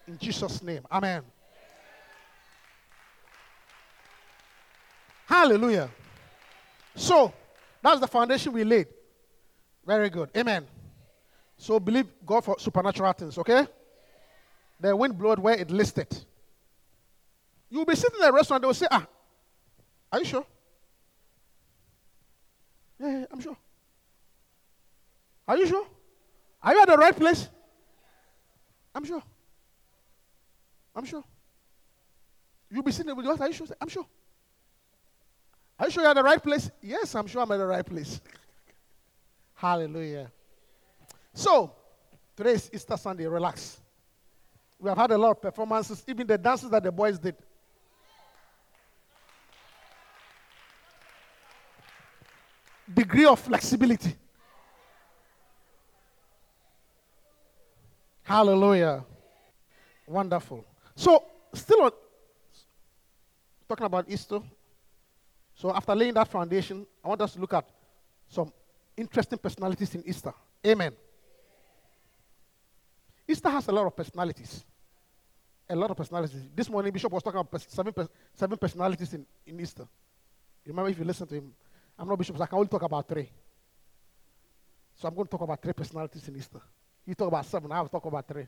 In 0.08 0.18
Jesus' 0.18 0.62
name. 0.62 0.86
Amen. 0.92 1.24
Hallelujah. 5.26 5.90
So, 6.96 7.34
that's 7.82 8.00
the 8.00 8.08
foundation 8.08 8.54
we 8.54 8.64
laid. 8.64 8.88
Very 9.86 10.10
good. 10.10 10.30
Amen. 10.36 10.68
So, 11.58 11.80
believe 11.80 12.08
God 12.26 12.44
for 12.44 12.60
supernatural 12.60 13.14
things, 13.14 13.38
okay? 13.38 13.66
The 14.80 14.96
wind 14.96 15.18
blowed 15.18 15.40
where 15.40 15.56
it 15.56 15.72
listed. 15.72 16.08
You'll 17.70 17.86
be 17.86 17.96
sitting 17.96 18.20
in 18.20 18.28
a 18.28 18.32
restaurant, 18.32 18.62
they 18.62 18.68
will 18.68 18.74
say, 18.74 18.88
Ah, 18.92 19.08
are 20.12 20.20
you 20.20 20.26
sure? 20.26 20.46
Yeah, 23.00 23.20
yeah, 23.20 23.26
I'm 23.32 23.40
sure. 23.40 23.58
Are 25.52 25.58
you 25.58 25.68
sure? 25.68 25.86
Are 26.64 26.74
you 26.74 26.82
at 26.82 26.88
the 26.88 26.96
right 26.96 27.14
place? 27.14 27.50
I'm 28.96 29.04
sure. 29.04 29.22
I'm 30.96 31.04
sure. 31.04 31.26
You'll 32.70 32.84
be 32.84 32.94
sitting 32.94 33.14
with 33.14 33.26
yours. 33.26 33.42
Are 33.42 33.48
you 33.48 33.54
sure? 33.54 33.68
I'm 33.82 33.90
sure. 33.90 34.06
Are 35.78 35.88
you 35.88 35.92
sure 35.92 36.04
you're 36.04 36.12
at 36.12 36.16
the 36.16 36.24
right 36.24 36.42
place? 36.42 36.72
Yes, 36.82 37.14
I'm 37.16 37.28
sure 37.28 37.42
I'm 37.42 37.52
at 37.52 37.58
the 37.58 37.66
right 37.66 37.86
place. 37.86 38.22
Hallelujah. 39.56 40.32
So, 41.34 41.76
today 42.38 42.54
is 42.54 42.70
Easter 42.74 42.96
Sunday. 42.96 43.28
Relax. 43.28 43.82
We 44.80 44.88
have 44.88 44.98
had 44.98 45.12
a 45.12 45.18
lot 45.18 45.32
of 45.32 45.42
performances, 45.42 46.02
even 46.08 46.28
the 46.28 46.38
dances 46.38 46.70
that 46.70 46.82
the 46.82 46.94
boys 46.94 47.20
did. 47.20 47.36
Degree 52.94 53.26
of 53.26 53.38
flexibility. 53.38 54.16
Hallelujah. 58.32 59.04
Wonderful. 60.08 60.64
So, 60.96 61.22
still 61.54 61.82
on, 61.82 61.92
talking 63.68 63.86
about 63.86 64.06
Easter. 64.10 64.40
So, 65.54 65.76
after 65.76 65.94
laying 65.94 66.14
that 66.14 66.30
foundation, 66.30 66.88
I 67.04 67.10
want 67.10 67.20
us 67.20 67.34
to 67.34 67.42
look 67.42 67.54
at 67.54 67.66
some 68.30 68.54
interesting 68.96 69.38
personalities 69.38 69.94
in 69.96 70.04
Easter. 70.08 70.34
Amen. 70.66 70.94
Easter 73.28 73.50
has 73.50 73.68
a 73.68 73.72
lot 73.74 73.86
of 73.86 73.98
personalities. 73.98 74.64
A 75.70 75.76
lot 75.76 75.92
of 75.92 75.98
personalities. 75.98 76.48
This 76.56 76.70
morning, 76.70 76.94
Bishop 76.94 77.12
was 77.12 77.24
talking 77.24 77.42
about 77.42 77.62
seven, 77.62 77.94
seven 78.34 78.58
personalities 78.58 79.14
in, 79.14 79.26
in 79.46 79.60
Easter. 79.60 79.86
Remember 80.66 80.90
if 80.90 80.98
you 80.98 81.04
listen 81.04 81.28
to 81.28 81.36
him? 81.36 81.52
I'm 82.00 82.08
not 82.08 82.18
Bishop, 82.18 82.38
so 82.38 82.44
I 82.44 82.46
can 82.46 82.60
only 82.60 82.70
talk 82.70 82.84
about 82.84 83.10
three. 83.10 83.30
So 84.96 85.10
I'm 85.10 85.16
going 85.16 85.28
to 85.28 85.32
talk 85.32 85.42
about 85.42 85.62
three 85.62 85.74
personalities 85.74 86.26
in 86.30 86.38
Easter. 86.38 86.62
You 87.12 87.16
talk 87.16 87.28
about 87.28 87.46
seven, 87.46 87.70
I 87.74 87.82
will 87.82 87.90
talk 87.90 88.06
about 88.06 88.26
three. 88.26 88.48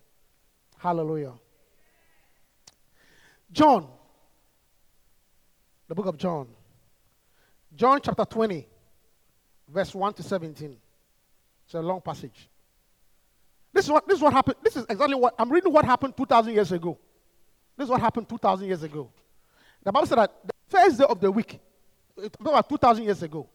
Hallelujah. 0.77 1.33
John, 3.51 3.89
the 5.85 5.93
book 5.93 6.05
of 6.05 6.15
John. 6.15 6.47
John 7.75 7.99
chapter 8.01 8.23
20, 8.23 8.65
verse 9.67 9.93
1 9.93 10.13
to 10.13 10.23
17. 10.23 10.77
It's 11.65 11.73
a 11.73 11.81
long 11.81 11.99
passage. 11.99 12.47
This 13.73 13.83
is 13.83 13.91
what, 13.91 14.07
this 14.07 14.15
is 14.15 14.21
what 14.21 14.31
happened. 14.31 14.55
This 14.63 14.77
is 14.77 14.85
exactly 14.87 15.15
what 15.15 15.35
I'm 15.37 15.51
reading 15.51 15.73
what 15.73 15.83
happened 15.83 16.15
2,000 16.15 16.53
years 16.53 16.71
ago. 16.71 16.97
This 17.75 17.83
is 17.83 17.89
what 17.89 17.99
happened 17.99 18.29
2,000 18.29 18.65
years 18.65 18.83
ago. 18.83 19.11
The 19.83 19.91
Bible 19.91 20.07
said 20.07 20.19
that 20.19 20.31
the 20.41 20.53
first 20.69 20.99
day 20.99 21.05
of 21.09 21.19
the 21.19 21.29
week, 21.29 21.59
about 22.39 22.69
2,000 22.69 23.03
years 23.03 23.21
ago, 23.23 23.45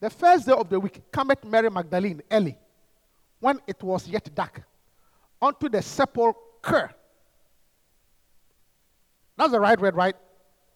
the 0.00 0.10
first 0.10 0.44
day 0.44 0.54
of 0.54 0.68
the 0.68 0.80
week, 0.80 1.00
cometh 1.12 1.44
Mary 1.44 1.70
Magdalene 1.70 2.20
early, 2.28 2.58
when 3.40 3.58
it 3.66 3.82
was 3.82 4.06
yet 4.06 4.32
dark, 4.34 4.62
unto 5.40 5.68
the 5.68 5.82
sepulchre. 5.82 6.94
That's 9.36 9.50
the 9.52 9.60
right 9.60 9.80
word, 9.80 9.96
right? 9.96 10.14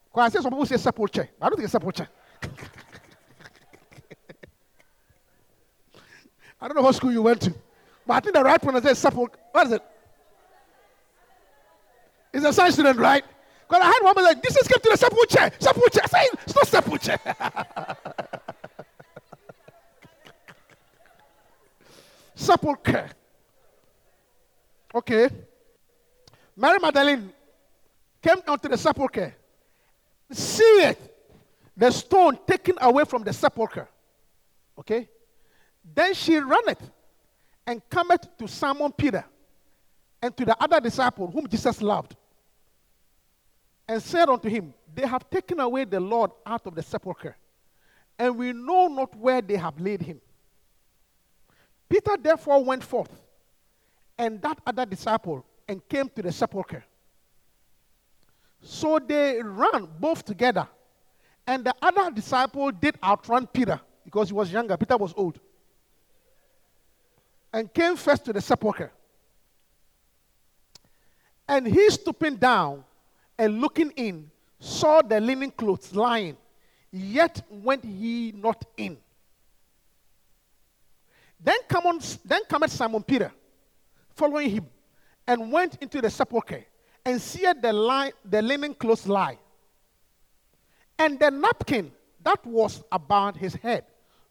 Because 0.06 0.26
I 0.26 0.30
say 0.30 0.42
some 0.42 0.50
people 0.50 0.66
say 0.66 0.78
sepulchre. 0.78 1.28
I 1.40 1.48
don't 1.48 1.56
think 1.56 1.64
it's 1.64 1.72
sepulchre. 1.72 2.08
I 6.60 6.66
don't 6.66 6.76
know 6.76 6.82
what 6.82 6.94
school 6.94 7.12
you 7.12 7.22
went 7.22 7.42
to. 7.42 7.54
But 8.06 8.14
I 8.14 8.20
think 8.20 8.34
the 8.34 8.42
right 8.42 8.60
pronunciation 8.60 8.92
is 8.92 8.98
sepulchre. 8.98 9.38
What 9.52 9.66
is 9.66 9.72
it? 9.74 9.82
It's 12.32 12.44
a 12.44 12.52
science 12.52 12.74
student, 12.74 12.98
right? 12.98 13.24
Because 13.68 13.82
I 13.82 13.86
had 13.86 13.98
one 14.02 14.14
man 14.16 14.24
like, 14.24 14.42
this 14.42 14.56
is 14.56 14.66
came 14.66 14.80
to 14.80 14.90
the 14.90 14.96
sepulchre. 14.96 15.50
Sepulchre. 15.58 16.00
I 16.02 16.06
say, 16.06 16.28
it's 16.44 16.54
not 16.54 16.66
sepulchre. 16.66 17.18
sepulchre. 22.44 23.10
Okay. 24.94 25.28
Mary 26.56 26.78
Magdalene 26.78 27.32
came 28.22 28.36
onto 28.46 28.68
the 28.68 28.78
sepulchre. 28.78 29.34
See 30.30 30.62
it. 30.62 31.10
The 31.76 31.90
stone 31.90 32.38
taken 32.46 32.76
away 32.80 33.04
from 33.04 33.24
the 33.24 33.32
sepulchre. 33.32 33.88
Okay. 34.78 35.08
Then 35.94 36.14
she 36.14 36.36
runneth 36.36 36.90
and 37.66 37.82
cometh 37.90 38.36
to 38.38 38.46
Simon 38.46 38.92
Peter 38.92 39.24
and 40.22 40.36
to 40.36 40.44
the 40.44 40.56
other 40.62 40.80
disciple 40.80 41.30
whom 41.30 41.46
Jesus 41.46 41.82
loved, 41.82 42.16
and 43.86 44.02
said 44.02 44.28
unto 44.28 44.48
him, 44.48 44.72
They 44.94 45.06
have 45.06 45.28
taken 45.28 45.60
away 45.60 45.84
the 45.84 46.00
Lord 46.00 46.30
out 46.46 46.66
of 46.66 46.74
the 46.74 46.82
sepulchre, 46.82 47.36
and 48.18 48.38
we 48.38 48.52
know 48.54 48.88
not 48.88 49.14
where 49.16 49.42
they 49.42 49.56
have 49.56 49.78
laid 49.78 50.00
him. 50.00 50.20
Peter 51.88 52.16
therefore 52.20 52.62
went 52.62 52.82
forth, 52.82 53.10
and 54.18 54.40
that 54.42 54.58
other 54.66 54.86
disciple, 54.86 55.44
and 55.68 55.86
came 55.88 56.08
to 56.08 56.22
the 56.22 56.32
sepulchre. 56.32 56.84
So 58.62 58.98
they 58.98 59.42
ran 59.42 59.88
both 59.98 60.24
together, 60.24 60.68
and 61.46 61.64
the 61.64 61.74
other 61.82 62.10
disciple 62.10 62.70
did 62.70 62.96
outrun 63.02 63.46
Peter 63.46 63.80
because 64.04 64.28
he 64.28 64.34
was 64.34 64.50
younger. 64.50 64.76
Peter 64.76 64.96
was 64.96 65.12
old 65.16 65.38
and 67.54 67.72
came 67.72 67.94
first 67.94 68.24
to 68.24 68.32
the 68.32 68.40
sepulchre. 68.40 68.90
And 71.46 71.66
he 71.68 71.88
stooping 71.88 72.36
down 72.36 72.82
and 73.38 73.60
looking 73.60 73.92
in, 73.92 74.28
saw 74.58 75.02
the 75.02 75.20
linen 75.20 75.52
clothes 75.52 75.94
lying, 75.94 76.36
yet 76.90 77.42
went 77.48 77.84
he 77.84 78.32
not 78.36 78.64
in. 78.76 78.96
Then 81.44 81.58
come 81.68 81.86
on, 81.86 82.00
then 82.24 82.40
cometh 82.48 82.72
Simon 82.72 83.02
Peter, 83.02 83.30
following 84.16 84.48
him, 84.48 84.66
and 85.26 85.52
went 85.52 85.76
into 85.82 86.00
the 86.00 86.08
sepulchre, 86.08 86.64
and 87.04 87.20
seeth 87.20 87.60
the, 87.60 87.72
line, 87.72 88.12
the 88.24 88.40
linen 88.40 88.72
clothes 88.72 89.06
lie, 89.06 89.38
and 90.98 91.20
the 91.20 91.30
napkin 91.30 91.92
that 92.22 92.44
was 92.46 92.82
about 92.90 93.36
his 93.36 93.54
head, 93.56 93.84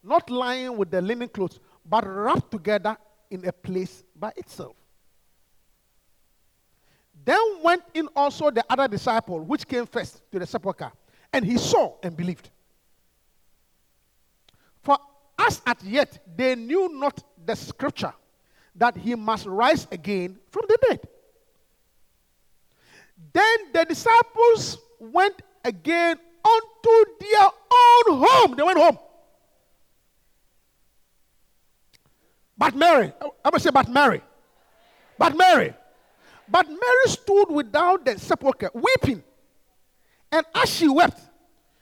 not 0.03 0.27
lying 0.31 0.75
with 0.75 0.89
the 0.89 1.01
linen 1.01 1.29
clothes, 1.29 1.59
but 1.85 2.03
wrapped 2.07 2.49
together 2.49 2.97
in 3.29 3.47
a 3.47 3.53
place 3.53 4.03
by 4.15 4.31
itself. 4.35 4.75
Then 7.23 7.39
went 7.61 7.83
in 7.93 8.09
also 8.15 8.49
the 8.49 8.65
other 8.67 8.87
disciple, 8.87 9.39
which 9.39 9.67
came 9.67 9.85
first 9.85 10.23
to 10.31 10.39
the 10.39 10.47
sepulchre, 10.47 10.91
and 11.31 11.45
he 11.45 11.57
saw 11.57 11.93
and 12.01 12.17
believed. 12.17 12.49
For 14.81 14.97
as 15.37 15.61
at 15.65 15.83
yet 15.83 16.19
they 16.35 16.55
knew 16.55 16.89
not 16.89 17.23
the 17.45 17.55
scripture 17.55 18.13
that 18.75 18.97
he 18.97 19.15
must 19.15 19.45
rise 19.45 19.87
again 19.91 20.39
from 20.49 20.63
the 20.67 20.77
dead. 20.87 20.99
Then 23.31 23.57
the 23.73 23.85
disciples 23.85 24.77
went 24.99 25.41
again 25.63 26.17
unto 26.43 27.05
their 27.19 27.45
own 27.45 28.25
home. 28.25 28.55
They 28.55 28.63
went 28.63 28.79
home. 28.79 28.97
But 32.57 32.75
Mary, 32.75 33.11
I 33.43 33.49
must 33.51 33.63
say, 33.63 33.71
but 33.71 33.89
Mary, 33.89 34.21
but 35.17 35.35
Mary, 35.35 35.73
but 36.47 36.67
Mary 36.69 37.07
stood 37.07 37.49
without 37.49 38.05
the 38.05 38.19
sepulchre, 38.19 38.69
weeping. 38.73 39.23
And 40.31 40.45
as 40.55 40.69
she 40.69 40.87
wept, 40.87 41.19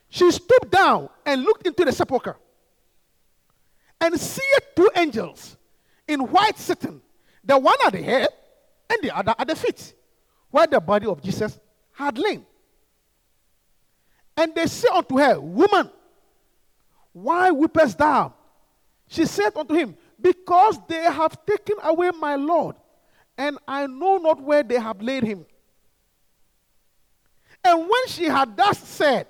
she 0.10 0.32
stooped 0.32 0.72
down 0.72 1.10
and 1.26 1.44
looked 1.44 1.68
into 1.68 1.86
the 1.86 1.92
sepulchre, 1.92 2.38
and 4.02 4.20
seeth 4.20 4.76
two 4.76 4.90
angels 4.96 5.56
in 6.08 6.20
white 6.20 6.58
sitting, 6.58 7.02
the 7.44 7.58
one 7.58 7.76
at 7.86 7.94
the 7.94 8.02
head 8.02 8.28
and 8.90 9.00
the 9.02 9.16
other 9.16 9.36
at 9.38 9.48
the 9.48 9.56
feet, 9.56 9.94
where 10.50 10.68
the 10.68 10.82
body 10.82 11.06
of 11.06 11.22
Jesus 11.22 11.60
had 11.94 12.18
lain. 12.18 12.46
And 14.36 14.54
they 14.56 14.66
said 14.66 14.90
unto 14.92 15.18
her, 15.18 15.40
Woman, 15.40 15.90
why 17.14 17.52
weepest 17.52 17.98
thou? 17.98 18.34
She 19.08 19.26
said 19.26 19.56
unto 19.56 19.74
him, 19.74 19.96
Because 20.20 20.80
they 20.88 21.04
have 21.04 21.46
taken 21.46 21.76
away 21.84 22.10
my 22.20 22.36
Lord, 22.36 22.76
and 23.38 23.58
I 23.68 23.86
know 23.88 24.18
not 24.18 24.42
where 24.42 24.64
they 24.64 24.80
have 24.80 25.02
laid 25.02 25.24
him. 25.24 25.46
And 27.64 27.80
when 27.82 28.08
she 28.08 28.26
had 28.26 28.58
thus 28.58 28.80
said, 28.80 29.28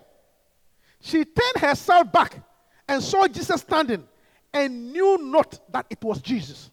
she 1.01 1.25
turned 1.25 1.57
herself 1.57 2.11
back 2.11 2.41
and 2.87 3.03
saw 3.03 3.27
Jesus 3.27 3.61
standing 3.61 4.07
and 4.53 4.91
knew 4.91 5.17
not 5.17 5.59
that 5.71 5.85
it 5.89 6.03
was 6.03 6.21
Jesus. 6.21 6.69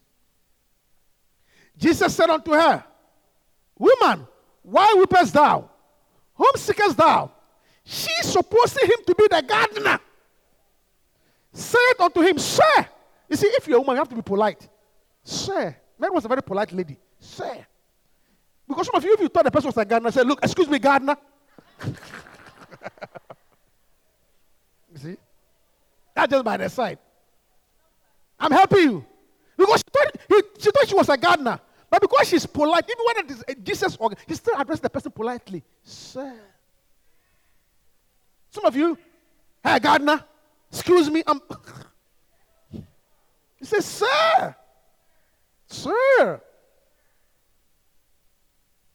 Jesus 1.76 2.14
said 2.14 2.28
unto 2.28 2.52
her, 2.52 2.84
Woman, 3.78 4.26
why 4.62 4.94
weepest 4.98 5.32
thou? 5.32 5.70
Whom 6.34 6.50
seekest 6.56 6.96
thou? 6.96 7.30
She, 7.84 8.10
supposing 8.22 8.86
him 8.86 9.04
to 9.06 9.14
be 9.14 9.28
the 9.30 9.42
gardener, 9.42 10.00
said 11.52 11.94
unto 12.00 12.20
him, 12.20 12.38
Sir. 12.38 12.86
You 13.28 13.36
see, 13.36 13.46
if 13.46 13.66
you're 13.66 13.78
a 13.78 13.80
woman, 13.80 13.94
you 13.94 14.00
have 14.00 14.08
to 14.08 14.16
be 14.16 14.22
polite. 14.22 14.68
Sir. 15.22 15.76
Mary 15.98 16.10
was 16.10 16.24
a 16.24 16.28
very 16.28 16.42
polite 16.42 16.72
lady. 16.72 16.96
Sir. 17.18 17.66
Because 18.66 18.86
some 18.86 18.96
of 18.96 19.04
you, 19.04 19.14
if 19.14 19.20
you 19.20 19.28
thought 19.28 19.44
the 19.44 19.50
person 19.50 19.68
was 19.68 19.76
a 19.76 19.84
gardener, 19.84 20.10
said, 20.10 20.26
Look, 20.26 20.40
excuse 20.42 20.68
me, 20.68 20.78
gardener. 20.78 21.16
you 21.86 21.94
see? 24.96 25.16
That's 26.14 26.30
just 26.30 26.44
by 26.44 26.56
the 26.56 26.68
side. 26.68 26.98
I'm 28.38 28.52
helping 28.52 28.78
you. 28.78 29.04
Because 29.56 29.80
she 29.80 29.90
thought, 29.92 30.16
he, 30.28 30.42
she 30.58 30.70
thought 30.70 30.88
she 30.88 30.94
was 30.94 31.08
a 31.08 31.16
gardener. 31.16 31.60
But 31.90 32.02
because 32.02 32.28
she's 32.28 32.46
polite, 32.46 32.84
even 32.88 33.04
when 33.04 33.24
it 33.24 33.30
is 33.30 33.44
Jesus, 33.62 33.96
organ, 33.96 34.18
he 34.26 34.34
still 34.34 34.54
addressed 34.58 34.82
the 34.82 34.90
person 34.90 35.10
politely. 35.10 35.64
Sir. 35.82 36.38
Some 38.50 38.64
of 38.64 38.76
you, 38.76 38.96
hey, 39.64 39.78
gardener, 39.78 40.22
excuse 40.70 41.10
me, 41.10 41.22
I'm. 41.26 41.40
he 43.58 43.64
says, 43.64 43.84
Sir. 43.84 44.56
Sir. 45.66 46.40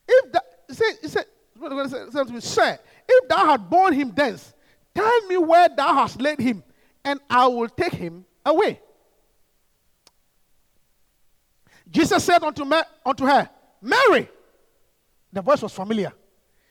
If 0.07 0.31
that, 0.31 0.43
he 0.67 1.07
said, 1.07 1.25
said, 2.11 2.43
Sir, 2.43 2.79
if 3.07 3.29
thou 3.29 3.45
had 3.45 3.69
borne 3.69 3.93
him 3.93 4.11
thence, 4.15 4.53
tell 4.93 5.21
me 5.27 5.37
where 5.37 5.69
thou 5.69 5.93
hast 5.93 6.21
laid 6.21 6.39
him, 6.39 6.63
and 7.03 7.19
I 7.29 7.47
will 7.47 7.69
take 7.69 7.93
him 7.93 8.25
away. 8.45 8.79
Jesus 11.93 12.23
said 12.23 12.43
unto, 12.43 12.65
Ma- 12.65 12.83
unto 13.05 13.25
her, 13.25 13.47
Mary. 13.81 14.27
The 15.31 15.41
voice 15.41 15.61
was 15.61 15.73
familiar. 15.73 16.11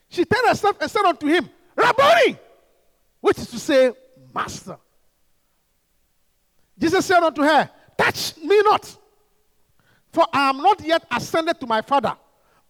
She 0.09 0.25
turned 0.25 0.49
herself 0.49 0.77
and 0.81 0.91
said 0.91 1.05
unto 1.05 1.27
him, 1.27 1.49
Rabboni, 1.77 2.37
which 3.21 3.39
is 3.39 3.47
to 3.49 3.59
say, 3.59 3.93
Master. 4.35 4.77
Jesus 6.79 7.07
said 7.07 7.23
unto 7.23 7.43
her, 7.43 7.71
Touch 7.97 8.37
me 8.39 8.61
not, 8.63 8.97
for 10.13 10.27
I 10.33 10.49
am 10.49 10.59
not 10.59 10.85
yet 10.85 11.05
ascended 11.11 11.61
to 11.61 11.67
my 11.67 11.83
Father, 11.83 12.17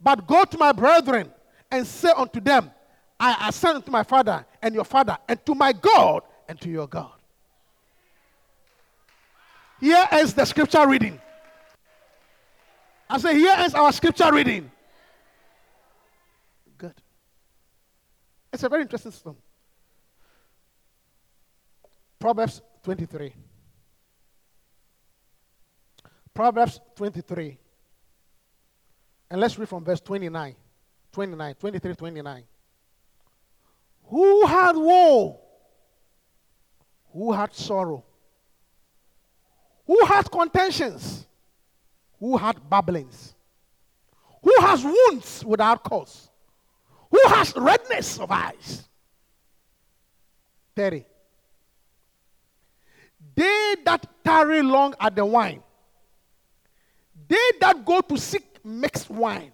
but 0.00 0.26
go 0.26 0.44
to 0.44 0.58
my 0.58 0.72
brethren 0.72 1.32
and 1.70 1.86
say 1.86 2.10
unto 2.14 2.38
them, 2.40 2.70
I 3.18 3.48
ascend 3.48 3.76
unto 3.76 3.90
my 3.90 4.02
Father 4.02 4.44
and 4.60 4.74
your 4.74 4.84
Father, 4.84 5.16
and 5.26 5.44
to 5.46 5.54
my 5.54 5.72
God 5.72 6.22
and 6.48 6.60
to 6.60 6.68
your 6.68 6.86
God. 6.86 7.12
Here 9.80 10.06
is 10.12 10.34
the 10.34 10.44
scripture 10.44 10.86
reading. 10.86 11.18
I 13.12 13.18
say, 13.18 13.34
here 13.34 13.54
is 13.58 13.74
our 13.74 13.92
scripture 13.92 14.32
reading. 14.32 14.70
Good. 16.78 16.94
It's 18.50 18.62
a 18.62 18.70
very 18.70 18.80
interesting 18.80 19.12
stone. 19.12 19.36
Proverbs 22.18 22.62
23. 22.82 23.34
Proverbs 26.32 26.80
23. 26.96 27.58
And 29.30 29.40
let's 29.42 29.58
read 29.58 29.68
from 29.68 29.84
verse 29.84 30.00
29. 30.00 30.56
29, 31.12 31.54
23, 31.56 31.94
29. 31.94 32.44
Who 34.04 34.46
had 34.46 34.74
woe? 34.74 35.38
Who 37.12 37.32
had 37.32 37.54
sorrow? 37.54 38.06
Who 39.86 40.02
had 40.06 40.30
contentions? 40.30 41.26
Who 42.22 42.36
had 42.36 42.70
babblings? 42.70 43.34
Who 44.44 44.54
has 44.60 44.84
wounds 44.84 45.44
without 45.44 45.82
cause? 45.82 46.30
Who 47.10 47.20
has 47.26 47.52
redness 47.56 48.20
of 48.20 48.30
eyes? 48.30 48.84
30. 50.76 51.04
They 53.34 53.74
that 53.84 54.06
tarry 54.24 54.62
long 54.62 54.94
at 55.00 55.16
the 55.16 55.26
wine, 55.26 55.64
they 57.26 57.50
that 57.60 57.84
go 57.84 58.00
to 58.02 58.16
seek 58.16 58.64
mixed 58.64 59.10
wine. 59.10 59.50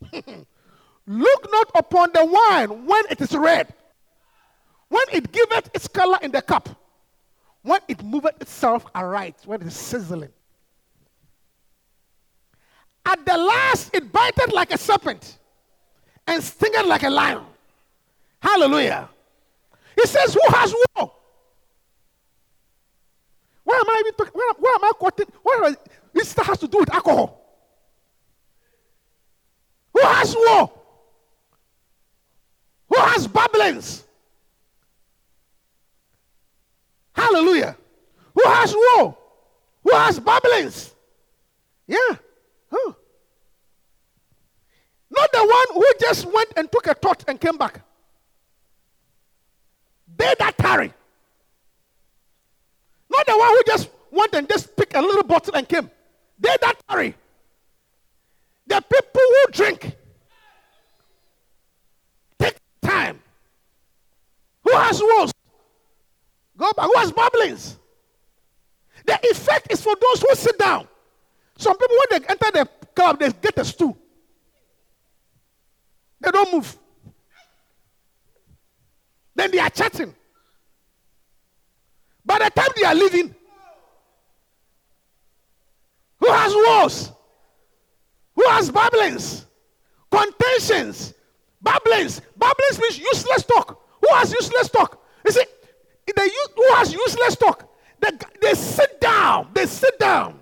Look 0.12 1.52
not 1.52 1.70
upon 1.76 2.10
the 2.12 2.24
wine 2.24 2.84
when 2.84 3.04
it 3.10 3.20
is 3.20 3.32
red, 3.32 3.72
when 4.88 5.04
it 5.12 5.30
giveth 5.30 5.70
its 5.72 5.86
color 5.86 6.18
in 6.20 6.32
the 6.32 6.42
cup, 6.42 6.68
when 7.62 7.80
it 7.86 8.02
moveth 8.02 8.42
itself 8.42 8.84
aright, 8.92 9.36
when 9.44 9.60
it 9.60 9.68
is 9.68 9.76
sizzling. 9.76 10.32
At 13.08 13.24
the 13.24 13.38
last, 13.38 13.94
it 13.94 14.12
biteth 14.12 14.52
like 14.52 14.70
a 14.70 14.76
serpent 14.76 15.38
and 16.26 16.42
stingeth 16.42 16.84
like 16.84 17.04
a 17.04 17.08
lion. 17.08 17.40
Hallelujah. 18.42 19.08
He 19.96 20.06
says, 20.06 20.34
Who 20.34 20.54
has 20.54 20.74
war? 20.94 21.10
Why 23.64 23.76
am 23.76 23.88
I 23.88 23.96
even 24.00 24.12
talking? 24.12 24.32
Where, 24.34 24.52
where 24.58 24.74
am 24.74 24.84
I 24.84 24.92
quoting? 24.98 25.26
What 25.42 25.88
this 26.12 26.34
has 26.34 26.58
to 26.58 26.68
do 26.68 26.80
with 26.80 26.92
alcohol? 26.92 27.40
Who 29.94 30.00
has 30.02 30.36
war? 30.36 30.70
Who 32.90 33.00
has 33.00 33.26
babblings? 33.26 34.04
Hallelujah. 37.14 37.74
Who 38.34 38.42
has 38.44 38.74
war? 38.74 39.16
Who 39.82 39.92
has 39.92 40.20
babblings? 40.20 40.94
Yeah. 41.86 42.16
Huh. 42.70 42.92
Not 45.10 45.32
the 45.32 45.38
one 45.38 45.66
who 45.74 45.86
just 46.00 46.26
went 46.26 46.52
and 46.56 46.70
took 46.70 46.86
a 46.86 46.94
thought 46.94 47.24
and 47.28 47.40
came 47.40 47.56
back. 47.56 47.80
They 50.16 50.34
that 50.38 50.58
tarry. 50.58 50.92
Not 53.10 53.26
the 53.26 53.38
one 53.38 53.48
who 53.48 53.62
just 53.66 53.88
went 54.10 54.34
and 54.34 54.48
just 54.48 54.76
picked 54.76 54.94
a 54.94 55.00
little 55.00 55.22
bottle 55.22 55.54
and 55.54 55.68
came. 55.68 55.90
They 56.38 56.56
that 56.60 56.74
tarry. 56.88 57.14
The 58.66 58.80
people 58.80 59.22
who 59.22 59.52
drink. 59.52 59.96
Take 62.38 62.58
time. 62.82 63.20
Who 64.64 64.72
has 64.72 65.00
woes? 65.00 65.32
Go 66.56 66.70
back. 66.76 66.86
Who 66.86 66.94
has 66.98 67.12
babblings? 67.12 67.76
The 69.06 69.18
effect 69.22 69.72
is 69.72 69.80
for 69.80 69.94
those 69.98 70.20
who 70.20 70.34
sit 70.34 70.58
down. 70.58 70.86
Some 71.56 71.76
people, 71.78 71.96
when 71.96 72.20
they 72.20 72.28
enter 72.28 72.50
the 72.52 72.68
club, 72.94 73.18
they 73.18 73.32
get 73.32 73.56
a 73.58 73.64
stool. 73.64 73.96
They 76.20 76.30
don't 76.30 76.52
move. 76.52 76.76
Then 79.34 79.50
they 79.50 79.58
are 79.58 79.70
chatting. 79.70 80.14
By 82.24 82.38
the 82.40 82.50
time 82.50 82.68
they 82.76 82.84
are 82.84 82.94
leaving, 82.94 83.34
who 86.18 86.28
has 86.28 86.54
wars? 86.54 87.12
Who 88.34 88.42
has 88.48 88.70
babblings? 88.70 89.46
Contentions. 90.10 91.14
Babblings. 91.62 92.20
Babblings 92.36 92.78
means 92.80 92.98
useless 92.98 93.44
talk. 93.44 93.80
Who 94.00 94.14
has 94.16 94.32
useless 94.32 94.68
talk? 94.68 95.02
You 95.24 95.32
see, 95.32 95.44
the, 96.06 96.30
who 96.56 96.74
has 96.74 96.92
useless 96.92 97.36
talk? 97.36 97.68
They, 98.00 98.10
they 98.40 98.54
sit 98.54 99.00
down. 99.00 99.48
They 99.54 99.66
sit 99.66 99.98
down. 99.98 100.40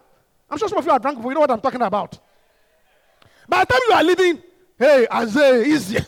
I'm 0.51 0.59
sure 0.59 0.69
some 0.69 0.79
of 0.79 0.87
you 0.87 0.93
are 0.93 0.99
drunk 0.99 1.19
before 1.19 1.31
you 1.31 1.35
know 1.35 1.41
what 1.41 1.51
I'm 1.51 1.61
talking 1.61 1.83
about. 1.83 2.19
By 3.49 3.65
the 3.65 3.73
time 3.73 3.81
you 3.89 3.95
are 3.95 4.05
leaving, 4.05 4.43
hey, 4.79 5.07
Isaiah, 5.13 5.65
easy. 5.65 5.99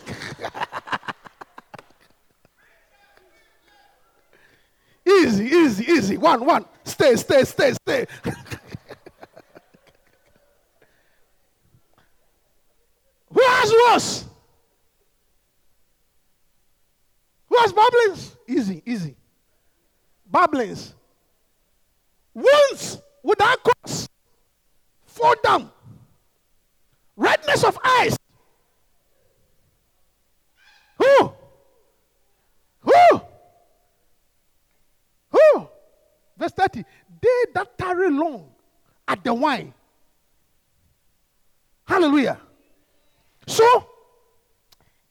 easy, 5.07 5.45
easy, 5.45 5.91
easy. 5.91 6.17
One, 6.17 6.45
one. 6.45 6.65
Stay, 6.83 7.15
stay, 7.15 7.43
stay, 7.43 7.73
stay. 7.73 8.05
Who 13.31 13.41
has 13.41 13.71
worse? 13.71 14.25
Who 17.49 17.57
has 17.57 17.73
babblings? 17.73 18.35
Easy, 18.47 18.83
easy. 18.85 19.15
Babblings. 20.31 20.93
Wounds 22.33 23.01
without 23.23 23.59
cause. 23.63 24.09
Fall 25.05 25.35
down. 25.43 25.71
Redness 27.15 27.63
of 27.63 27.77
eyes. 27.83 28.18
Who? 30.99 31.33
Who? 32.81 33.21
Who? 35.31 35.69
Verse 36.37 36.51
30. 36.51 36.83
They 37.21 37.51
that 37.53 37.77
tarry 37.77 38.11
long 38.11 38.49
at 39.07 39.23
the 39.23 39.33
wine. 39.33 39.73
Hallelujah. 41.85 42.39
So, 43.47 43.89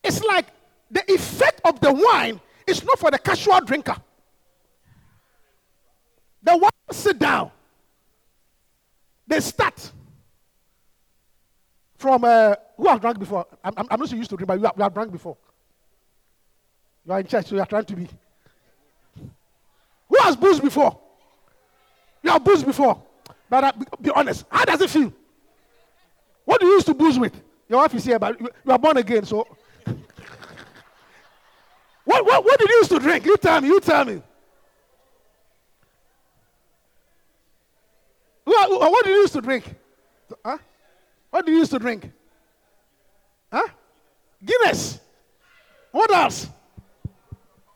it's 0.05 0.22
like 0.22 0.47
the 0.91 1.03
effect 1.12 1.61
of 1.64 1.80
the 1.80 1.93
wine 1.93 2.41
is 2.66 2.84
not 2.84 2.99
for 2.99 3.11
the 3.11 3.18
casual 3.18 3.61
drinker. 3.61 3.97
The 6.43 6.57
one 6.57 6.70
sit 6.93 7.18
down. 7.18 7.51
They 9.26 9.41
start 9.41 9.93
from 11.97 12.24
uh, 12.24 12.55
who 12.76 12.86
have 12.86 13.01
drunk 13.01 13.18
before. 13.18 13.47
I'm, 13.62 13.74
I'm, 13.76 14.01
not 14.01 14.09
so 14.09 14.16
used 14.16 14.30
to 14.30 14.36
drink, 14.36 14.47
but 14.47 14.61
have, 14.61 14.72
you 14.76 14.82
have 14.82 14.95
drunk 14.95 15.12
before. 15.12 15.36
You 17.09 17.15
are 17.15 17.21
in 17.21 17.27
church, 17.27 17.47
so 17.47 17.55
you 17.55 17.63
are 17.63 17.67
trying 17.67 17.87
to 17.87 17.97
be. 17.97 18.07
Who 20.11 20.17
has 20.21 20.37
boozed 20.37 20.61
before? 20.63 21.01
You 22.23 22.29
have 22.31 22.45
boozed 22.45 22.67
before. 22.67 23.03
But 23.49 23.65
uh, 23.65 23.73
be, 23.99 24.11
honest, 24.11 24.45
how 24.51 24.67
does 24.67 24.83
it 24.83 24.91
feel? 24.91 25.11
What 26.45 26.61
do 26.61 26.67
you 26.67 26.75
used 26.75 26.85
to 26.85 26.93
booze 26.93 27.19
with? 27.19 27.33
Your 27.67 27.79
wife 27.79 27.95
is 27.95 28.05
here, 28.05 28.19
but 28.19 28.39
you, 28.39 28.51
are 28.69 28.79
born 28.79 28.99
again, 28.99 29.25
so. 29.25 29.39
what, 32.05 32.27
what, 32.27 32.45
what 32.45 32.59
did 32.59 32.69
you 32.69 32.77
used 32.77 32.91
to 32.91 32.99
drink? 32.99 33.25
You 33.25 33.39
tell 33.39 33.63
me, 33.63 33.69
you 33.69 33.81
tell 33.81 34.05
me. 34.05 34.21
What, 38.45 38.71
what 38.71 39.05
did 39.07 39.13
you 39.13 39.21
used 39.21 39.33
to 39.33 39.41
drink? 39.41 39.75
Huh? 40.45 40.59
What 41.31 41.47
did 41.47 41.53
you 41.53 41.59
used 41.59 41.71
to 41.71 41.79
drink? 41.79 42.13
Huh? 43.51 43.67
Guinness. 44.45 45.01
What 45.91 46.13
else? 46.13 46.49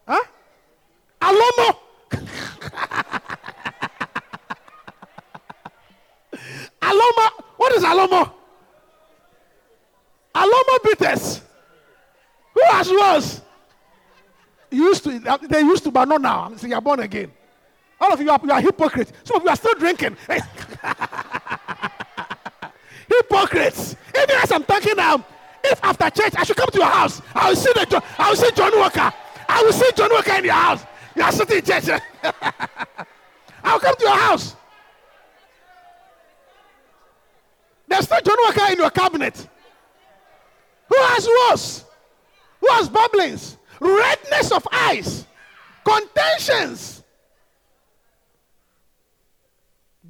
Huh? 0.06 0.22
Alomo. 1.20 1.76
Aloma. 6.82 7.30
What 7.56 7.72
is 7.74 7.84
Alomo? 7.84 8.32
Alomo 10.34 10.78
bitters. 10.82 11.42
Who 12.54 12.60
has 12.64 12.88
was? 12.90 13.40
Used 14.70 15.04
to. 15.04 15.20
They 15.48 15.60
used 15.60 15.84
to, 15.84 15.90
but 15.90 16.08
not 16.08 16.20
now. 16.20 16.44
I'm 16.44 16.58
saying 16.58 16.72
you're 16.72 16.80
born 16.80 17.00
again. 17.00 17.30
All 18.00 18.12
of 18.12 18.20
you 18.20 18.30
are, 18.30 18.40
you 18.42 18.50
are 18.50 18.60
hypocrites. 18.60 19.12
Some 19.22 19.36
of 19.36 19.44
you 19.44 19.48
are 19.50 19.56
still 19.56 19.74
drinking. 19.74 20.16
hypocrites. 23.08 23.96
Even 24.16 24.36
as 24.42 24.50
I'm 24.50 24.64
talking 24.64 24.96
now, 24.96 25.24
if 25.62 25.78
after 25.84 26.10
church 26.10 26.34
I 26.36 26.42
should 26.42 26.56
come 26.56 26.70
to 26.70 26.78
your 26.78 26.88
house, 26.88 27.22
I 27.34 27.48
will 27.50 27.56
see 27.56 27.72
the 27.74 28.02
I 28.18 28.30
will 28.30 28.36
see 28.36 28.50
John 28.52 28.76
Walker. 28.76 29.12
I 29.54 29.62
will 29.62 29.72
see 29.72 29.90
John 29.94 30.10
Walker 30.10 30.32
in 30.32 30.44
your 30.44 30.54
house. 30.54 30.84
You 31.14 31.22
are 31.22 31.32
sitting 31.32 31.58
in 31.58 31.64
church. 31.64 31.84
I 32.24 33.72
will 33.72 33.80
come 33.80 33.94
to 33.96 34.04
your 34.04 34.16
house. 34.16 34.56
There's 37.86 38.04
still 38.04 38.20
John 38.22 38.36
Walker 38.44 38.72
in 38.72 38.78
your 38.78 38.90
cabinet. 38.90 39.46
Who 40.88 40.96
has 40.96 41.28
worse? 41.28 41.84
Who 42.60 42.68
has 42.70 42.88
bubblings? 42.88 43.56
Redness 43.78 44.52
of 44.52 44.66
eyes, 44.72 45.26
contentions. 45.84 47.02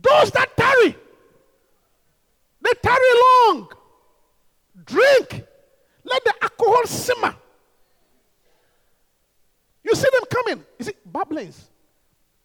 Those 0.00 0.30
that 0.32 0.56
tarry, 0.56 0.96
they 2.60 2.70
tarry 2.82 3.20
long. 3.46 3.68
Drink. 4.84 5.44
Let 6.04 6.24
the 6.24 6.34
alcohol 6.42 6.84
simmer. 6.84 7.34
You 9.84 9.94
see 9.94 10.08
them 10.12 10.24
coming. 10.30 10.64
You 10.78 10.84
see, 10.84 10.94
bubblings. 11.10 11.60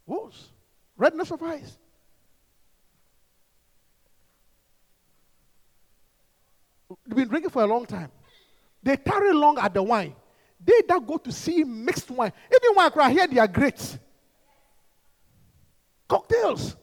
Woes. 0.06 0.50
Redness 0.96 1.32
of 1.32 1.44
eyes. 1.44 1.78
They've 7.06 7.16
been 7.16 7.28
drinking 7.28 7.52
for 7.52 7.62
a 7.64 7.68
long 7.68 7.86
time. 7.86 8.12
They 8.82 8.96
tarry 8.96 9.34
long 9.34 9.60
at 9.60 9.74
the 9.74 9.84
wine. 9.84 10.16
They 10.64 10.82
that 10.88 11.06
go 11.06 11.18
to 11.18 11.32
see 11.32 11.64
mixed 11.64 12.10
wine. 12.10 12.32
Even 12.50 12.76
wine 12.76 12.90
cry 12.92 13.12
here, 13.12 13.28
they 13.28 13.38
are 13.40 13.48
great. 13.48 13.98
Cocktails. 16.08 16.76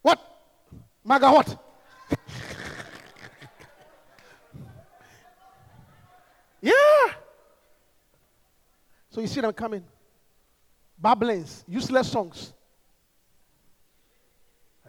What? 0.00 0.18
Maga 1.04 1.32
what? 1.32 1.64
yeah. 6.62 6.72
So 9.10 9.20
you 9.20 9.26
see 9.26 9.40
them 9.40 9.52
coming. 9.52 9.84
Babblings, 11.00 11.64
useless 11.68 12.10
songs. 12.10 12.52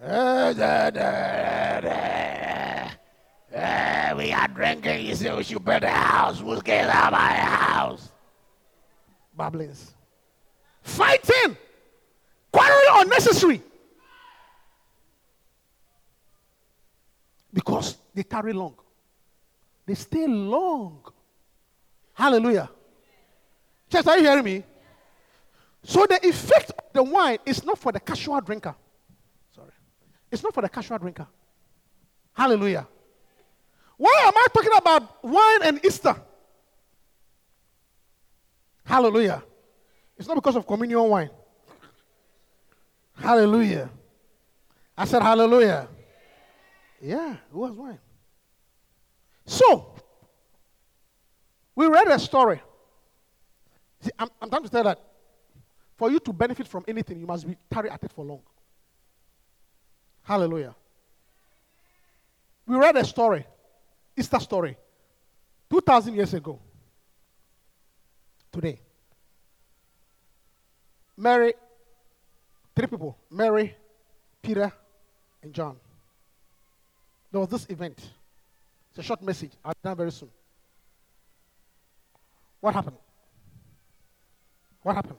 Uh, 0.01 0.53
we 4.17 4.31
are 4.31 4.47
drinking. 4.47 5.05
You 5.05 5.15
say 5.15 5.35
we 5.35 5.43
should 5.43 5.63
burn 5.63 5.81
the 5.81 5.89
house. 5.89 6.41
We'll 6.41 6.61
get 6.61 6.89
out 6.89 7.07
of 7.07 7.11
my 7.13 7.33
house? 7.33 8.09
Babblings. 9.37 9.91
Fighting. 10.81 11.57
Quarreling 12.51 13.03
unnecessary. 13.05 13.61
Because 17.53 17.97
they 18.13 18.23
tarry 18.23 18.53
long. 18.53 18.75
They 19.85 19.95
stay 19.95 20.27
long. 20.27 21.01
Hallelujah. 22.13 22.69
Church, 23.91 24.05
are 24.07 24.17
you 24.17 24.23
hearing 24.23 24.43
me? 24.43 24.63
So 25.83 26.05
the 26.05 26.19
effect 26.27 26.71
of 26.71 26.93
the 26.93 27.03
wine 27.03 27.39
is 27.45 27.63
not 27.63 27.77
for 27.77 27.91
the 27.91 27.99
casual 27.99 28.39
drinker. 28.41 28.75
Sorry. 29.55 29.71
It's 30.31 30.43
not 30.43 30.53
for 30.53 30.61
the 30.61 30.69
casual 30.69 30.97
drinker. 30.97 31.27
Hallelujah. 32.33 32.87
Why 33.97 34.23
am 34.25 34.33
I 34.35 34.47
talking 34.53 34.71
about 34.77 35.23
wine 35.23 35.63
and 35.63 35.85
Easter? 35.85 36.15
Hallelujah. 38.85 39.43
It's 40.17 40.27
not 40.27 40.35
because 40.35 40.55
of 40.55 40.67
communion 40.67 41.01
wine. 41.09 41.29
Hallelujah. 43.15 43.89
I 44.97 45.05
said 45.05 45.21
hallelujah. 45.21 45.87
Yeah, 47.01 47.33
it 47.33 47.55
was 47.55 47.71
wine. 47.71 47.99
So, 49.45 49.95
we 51.75 51.87
read 51.87 52.07
a 52.07 52.19
story. 52.19 52.61
See, 54.01 54.11
I'm, 54.17 54.29
I'm 54.41 54.49
trying 54.49 54.63
to 54.63 54.69
tell 54.69 54.83
that 54.83 54.99
for 55.97 56.09
you 56.09 56.19
to 56.19 56.31
benefit 56.31 56.67
from 56.67 56.85
anything, 56.87 57.19
you 57.19 57.27
must 57.27 57.45
be 57.45 57.57
tarry 57.69 57.89
at 57.89 58.01
it 58.01 58.11
for 58.13 58.23
long. 58.23 58.41
Hallelujah. 60.23 60.73
We 62.65 62.77
read 62.77 62.95
a 62.95 63.03
story, 63.03 63.45
Easter 64.15 64.39
story, 64.39 64.77
2,000 65.69 66.15
years 66.15 66.33
ago. 66.33 66.59
Today. 68.51 68.79
Mary, 71.17 71.53
three 72.75 72.87
people 72.87 73.17
Mary, 73.29 73.75
Peter, 74.41 74.71
and 75.43 75.53
John. 75.53 75.75
There 77.31 77.41
was 77.41 77.49
this 77.49 77.65
event. 77.69 77.99
It's 78.89 78.99
a 78.99 79.03
short 79.03 79.21
message. 79.21 79.51
I'll 79.63 79.73
be 79.73 79.79
done 79.83 79.97
very 79.97 80.11
soon. 80.11 80.29
What 82.61 82.73
happened? 82.73 82.97
What 84.81 84.95
happened? 84.95 85.17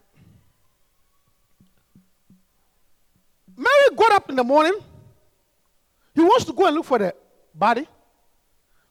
Mary 3.57 3.97
got 3.97 4.13
up 4.13 4.31
in 4.31 4.37
the 4.37 4.45
morning. 4.45 4.79
He 6.15 6.23
wants 6.23 6.45
to 6.47 6.53
go 6.53 6.67
and 6.67 6.77
look 6.77 6.87
for 6.87 6.99
the 6.99 7.15
body. 7.55 7.87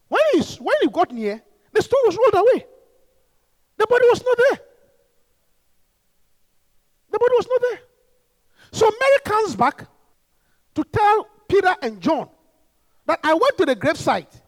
When 0.07 0.21
he, 0.33 0.39
when 0.57 0.75
he 0.81 0.87
got 0.87 1.11
near, 1.11 1.41
the 1.71 1.81
stone 1.81 2.01
was 2.05 2.17
rolled 2.17 2.45
away. 2.45 2.65
The 3.77 3.87
body 3.87 4.05
was 4.09 4.23
not 4.23 4.37
there. 4.37 4.59
The 7.11 7.19
body 7.19 7.33
was 7.37 7.47
not 7.47 7.61
there. 7.69 7.79
So 8.71 8.85
Mary 8.99 9.17
comes 9.23 9.55
back 9.55 9.85
to 10.75 10.83
tell 10.83 11.27
Peter 11.47 11.75
and 11.81 11.99
John 11.99 12.29
that 13.05 13.19
I 13.23 13.33
went 13.33 13.57
to 13.57 13.65
the 13.65 13.75
gravesite. 13.75 14.41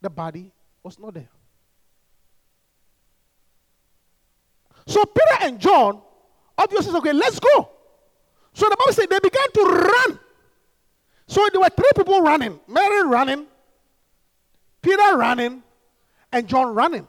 The 0.00 0.08
body 0.08 0.52
was 0.82 0.98
not 0.98 1.14
there. 1.14 1.28
So 4.88 5.04
Peter 5.04 5.42
and 5.42 5.60
John 5.60 6.00
obviously 6.56 6.92
said, 6.92 6.98
okay, 6.98 7.12
let's 7.12 7.38
go. 7.38 7.68
So 8.54 8.66
the 8.70 8.76
Bible 8.76 8.92
said 8.94 9.10
they 9.10 9.18
began 9.20 9.52
to 9.52 9.62
run. 9.62 10.18
So 11.26 11.46
there 11.52 11.60
were 11.60 11.68
three 11.68 11.90
people 11.94 12.22
running 12.22 12.58
Mary 12.66 13.06
running, 13.06 13.46
Peter 14.80 15.14
running, 15.14 15.62
and 16.32 16.48
John 16.48 16.74
running. 16.74 17.06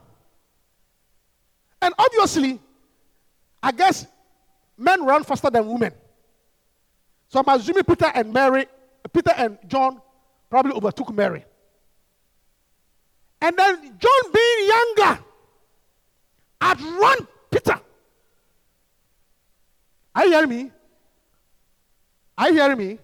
And 1.80 1.94
obviously, 1.98 2.60
I 3.62 3.72
guess 3.72 4.06
men 4.76 5.02
run 5.06 5.24
faster 5.24 5.48
than 5.48 5.66
women. 5.66 5.94
So 7.28 7.40
I'm 7.40 7.58
assuming 7.58 7.84
Peter 7.84 8.12
and 8.14 8.30
Mary, 8.30 8.66
Peter 9.10 9.32
and 9.34 9.56
John 9.66 10.02
probably 10.50 10.72
overtook 10.72 11.14
Mary. 11.14 11.46
And 13.40 13.56
then 13.56 13.98
John, 13.98 14.32
being 14.34 14.68
younger, 14.68 15.18
had 16.60 16.78
Peter. 16.82 17.26
Are 20.20 20.26
you 20.26 20.32
hearing 20.32 20.50
me? 20.50 20.70
Are 22.36 22.50
you 22.50 22.54
hearing 22.56 22.76
me? 22.76 22.98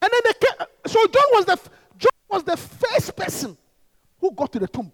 And 0.00 0.10
then 0.10 0.20
they 0.24 0.32
came, 0.46 0.66
so 0.86 1.06
John 1.06 1.24
was 1.32 1.44
the 1.44 1.60
John 1.98 2.10
was 2.30 2.42
the 2.42 2.56
first 2.56 3.14
person 3.14 3.54
who 4.18 4.30
got 4.30 4.50
to 4.52 4.58
the 4.58 4.66
tomb. 4.66 4.90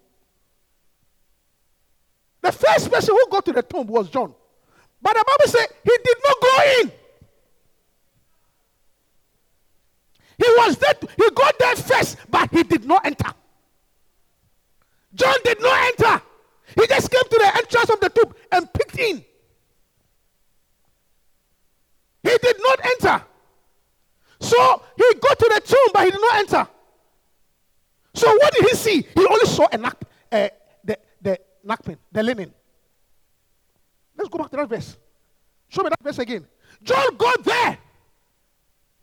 The 2.41 2.51
first 2.51 2.91
person 2.91 3.15
who 3.15 3.29
got 3.31 3.45
to 3.45 3.53
the 3.53 3.61
tomb 3.61 3.87
was 3.87 4.09
John. 4.09 4.35
But 5.01 5.13
the 5.13 5.23
Bible 5.25 5.49
said 5.49 5.67
he 5.81 5.97
did 6.03 6.17
not 6.25 6.35
go 6.41 6.81
in. 6.81 6.91
He 10.37 10.51
was 10.57 10.77
there, 10.77 10.93
he 11.15 11.29
got 11.33 11.57
there 11.57 11.75
first, 11.77 12.17
but 12.29 12.51
he 12.51 12.63
did 12.63 12.83
not 12.83 13.05
enter. 13.05 13.33
John 15.13 15.37
did 15.45 15.61
not 15.61 15.87
enter. 15.87 16.21
He 16.77 16.85
just 16.87 17.09
came 17.09 17.23
to 17.23 17.39
the 17.41 17.51
entrance 17.55 17.89
of 17.91 17.99
the 18.01 18.09
tomb 18.09 18.33
and 18.51 18.73
picked 18.73 18.99
in. 18.99 19.23
He 22.25 22.37
did 22.41 22.57
not 22.59 22.79
enter. 22.83 23.25
So 24.39 24.83
he 24.97 25.13
got 25.21 25.37
to 25.37 25.51
the 25.53 25.61
tomb, 25.63 25.91
but 25.93 26.05
he 26.05 26.11
did 26.11 26.21
not 26.21 26.35
enter. 26.37 26.67
So 28.15 28.27
what 28.35 28.53
did 28.53 28.65
he 28.65 28.75
see? 28.75 29.07
He 29.13 29.25
only 29.25 29.45
saw 29.45 29.67
a 29.71 29.77
nap, 29.77 30.03
uh, 30.31 30.49
the, 30.83 30.97
the 31.21 31.39
napkin, 31.63 31.97
the 32.11 32.23
linen. 32.23 32.51
Let's 34.17 34.29
go 34.29 34.39
back 34.39 34.49
to 34.51 34.57
that 34.57 34.69
verse. 34.69 34.97
Show 35.69 35.83
me 35.83 35.89
that 35.89 36.01
verse 36.01 36.17
again. 36.17 36.47
John 36.81 37.15
got 37.15 37.43
there, 37.43 37.77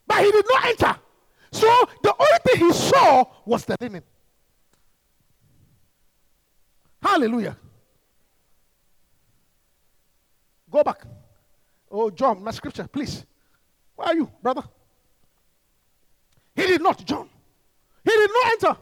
but 0.05 0.25
he 0.25 0.31
did 0.31 0.45
not 0.49 0.65
enter. 0.65 0.95
So 1.51 1.67
the 2.01 2.13
only 2.19 2.39
thing 2.45 2.65
he 2.67 2.73
saw 2.73 3.23
was 3.45 3.63
the 3.63 3.77
linen. 3.79 4.03
Hallelujah. 7.01 7.55
Go 10.69 10.83
back. 10.83 11.05
Oh, 11.95 12.09
John, 12.09 12.43
my 12.43 12.49
scripture, 12.49 12.87
please. 12.87 13.23
Where 13.95 14.07
are 14.07 14.15
you, 14.15 14.31
brother? 14.41 14.63
He 16.55 16.63
did 16.65 16.81
not, 16.81 17.05
John. 17.05 17.29
He 18.03 18.09
did 18.09 18.29
not 18.33 18.51
enter. 18.51 18.81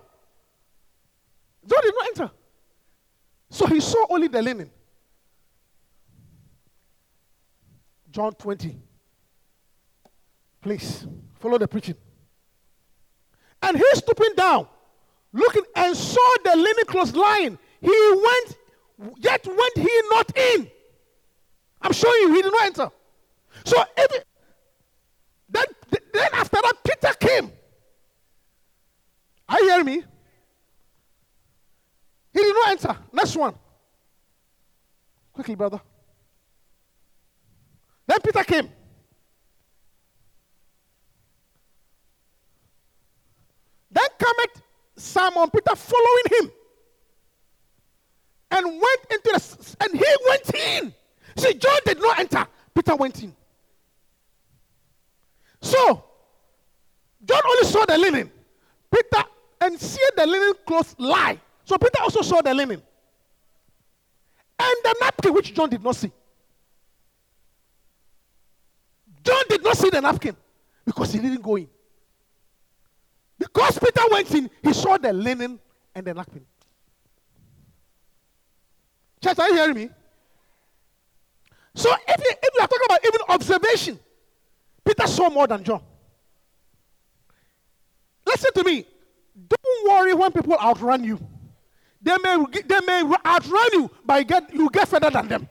John 1.68 1.82
did 1.84 1.94
not 1.94 2.08
enter. 2.08 2.32
So 3.50 3.68
he 3.68 3.82
saw 3.82 4.06
only 4.10 4.30
the 4.30 4.42
linen. 4.42 4.72
John 8.10 8.32
20. 8.32 8.78
Please 10.62 11.06
follow 11.38 11.58
the 11.58 11.68
preaching. 11.68 11.96
And 13.62 13.76
he 13.76 13.84
stooping 13.94 14.36
down, 14.38 14.68
looking 15.34 15.64
and 15.76 15.98
saw 15.98 16.30
the 16.46 16.56
linen 16.56 16.86
clothes 16.88 17.14
lying. 17.14 17.60
He 17.82 17.88
went, 17.90 19.18
yet 19.18 19.46
went 19.46 19.78
he 19.78 20.02
not 20.12 20.38
in. 20.38 20.72
I'm 21.82 21.92
showing 21.92 22.22
you, 22.22 22.34
he 22.36 22.42
did 22.42 22.54
not 22.54 22.66
enter. 22.66 22.92
So 23.66 23.84
if 23.98 24.24
then, 25.50 25.66
then 26.14 26.28
after 26.34 26.58
that, 26.62 26.74
Peter 26.84 27.14
came. 27.20 27.52
Are 29.50 29.60
you 29.60 29.70
hearing 29.70 29.86
me? 29.86 30.04
He 32.34 32.40
did 32.40 32.56
not 32.56 32.72
enter. 32.72 32.98
Next 33.12 33.36
one. 33.36 33.54
Quickly, 35.34 35.56
brother. 35.56 35.82
Then 38.08 38.18
Peter 38.24 38.44
came. 38.44 38.70
Then 43.92 44.08
cometh 44.18 44.62
Simon 44.96 45.50
Peter 45.50 45.76
following 45.76 46.24
him. 46.32 46.52
And 48.52 48.66
went 48.66 49.02
into 49.12 49.32
the 49.34 49.76
and 49.82 49.94
he 49.94 50.16
went 50.28 50.56
in. 50.56 50.94
See, 51.38 51.54
John 51.54 51.80
did 51.86 52.02
not 52.02 52.20
enter. 52.20 52.46
Peter 52.74 52.96
went 52.96 53.24
in. 53.24 53.36
So 55.62 56.04
John 57.24 57.42
only 57.46 57.66
saw 57.82 57.86
the 57.86 57.98
linen. 57.98 58.32
Peter 58.92 59.24
and 59.62 59.80
see 59.80 60.02
the 60.16 60.26
linen 60.26 60.54
clothes 60.66 60.96
lie. 60.98 61.40
So 61.66 61.78
Peter 61.78 62.02
also 62.02 62.22
saw 62.22 62.42
the 62.42 62.54
linen. 62.54 62.82
And 64.60 64.76
the 64.84 64.96
napkin 65.02 65.34
which 65.34 65.54
John 65.54 65.70
did 65.70 65.84
not 65.84 65.96
see. 65.96 66.12
John 69.24 69.44
did 69.50 69.64
not 69.64 69.78
see 69.78 69.90
the 69.90 70.02
napkin 70.02 70.36
because 70.86 71.14
he 71.14 71.20
didn't 71.20 71.42
go 71.42 71.56
in. 71.56 71.68
Because 73.38 73.80
Peter 73.80 74.02
went 74.12 74.34
in, 74.34 74.50
he 74.62 74.74
saw 74.74 74.98
the 74.98 75.14
linen 75.14 75.60
and 75.96 76.06
the 76.06 76.14
napkin. 76.14 76.46
Church, 79.24 79.38
are 79.40 79.50
you 79.50 79.56
hearing 79.56 79.76
me? 79.76 79.90
So 81.74 81.90
if 82.08 82.20
you, 82.20 82.32
if 82.44 82.50
you 82.56 82.62
are 82.62 82.68
talking 82.68 82.86
about 82.86 83.06
even 83.06 83.22
observation, 83.30 84.00
Peter 84.84 85.08
saw 85.08 85.30
more 85.30 85.48
than 85.48 85.64
John. 85.64 85.82
Listen 88.42 88.64
to 88.64 88.70
me. 88.70 88.86
Don't 89.48 89.88
worry 89.88 90.16
when 90.16 90.32
people 90.32 90.58
outrun 90.58 91.04
you. 91.04 91.20
They 92.02 92.18
may, 92.24 92.44
they 92.66 92.80
may 92.88 93.04
outrun 93.24 93.68
you, 93.74 93.92
but 94.04 94.20
you 94.20 94.26
get, 94.26 94.54
you 94.54 94.70
get 94.72 94.88
further 94.88 95.12
than 95.12 95.28
them. 95.28 95.50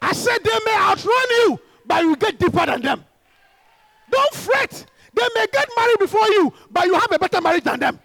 I 0.00 0.12
said 0.14 0.38
they 0.42 0.58
may 0.64 0.76
outrun 0.76 1.26
you, 1.30 1.60
but 1.84 2.02
you 2.02 2.16
get 2.16 2.38
deeper 2.38 2.64
than 2.64 2.80
them. 2.80 3.04
Don't 4.10 4.34
fret. 4.34 4.86
They 5.12 5.28
may 5.34 5.46
get 5.52 5.68
married 5.76 5.98
before 5.98 6.26
you, 6.28 6.54
but 6.70 6.86
you 6.86 6.94
have 6.94 7.12
a 7.12 7.18
better 7.18 7.40
marriage 7.42 7.64
than 7.64 7.80
them. 7.80 8.00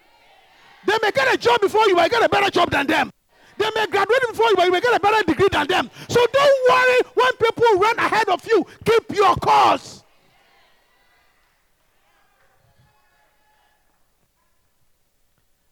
They 0.85 0.97
may 1.01 1.11
get 1.11 1.33
a 1.33 1.37
job 1.37 1.61
before 1.61 1.87
you, 1.87 1.95
but 1.95 2.03
you 2.03 2.09
get 2.09 2.23
a 2.23 2.29
better 2.29 2.51
job 2.51 2.69
than 2.69 2.85
them. 2.85 3.11
They 3.57 3.69
may 3.73 3.87
graduate 3.87 4.21
before 4.29 4.49
you, 4.49 4.55
but 4.57 4.65
you 4.65 4.71
may 4.73 4.81
get 4.81 4.95
a 4.95 4.99
better 4.99 5.23
degree 5.23 5.47
than 5.51 5.67
them. 5.67 5.89
So 6.09 6.25
don't 6.33 6.69
worry 6.69 6.99
when 7.13 7.33
people 7.37 7.79
run 7.79 7.97
ahead 7.97 8.27
of 8.27 8.45
you. 8.45 8.65
Keep 8.83 9.15
your 9.15 9.35
course. 9.37 9.96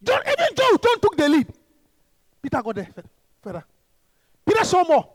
John, 0.06 0.22
even 0.28 0.56
John, 0.56 0.78
John 0.82 1.00
took 1.00 1.18
the 1.18 1.30
lead. 1.30 1.48
Peter 2.42 2.62
got 2.62 2.76
there 2.76 2.90
further. 3.42 3.64
Peter 4.46 4.64
saw 4.64 4.84
more. 4.84 5.10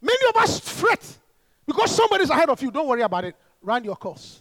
Many 0.00 0.28
of 0.28 0.36
us 0.36 0.60
fret 0.60 1.18
because 1.66 1.94
somebody's 1.94 2.30
ahead 2.30 2.48
of 2.48 2.62
you. 2.62 2.70
Don't 2.70 2.88
worry 2.88 3.02
about 3.02 3.24
it. 3.24 3.36
Run 3.62 3.84
your 3.84 3.96
course. 3.96 4.40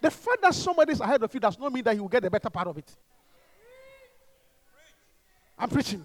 The 0.00 0.10
fact 0.10 0.42
that 0.42 0.54
somebody's 0.54 1.00
ahead 1.00 1.22
of 1.22 1.32
you 1.32 1.40
does 1.40 1.58
not 1.58 1.72
mean 1.72 1.84
that 1.84 1.94
you 1.94 2.02
will 2.02 2.08
get 2.08 2.22
the 2.22 2.30
better 2.30 2.50
part 2.50 2.68
of 2.68 2.76
it. 2.76 2.96
I'm 5.58 5.68
preaching. 5.68 6.04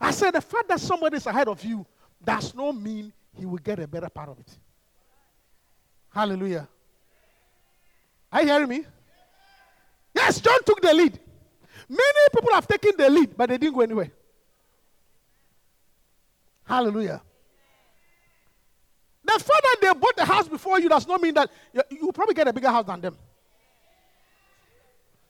I 0.00 0.10
said 0.10 0.32
the 0.32 0.40
fact 0.40 0.68
that 0.68 0.80
somebody's 0.80 1.26
ahead 1.26 1.48
of 1.48 1.64
you 1.64 1.84
does 2.24 2.54
not 2.54 2.76
mean 2.76 3.12
he 3.36 3.44
will 3.44 3.58
get 3.58 3.78
a 3.78 3.88
better 3.88 4.08
part 4.08 4.28
of 4.28 4.38
it. 4.38 4.58
Hallelujah. 6.12 6.68
Are 8.30 8.42
you 8.42 8.48
hearing 8.48 8.68
me? 8.68 8.84
Yes, 10.14 10.40
John 10.40 10.58
took 10.64 10.80
the 10.80 10.92
lead. 10.92 11.18
Many 11.88 12.28
people 12.34 12.52
have 12.52 12.66
taken 12.66 12.92
the 12.96 13.10
lead, 13.10 13.36
but 13.36 13.48
they 13.48 13.58
didn't 13.58 13.74
go 13.74 13.80
anywhere. 13.80 14.10
Hallelujah. 16.64 17.22
The 19.24 19.32
fact 19.32 19.62
that 19.62 19.76
they 19.80 19.92
bought 19.98 20.16
the 20.16 20.24
house 20.24 20.48
before 20.48 20.78
you 20.80 20.88
does 20.88 21.06
not 21.06 21.20
mean 21.20 21.34
that 21.34 21.50
you, 21.72 21.82
you 21.90 22.12
probably 22.12 22.34
get 22.34 22.48
a 22.48 22.52
bigger 22.52 22.68
house 22.68 22.86
than 22.86 23.00
them. 23.00 23.16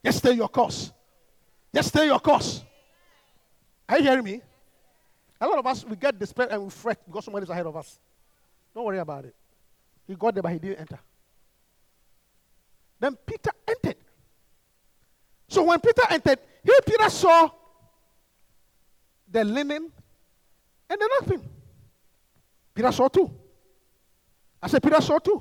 Just 0.05 0.19
stay 0.19 0.33
your 0.33 0.49
course. 0.49 0.93
Just 1.75 1.89
stay 1.89 2.07
your 2.07 2.21
course. 2.21 2.63
Are 3.89 3.99
you 3.99 4.05
hearing 4.05 4.25
me? 4.25 4.41
A 5.41 5.47
lot 5.47 5.59
of 5.59 5.67
us, 5.67 5.85
we 5.85 5.97
get 5.97 6.19
despair 6.19 6.49
and 6.51 6.63
we 6.63 6.71
fret 6.71 7.01
because 7.07 7.25
somebody 7.25 7.45
is 7.45 7.51
ahead 7.51 7.67
of 7.67 7.77
us. 7.77 7.99
Don't 8.75 8.85
worry 8.85 8.99
about 8.99 9.25
it. 9.25 9.35
He 10.07 10.15
got 10.15 10.35
there, 10.35 10.43
but 10.43 10.53
he 10.53 10.59
didn't 10.59 10.81
enter. 10.81 10.99
Then 13.01 13.17
Peter 13.27 13.51
entered. 13.67 13.97
So 15.55 15.63
when 15.63 15.79
Peter 15.79 16.03
entered, 16.11 16.41
here 16.65 16.75
Peter 16.85 17.09
saw 17.09 17.49
the 19.31 19.45
linen 19.45 19.89
and 20.91 21.01
the 21.01 21.11
napkin. 21.21 21.49
Peter 22.75 22.91
saw 22.91 23.07
two. 23.07 23.31
I 24.61 24.67
said, 24.67 24.83
Peter 24.83 25.01
saw 25.01 25.21
two. 25.21 25.41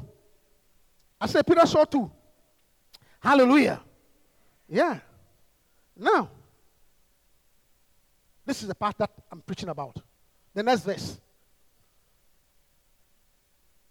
I 1.19 1.25
said, 1.25 1.47
Peter 1.47 1.65
saw 1.65 1.83
two. 1.85 2.11
Hallelujah. 3.19 3.81
Yeah. 4.69 4.99
Now, 5.97 6.29
this 8.45 8.61
is 8.61 8.67
the 8.67 8.75
part 8.75 8.95
that 8.99 9.09
I'm 9.31 9.41
preaching 9.41 9.69
about. 9.69 9.97
The 10.53 10.61
next 10.61 10.83
verse. 10.83 11.17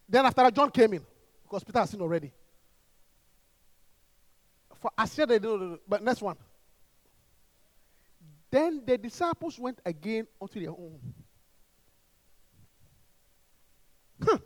Then 0.09 0.25
after 0.25 0.43
that, 0.43 0.55
John 0.55 0.71
came 0.71 0.93
in 0.93 1.05
because 1.43 1.65
Peter 1.65 1.81
has 1.81 1.91
seen 1.91 2.01
already. 2.01 2.31
For 4.83 4.91
I 4.99 5.07
said 5.07 5.29
they 5.29 5.39
didn't, 5.39 5.81
but 5.89 6.03
next 6.03 6.21
one. 6.21 6.37
Then 8.51 8.83
the 8.85 8.99
disciples 8.99 9.59
went 9.59 9.79
again 9.87 10.27
unto 10.41 10.61
their 10.61 10.73
home. 10.73 10.99
Huh. 14.23 14.39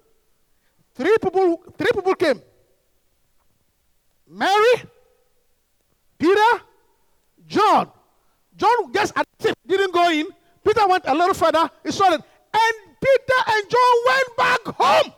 Three 0.94 1.16
people, 1.20 1.62
three 1.76 1.90
people 1.92 2.14
came. 2.14 2.40
Mary, 4.28 4.82
Peter, 6.18 6.62
John. 7.46 7.90
John 8.56 8.92
just 8.92 9.16
at 9.16 9.26
tip, 9.38 9.56
didn't 9.66 9.92
go 9.92 10.10
in. 10.10 10.28
Peter 10.64 10.86
went 10.86 11.04
a 11.06 11.14
little 11.14 11.34
further. 11.34 11.70
He 11.82 11.92
saw 11.92 12.12
it. 12.12 12.20
And 12.52 12.96
Peter 13.00 13.40
and 13.48 13.70
John 13.70 13.94
went 14.06 14.36
back 14.36 14.60
home. 14.76 15.12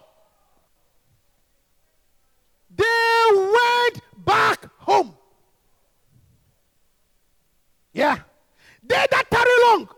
Yeah. 7.98 8.16
They 8.84 9.06
that 9.10 9.24
tarry 9.28 9.56
long. 9.64 9.88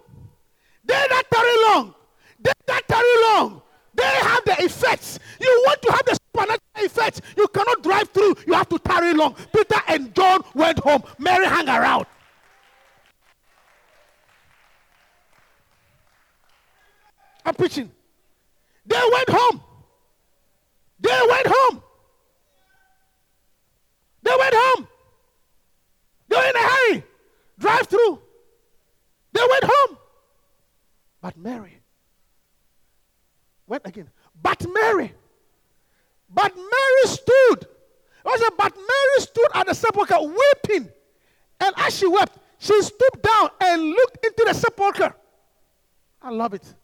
They 0.86 0.94
that 0.94 1.24
tarry 1.30 1.56
long. 1.68 1.94
They 2.42 2.52
that 2.66 2.88
tarry 2.88 3.22
long. 3.24 3.60
They 3.92 4.02
have 4.04 4.42
the 4.46 4.64
effects. 4.64 5.18
You 5.38 5.64
want 5.66 5.82
to 5.82 5.92
have 5.92 6.06
the 6.06 6.14
supernatural 6.14 6.86
effects. 6.86 7.20
You 7.36 7.46
cannot 7.48 7.82
drive 7.82 8.08
through. 8.08 8.36
You 8.46 8.54
have 8.54 8.70
to 8.70 8.78
tarry 8.78 9.12
long. 9.12 9.34
Peter 9.54 9.82
and 9.86 10.14
John 10.14 10.42
went 10.54 10.78
home. 10.78 11.02
Mary 11.18 11.44
hung 11.44 11.68
around. 11.68 12.06
I'm 17.44 17.54
preaching. 17.54 17.90
They 18.86 19.02
went 19.12 19.28
home. 19.28 19.60
They 21.00 21.20
went 21.28 21.46
home. 21.46 21.82
They 24.22 24.36
went 24.38 24.54
home. 24.54 24.88
They 26.28 26.36
were 26.36 26.48
in 26.48 26.56
a 26.56 26.60
hurry. 26.60 27.04
Drive 27.60 27.86
through. 27.86 28.20
They 29.32 29.42
went 29.48 29.64
home. 29.64 29.98
But 31.20 31.36
Mary 31.36 31.78
went 33.66 33.86
again. 33.86 34.08
But 34.42 34.66
Mary. 34.72 35.12
But 36.32 36.56
Mary 36.56 37.04
stood. 37.04 37.66
I 38.24 38.36
said, 38.36 38.50
but 38.56 38.74
Mary 38.74 39.18
stood 39.18 39.48
at 39.54 39.66
the 39.66 39.74
sepulchre 39.74 40.16
weeping. 40.20 40.88
And 41.60 41.74
as 41.76 41.98
she 41.98 42.06
wept, 42.06 42.38
she 42.58 42.80
stooped 42.82 43.22
down 43.22 43.50
and 43.60 43.90
looked 43.90 44.24
into 44.24 44.44
the 44.46 44.54
sepulchre. 44.54 45.14
I 46.22 46.30
love 46.30 46.54
it. 46.54 46.74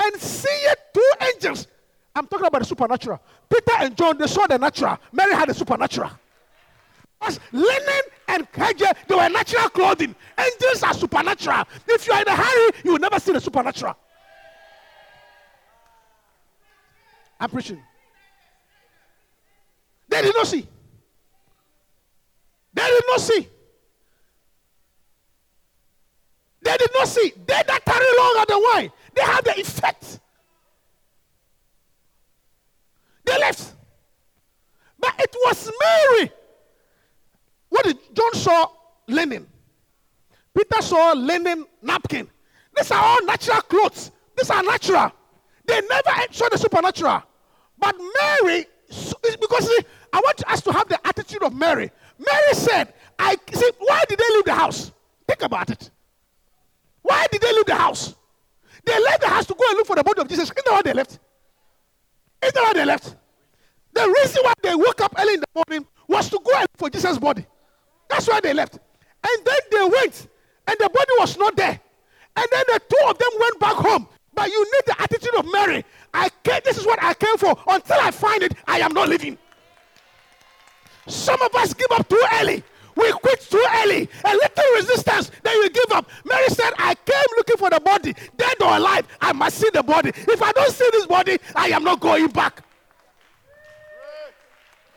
And 0.00 0.20
seeing 0.20 0.74
two 0.94 1.10
angels. 1.20 1.66
I'm 2.14 2.26
talking 2.26 2.46
about 2.46 2.60
the 2.60 2.66
supernatural. 2.66 3.20
Peter 3.48 3.76
and 3.80 3.96
John, 3.96 4.18
they 4.18 4.26
saw 4.26 4.46
the 4.46 4.58
natural. 4.58 4.98
Mary 5.12 5.34
had 5.34 5.48
the 5.48 5.54
supernatural. 5.54 6.10
Linen 7.52 8.02
and 8.28 8.46
hedge, 8.52 8.82
they 9.06 9.14
were 9.14 9.28
natural 9.28 9.68
clothing. 9.68 10.14
Angels 10.38 10.82
are 10.82 10.94
supernatural. 10.94 11.64
If 11.88 12.06
you 12.06 12.12
are 12.12 12.22
in 12.22 12.28
a 12.28 12.36
hurry, 12.36 12.70
you 12.84 12.92
will 12.92 12.98
never 12.98 13.20
see 13.20 13.32
the 13.32 13.40
supernatural. 13.40 13.96
I'm 17.38 17.50
preaching. 17.50 17.82
They 20.08 20.22
did 20.22 20.34
not 20.34 20.46
see. 20.46 20.66
They 22.74 22.82
did 22.82 23.04
not 23.08 23.20
see. 23.20 23.48
They 26.62 26.76
did 26.76 26.90
not 26.94 27.08
see. 27.08 27.32
They 27.46 27.62
that 27.66 27.84
tarry 27.84 28.06
long 28.18 28.36
at 28.40 28.48
the 28.48 28.58
wine, 28.58 28.92
they 29.14 29.22
had 29.22 29.44
the 29.44 29.60
effect. 29.60 30.20
They 33.24 33.38
left. 33.38 33.74
But 34.98 35.14
it 35.18 35.34
was 35.44 35.70
Mary. 35.80 36.32
John 38.12 38.34
saw 38.34 38.66
linen? 39.08 39.46
Peter 40.56 40.82
saw 40.82 41.12
linen 41.12 41.66
napkin. 41.82 42.28
These 42.76 42.90
are 42.90 43.02
all 43.02 43.24
natural 43.24 43.60
clothes. 43.62 44.10
These 44.36 44.50
are 44.50 44.62
natural. 44.62 45.12
They 45.64 45.80
never 45.80 46.10
saw 46.32 46.48
the 46.48 46.58
supernatural. 46.58 47.22
But 47.78 47.96
Mary, 47.98 48.66
because 48.88 49.66
see, 49.66 49.78
I 50.12 50.18
want 50.18 50.42
us 50.48 50.60
to 50.62 50.72
have 50.72 50.88
the 50.88 51.06
attitude 51.06 51.42
of 51.42 51.54
Mary. 51.54 51.90
Mary 52.18 52.54
said, 52.54 52.92
I 53.18 53.36
see, 53.52 53.70
why 53.78 54.02
did 54.08 54.18
they 54.18 54.34
leave 54.34 54.44
the 54.44 54.54
house? 54.54 54.92
Think 55.26 55.42
about 55.42 55.70
it. 55.70 55.90
Why 57.02 57.26
did 57.30 57.40
they 57.40 57.52
leave 57.52 57.66
the 57.66 57.74
house? 57.74 58.14
They 58.84 59.00
left 59.02 59.20
the 59.20 59.28
house 59.28 59.46
to 59.46 59.54
go 59.54 59.64
and 59.68 59.76
look 59.78 59.86
for 59.86 59.96
the 59.96 60.04
body 60.04 60.20
of 60.20 60.28
Jesus. 60.28 60.50
Isn't 60.50 60.64
that 60.64 60.72
why 60.72 60.82
they 60.82 60.92
left? 60.92 61.18
Isn't 62.42 62.54
that 62.54 62.62
why 62.62 62.72
they 62.72 62.84
left? 62.84 63.16
The 63.94 64.14
reason 64.22 64.42
why 64.42 64.52
they 64.62 64.74
woke 64.74 65.00
up 65.00 65.14
early 65.18 65.34
in 65.34 65.40
the 65.40 65.46
morning 65.54 65.86
was 66.08 66.30
to 66.30 66.40
go 66.44 66.52
and 66.52 66.62
look 66.62 66.76
for 66.76 66.90
Jesus' 66.90 67.18
body. 67.18 67.46
That's 68.12 68.28
why 68.28 68.40
they 68.40 68.52
left. 68.52 68.74
And 68.74 69.46
then 69.46 69.58
they 69.70 69.84
went, 69.84 70.28
and 70.66 70.76
the 70.78 70.90
body 70.90 71.10
was 71.18 71.38
not 71.38 71.56
there. 71.56 71.80
And 72.36 72.46
then 72.50 72.64
the 72.68 72.80
two 72.88 73.08
of 73.08 73.18
them 73.18 73.30
went 73.40 73.58
back 73.58 73.74
home. 73.74 74.06
But 74.34 74.50
you 74.50 74.64
need 74.64 74.82
the 74.86 75.02
attitude 75.02 75.34
of 75.36 75.50
Mary. 75.50 75.84
I 76.12 76.28
came, 76.44 76.60
this 76.62 76.76
is 76.76 76.84
what 76.84 77.02
I 77.02 77.14
came 77.14 77.38
for. 77.38 77.56
Until 77.66 77.98
I 78.00 78.10
find 78.10 78.42
it, 78.42 78.52
I 78.66 78.80
am 78.80 78.92
not 78.92 79.08
living. 79.08 79.38
Some 81.06 81.40
of 81.40 81.54
us 81.54 81.72
give 81.72 81.90
up 81.90 82.06
too 82.06 82.22
early. 82.34 82.62
We 82.96 83.10
quit 83.12 83.40
too 83.40 83.64
early. 83.82 84.08
A 84.24 84.34
little 84.34 84.64
resistance, 84.76 85.30
then 85.42 85.54
you 85.56 85.70
give 85.70 85.92
up. 85.92 86.08
Mary 86.26 86.48
said, 86.48 86.72
I 86.76 86.94
came 86.94 87.36
looking 87.38 87.56
for 87.56 87.70
the 87.70 87.80
body, 87.80 88.14
dead 88.36 88.56
or 88.60 88.76
alive. 88.76 89.06
I 89.22 89.32
must 89.32 89.56
see 89.56 89.70
the 89.72 89.82
body. 89.82 90.10
If 90.14 90.42
I 90.42 90.52
don't 90.52 90.70
see 90.70 90.88
this 90.92 91.06
body, 91.06 91.38
I 91.56 91.68
am 91.68 91.82
not 91.82 92.00
going 92.00 92.28
back. 92.28 92.62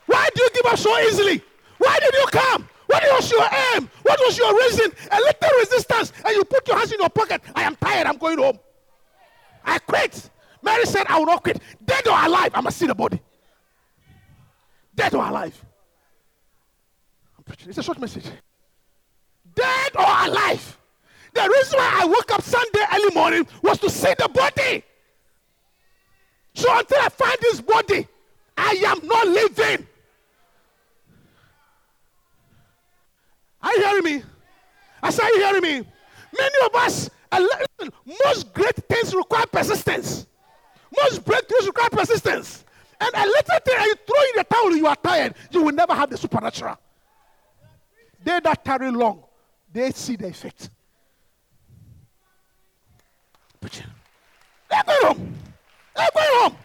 Why 0.05 0.27
do 0.35 0.43
you 0.43 0.49
give 0.53 0.65
up 0.65 0.77
so 0.77 0.97
easily? 0.99 1.41
Why 1.77 1.97
did 1.99 2.13
you 2.13 2.25
come? 2.31 2.69
What 2.95 3.03
was 3.11 3.29
your 3.29 3.43
aim? 3.73 3.89
What 4.03 4.19
was 4.25 4.37
your 4.37 4.57
reason? 4.57 4.91
A 5.11 5.17
little 5.17 5.59
resistance, 5.59 6.13
and 6.23 6.33
you 6.33 6.45
put 6.45 6.65
your 6.65 6.77
hands 6.77 6.93
in 6.93 6.99
your 6.99 7.09
pocket. 7.09 7.41
I 7.53 7.63
am 7.63 7.75
tired. 7.75 8.07
I'm 8.07 8.17
going 8.17 8.37
home. 8.37 8.57
I 9.65 9.79
quit. 9.79 10.29
Mary 10.61 10.85
said, 10.85 11.05
I 11.07 11.19
will 11.19 11.25
not 11.25 11.43
quit. 11.43 11.61
Dead 11.83 12.07
or 12.07 12.17
alive, 12.25 12.51
I 12.53 12.61
must 12.61 12.77
see 12.77 12.87
the 12.87 12.95
body. 12.95 13.19
Dead 14.95 15.13
or 15.13 15.27
alive. 15.27 15.61
It's 17.67 17.77
a 17.77 17.83
short 17.83 17.99
message. 17.99 18.25
Dead 19.53 19.91
or 19.95 20.05
alive. 20.05 20.77
The 21.33 21.41
reason 21.41 21.77
why 21.77 21.99
I 22.01 22.05
woke 22.05 22.31
up 22.31 22.41
Sunday 22.43 22.85
early 22.93 23.13
morning 23.13 23.47
was 23.61 23.77
to 23.79 23.89
see 23.89 24.13
the 24.17 24.29
body. 24.29 24.83
So 26.53 26.67
until 26.77 27.01
I 27.01 27.09
find 27.09 27.37
this 27.41 27.59
body, 27.59 28.07
I 28.57 28.81
am 28.87 29.05
not 29.05 29.27
living. 29.27 29.85
Are 33.65 33.75
you 33.75 33.83
hearing 33.83 34.03
me? 34.03 34.23
I 35.01 35.09
say, 35.09 35.23
are 35.23 35.29
you 35.29 35.43
hearing 35.43 35.61
me? 35.61 35.87
Many 36.37 36.55
of 36.65 36.75
us, 36.75 37.09
most 38.23 38.53
great 38.53 38.75
things 38.75 39.13
require 39.15 39.45
persistence. 39.47 40.27
Most 40.95 41.25
breakthroughs 41.25 41.65
require 41.65 41.89
persistence. 41.89 42.63
And 43.01 43.09
a 43.13 43.25
little 43.25 43.59
thing, 43.65 43.75
and 43.77 43.85
you 43.87 43.95
throw 43.95 44.21
in 44.21 44.37
the 44.37 44.43
towel, 44.43 44.75
you 44.75 44.87
are 44.87 44.95
tired. 44.95 45.33
You 45.49 45.63
will 45.63 45.73
never 45.73 45.93
have 45.93 46.09
the 46.11 46.17
supernatural. 46.17 46.77
They 48.23 48.39
that 48.39 48.63
tarry 48.63 48.91
long, 48.91 49.23
they 49.73 49.91
see 49.91 50.15
the 50.15 50.27
effect. 50.27 50.69
They're 54.69 54.83
going 54.85 55.05
home. 55.07 55.35
They're 55.95 56.07
going 56.13 56.27
home. 56.41 56.57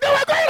They 0.00 0.08
were 0.08 0.24
going. 0.26 0.49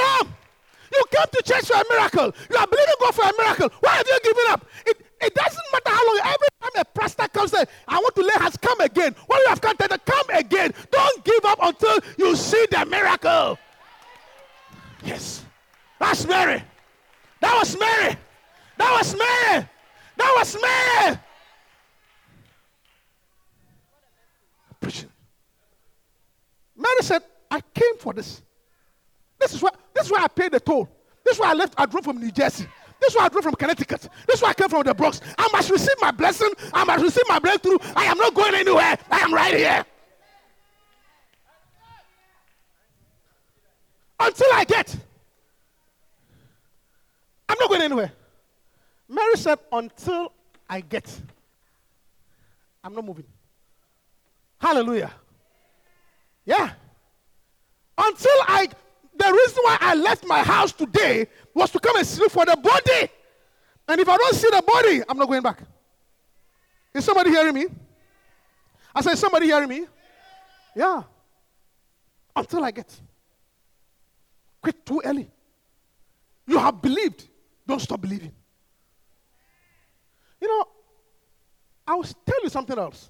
You 0.91 1.03
came 1.11 1.25
to 1.31 1.43
church 1.43 1.65
for 1.65 1.75
a 1.75 1.83
miracle. 1.89 2.33
You 2.49 2.57
are 2.57 2.67
believing 2.67 2.95
God 2.99 3.15
for 3.15 3.23
a 3.23 3.31
miracle. 3.37 3.69
Why 3.79 3.91
have 3.91 4.07
you 4.07 4.19
given 4.23 4.43
up? 4.49 4.65
It, 4.85 5.05
it 5.21 5.33
doesn't 5.33 5.65
matter 5.71 5.89
how 5.89 6.07
long. 6.07 6.19
Every 6.23 6.47
time 6.61 6.71
a 6.75 6.85
pastor 6.99 7.27
comes 7.29 7.53
and 7.53 7.67
I 7.87 7.97
want 7.97 8.15
to 8.15 8.21
lay 8.21 8.33
hands, 8.37 8.57
come 8.57 8.81
again. 8.81 9.15
When 9.27 9.39
you 9.39 9.47
have 9.49 9.61
come, 9.61 9.75
then 9.79 9.89
come 10.05 10.29
again. 10.33 10.73
Don't 10.91 11.23
give 11.23 11.45
up 11.45 11.59
until 11.61 11.99
you 12.17 12.35
see 12.35 12.65
the 12.69 12.85
miracle. 12.85 13.57
Yes. 15.03 15.45
That's 15.99 16.25
Mary. 16.25 16.63
That 17.39 17.55
was 17.57 17.77
Mary. 17.79 18.15
That 18.77 18.91
was 18.97 19.15
Mary. 19.15 19.67
That 20.17 20.33
was 20.35 20.57
Mary. 20.61 21.19
Preaching. 24.79 25.09
Mary 26.75 27.01
said, 27.01 27.21
I 27.49 27.61
came 27.61 27.97
for 27.97 28.13
this. 28.13 28.41
This 29.39 29.53
is 29.53 29.61
why 29.61 29.71
this 29.93 30.05
is 30.05 30.11
why 30.11 30.23
I 30.23 30.27
paid 30.27 30.51
the 30.51 30.59
toll. 30.59 30.89
This 31.25 31.35
is 31.35 31.39
why 31.39 31.51
I 31.51 31.53
left, 31.53 31.73
I 31.77 31.85
drove 31.85 32.03
from 32.03 32.17
New 32.17 32.31
Jersey. 32.31 32.67
This 32.99 33.09
is 33.09 33.15
why 33.15 33.25
I 33.25 33.29
drove 33.29 33.43
from 33.43 33.55
Connecticut. 33.55 34.07
This 34.27 34.37
is 34.37 34.41
why 34.41 34.49
I 34.49 34.53
came 34.53 34.69
from 34.69 34.83
the 34.83 34.93
Bronx. 34.93 35.21
I 35.37 35.49
must 35.51 35.71
receive 35.71 35.95
my 35.99 36.11
blessing. 36.11 36.51
I 36.71 36.83
must 36.83 37.03
receive 37.03 37.23
my 37.27 37.39
breakthrough. 37.39 37.77
I 37.95 38.05
am 38.05 38.17
not 38.17 38.33
going 38.33 38.53
anywhere. 38.53 38.97
I 39.09 39.19
am 39.19 39.33
right 39.33 39.55
here. 39.55 39.85
Until 44.19 44.47
I 44.53 44.63
get. 44.65 44.95
I'm 47.49 47.57
not 47.59 47.69
going 47.69 47.81
anywhere. 47.81 48.11
Mary 49.09 49.35
said, 49.35 49.57
Until 49.71 50.31
I 50.69 50.81
get. 50.81 51.19
I'm 52.83 52.93
not 52.93 53.03
moving. 53.03 53.25
Hallelujah. 54.59 55.11
Yeah. 56.45 56.71
Until 57.97 58.37
I 58.47 58.67
the 59.31 59.37
reason 59.37 59.63
why 59.63 59.77
I 59.79 59.95
left 59.95 60.25
my 60.25 60.43
house 60.43 60.73
today 60.73 61.27
was 61.53 61.71
to 61.71 61.79
come 61.79 61.95
and 61.95 62.05
sleep 62.05 62.31
for 62.31 62.45
the 62.45 62.57
body. 62.57 63.09
And 63.87 64.01
if 64.01 64.09
I 64.09 64.17
don't 64.17 64.35
see 64.35 64.49
the 64.49 64.61
body, 64.61 65.01
I'm 65.07 65.17
not 65.17 65.27
going 65.27 65.41
back. 65.41 65.61
Is 66.93 67.05
somebody 67.05 67.29
hearing 67.29 67.53
me? 67.53 67.67
I 68.93 69.01
said, 69.01 69.17
somebody 69.17 69.45
hearing 69.45 69.69
me? 69.69 69.85
Yeah. 70.75 71.03
Until 72.35 72.63
I 72.63 72.71
get. 72.71 72.93
Quit 74.61 74.85
too 74.85 75.01
early. 75.05 75.29
You 76.45 76.57
have 76.57 76.81
believed. 76.81 77.27
Don't 77.65 77.79
stop 77.79 78.01
believing. 78.01 78.33
You 80.41 80.47
know, 80.47 80.67
I'll 81.87 82.03
tell 82.03 82.43
you 82.43 82.49
something 82.49 82.77
else. 82.77 83.09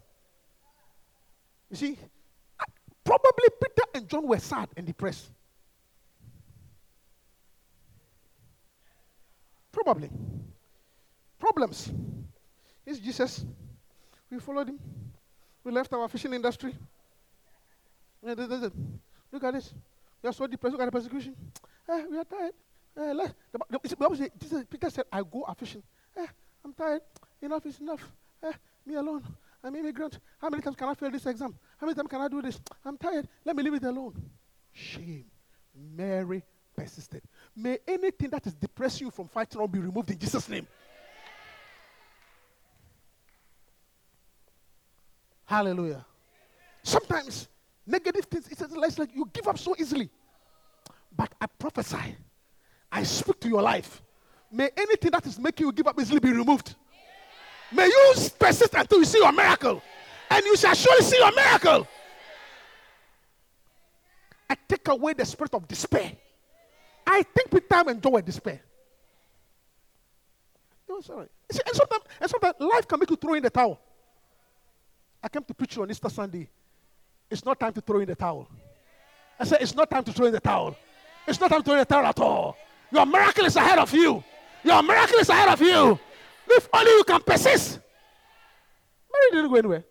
You 1.72 1.78
see, 1.78 1.98
probably 3.04 3.48
Peter 3.60 3.88
and 3.96 4.08
John 4.08 4.28
were 4.28 4.40
sad 4.40 4.70
and 4.78 4.86
depressed. 4.86 5.32
Probably. 9.72 10.10
Problems. 11.40 11.92
Here's 12.86 13.00
Jesus. 13.00 13.46
We 14.30 14.40
followed 14.40 14.70
him. 14.70 14.80
We 15.64 15.72
left 15.72 15.92
our 15.94 16.08
fishing 16.08 16.34
industry. 16.34 16.74
Look 18.24 19.44
at 19.44 19.54
this. 19.54 19.74
We 20.22 20.30
are 20.30 20.34
so 20.34 20.48
depressed. 20.48 20.74
Look 20.74 20.82
at 20.82 20.86
the 20.86 20.92
persecution. 20.92 21.36
Eh, 21.90 22.06
we 22.10 22.18
are 22.18 22.26
tired. 22.26 22.54
Eh, 22.98 23.14
let, 23.14 23.34
the, 23.52 23.60
the 23.70 24.32
Jesus, 24.40 24.64
Peter 24.70 24.90
said, 24.90 25.06
I 25.12 25.22
go 25.22 25.44
a 25.48 25.56
fishing. 25.56 25.84
Eh, 26.18 26.28
I'm 26.64 26.74
tired. 26.74 27.02
Enough 27.42 27.66
is 27.66 27.80
enough. 27.80 28.12
Eh, 28.44 28.52
me 28.86 28.96
alone. 28.96 29.24
I'm 29.64 29.76
immigrant. 29.76 30.20
How 30.40 30.50
many 30.50 30.62
times 30.62 30.76
can 30.76 30.90
I 30.90 30.94
fail 30.94 31.12
this 31.12 31.26
exam? 31.26 31.56
How 31.80 31.86
many 31.86 31.96
times 31.96 32.10
can 32.10 32.22
I 32.22 32.28
do 32.28 32.42
this? 32.42 32.60
I'm 32.86 32.98
tired. 32.98 33.28
Let 33.46 33.56
me 33.56 33.64
leave 33.64 33.76
it 33.76 33.84
alone. 33.84 34.14
Shame. 34.74 35.26
Mary 35.76 36.44
persisted. 36.76 37.22
May 37.56 37.80
anything 37.88 38.30
that 38.30 38.48
is 38.48 38.54
depressing 38.54 39.08
you 39.08 39.12
from 39.12 39.28
fighting 39.28 39.60
on 39.60 39.68
be 39.70 39.80
removed 39.80 40.10
in 40.10 40.18
Jesus' 40.18 40.48
name. 40.48 40.68
Hallelujah. 45.46 46.06
Sometimes 46.82 47.50
negative 47.86 48.26
things, 48.26 48.48
it's 48.50 48.98
like 48.98 49.14
you 49.14 49.30
give 49.34 49.48
up 49.48 49.60
so 49.60 49.76
easily. 49.78 50.10
But 51.16 51.34
I 51.42 51.46
prophesy, 51.48 52.16
I 52.90 53.04
speak 53.04 53.40
to 53.42 53.50
your 53.50 53.62
life. 53.62 54.02
May 54.50 54.70
anything 54.78 55.12
that 55.12 55.26
is 55.26 55.38
making 55.38 55.66
you 55.66 55.74
give 55.74 55.88
up 55.88 56.00
easily 56.00 56.20
be 56.20 56.32
removed. 56.32 56.76
May 57.72 57.86
you 57.86 58.14
persist 58.40 58.74
until 58.74 59.00
you 59.00 59.06
see 59.06 59.18
your 59.18 59.32
miracle. 59.32 59.82
And 60.30 60.46
you 60.46 60.56
shall 60.56 60.74
surely 60.74 61.04
see 61.04 61.18
your 61.18 61.34
miracle. 61.36 61.86
I 64.50 64.56
take 64.68 64.88
away 64.88 65.14
the 65.14 65.26
spirit 65.26 65.54
of 65.54 65.68
despair. 65.68 66.14
I 67.12 67.24
think 67.24 67.52
with 67.52 67.68
time 67.68 67.90
and 67.90 68.02
joy 68.02 68.22
despair. 68.22 68.62
No, 70.88 70.98
it's 70.98 71.10
all 71.10 71.18
right. 71.18 71.32
You 71.52 71.58
see, 71.58 71.62
and 71.68 71.76
sometimes, 71.76 72.04
and 72.22 72.32
sometimes 72.32 72.56
life 72.60 72.88
can 72.88 73.00
make 73.00 73.10
you 73.10 73.18
throw 73.18 73.34
in 73.34 73.44
the 73.44 73.50
towel. 73.50 73.78
I 75.22 75.28
came 75.28 75.44
to 75.44 75.54
preach 75.54 75.76
you 75.76 75.82
on 75.84 75.92
Easter 75.92 76.10
Sunday. 76.10 76.48
It's 77.30 77.44
not 77.44 77.60
time 77.60 77.74
to 77.74 77.82
throw 77.82 78.00
in 78.00 78.08
the 78.08 78.16
towel. 78.16 78.48
I 79.38 79.44
said, 79.44 79.62
it's 79.62 79.76
not 79.76 79.90
time 79.90 80.06
to 80.06 80.14
throw 80.14 80.28
in 80.28 80.32
the 80.32 80.40
towel. 80.40 80.78
It's 81.28 81.38
not 81.38 81.50
time 81.50 81.60
to 81.60 81.66
throw 81.66 81.74
in 81.74 81.80
the 81.80 81.86
towel 81.86 82.06
at 82.06 82.20
all. 82.20 82.56
Your 82.92 83.06
miracle 83.06 83.46
is 83.46 83.58
ahead 83.58 83.78
of 83.78 83.94
you. 83.94 84.24
Your 84.64 84.82
miracle 84.82 85.20
is 85.20 85.28
ahead 85.28 85.50
of 85.50 85.62
you. 85.62 86.00
If 86.48 86.70
only 86.74 86.92
you 86.92 87.04
can 87.04 87.22
persist. 87.22 87.80
Mary 89.12 89.32
didn't 89.32 89.50
go 89.50 89.58
anywhere. 89.58 89.84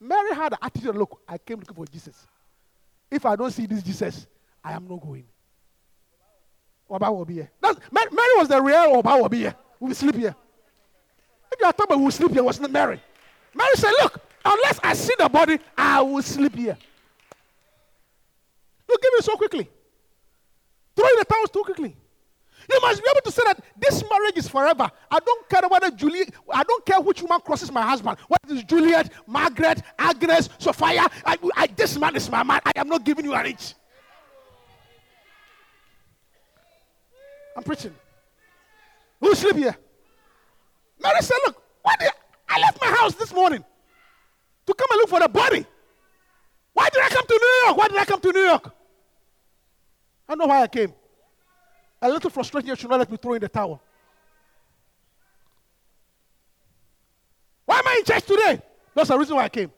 Mary 0.00 0.34
had 0.34 0.52
the 0.52 0.64
attitude, 0.64 0.96
look, 0.96 1.20
I 1.28 1.38
came 1.38 1.60
looking 1.60 1.76
for 1.76 1.86
Jesus. 1.86 2.26
If 3.08 3.24
I 3.26 3.36
don't 3.36 3.52
see 3.52 3.66
this 3.66 3.82
Jesus, 3.84 4.26
I 4.64 4.72
am 4.72 4.88
not 4.88 5.00
going. 5.00 5.24
Oba 6.92 7.10
will 7.10 7.24
be 7.24 7.34
here. 7.34 7.50
Mary, 7.62 7.76
Mary 8.12 8.28
was 8.36 8.48
the 8.48 8.60
real 8.60 8.96
Oba 8.96 9.16
will 9.16 9.28
be 9.28 9.38
here. 9.38 9.54
We 9.80 9.88
will 9.88 9.94
sleep 9.94 10.16
here. 10.16 10.34
If 11.50 11.58
you 11.60 11.66
are 11.66 11.72
talking 11.72 11.86
about 11.90 11.98
we 11.98 12.04
will 12.04 12.10
sleep 12.10 12.32
here, 12.32 12.42
was 12.42 12.60
not 12.60 12.70
Mary. 12.70 13.00
Mary 13.54 13.70
said, 13.74 13.92
look, 14.02 14.20
unless 14.44 14.78
I 14.82 14.92
see 14.94 15.14
the 15.18 15.28
body, 15.28 15.58
I 15.76 16.02
will 16.02 16.22
sleep 16.22 16.54
here. 16.54 16.76
You 18.88 18.96
give 19.00 19.12
it 19.14 19.24
so 19.24 19.36
quickly. 19.36 19.68
Throw 20.94 21.08
in 21.08 21.18
the 21.18 21.24
towels 21.24 21.50
too 21.50 21.62
quickly. 21.64 21.96
You 22.70 22.80
must 22.80 23.02
be 23.02 23.08
able 23.10 23.22
to 23.22 23.32
say 23.32 23.42
that 23.46 23.60
this 23.76 24.04
marriage 24.08 24.36
is 24.36 24.48
forever. 24.48 24.90
I 25.10 25.18
don't 25.18 25.48
care 25.48 25.68
whether 25.68 25.90
Juliet, 25.90 26.32
I 26.52 26.62
don't 26.62 26.84
care 26.86 27.00
which 27.00 27.22
woman 27.22 27.40
crosses 27.40 27.72
my 27.72 27.82
husband. 27.82 28.18
Whether 28.28 28.54
it's 28.54 28.64
Juliet, 28.64 29.10
Margaret, 29.26 29.82
Agnes, 29.98 30.48
Sophia. 30.58 31.06
I, 31.24 31.38
I, 31.56 31.66
this 31.68 31.98
man 31.98 32.14
is 32.14 32.30
my 32.30 32.42
man. 32.42 32.60
I 32.64 32.72
am 32.76 32.88
not 32.88 33.04
giving 33.04 33.24
you 33.24 33.34
an 33.34 33.46
inch. 33.46 33.74
I'm 37.56 37.62
preaching. 37.62 37.94
Who 39.20 39.34
sleep 39.34 39.56
here? 39.56 39.76
Mary 41.02 41.20
said, 41.20 41.36
Look, 41.46 41.62
why 41.82 41.94
did 41.98 42.10
I 42.48 42.60
left 42.60 42.80
my 42.80 42.88
house 42.88 43.14
this 43.14 43.32
morning 43.32 43.64
to 44.66 44.74
come 44.74 44.88
and 44.90 44.98
look 44.98 45.08
for 45.08 45.20
the 45.20 45.28
body? 45.28 45.66
Why 46.72 46.88
did 46.92 47.02
I 47.02 47.08
come 47.08 47.26
to 47.26 47.40
New 47.40 47.66
York? 47.66 47.76
Why 47.76 47.88
did 47.88 47.98
I 47.98 48.04
come 48.04 48.20
to 48.20 48.32
New 48.32 48.44
York? 48.44 48.74
I 50.28 50.34
know 50.34 50.46
why 50.46 50.62
I 50.62 50.68
came. 50.68 50.92
A 52.00 52.08
little 52.08 52.30
frustration 52.30 52.74
should 52.74 52.90
not 52.90 52.98
let 52.98 53.10
me 53.10 53.16
throw 53.16 53.34
in 53.34 53.40
the 53.40 53.48
towel. 53.48 53.80
Why 57.66 57.78
am 57.78 57.86
I 57.86 57.96
in 57.98 58.04
church 58.04 58.24
today? 58.24 58.60
That's 58.94 59.08
the 59.08 59.18
reason 59.18 59.36
why 59.36 59.44
I 59.44 59.48
came. 59.48 59.70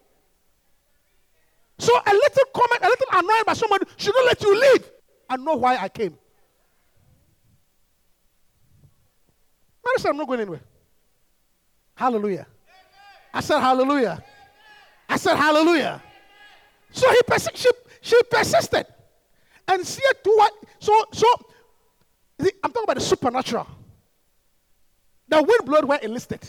So 1.78 1.92
a 1.94 2.12
little 2.12 2.44
comment, 2.54 2.82
a 2.82 2.88
little 2.88 3.06
annoyed 3.12 3.46
by 3.46 3.52
somebody 3.52 3.86
should 3.96 4.14
not 4.14 4.26
let 4.26 4.42
you 4.42 4.60
leave. 4.60 4.90
I 5.28 5.36
know 5.36 5.56
why 5.56 5.76
I 5.76 5.88
came. 5.88 6.16
Mary 9.84 9.98
said, 9.98 10.10
I'm 10.10 10.16
not 10.16 10.26
going 10.26 10.40
anywhere. 10.40 10.62
Hallelujah. 11.94 12.46
I 13.32 13.40
said, 13.40 13.60
Hallelujah. 13.60 14.22
I 15.08 15.16
said, 15.16 15.36
Hallelujah. 15.36 16.02
So 16.90 17.10
he 17.10 17.20
persi- 17.22 17.56
she, 17.56 17.68
she 18.00 18.20
persisted. 18.30 18.86
And 19.66 19.86
see 19.86 20.02
it 20.04 20.22
to 20.24 20.30
what? 20.30 20.52
So, 20.78 21.04
so 21.12 21.26
see, 22.40 22.50
I'm 22.62 22.70
talking 22.70 22.84
about 22.84 22.96
the 22.96 23.02
supernatural. 23.02 23.66
The 25.28 25.42
wind 25.42 25.64
blowed 25.64 25.84
were 25.86 25.98
enlisted. 26.02 26.48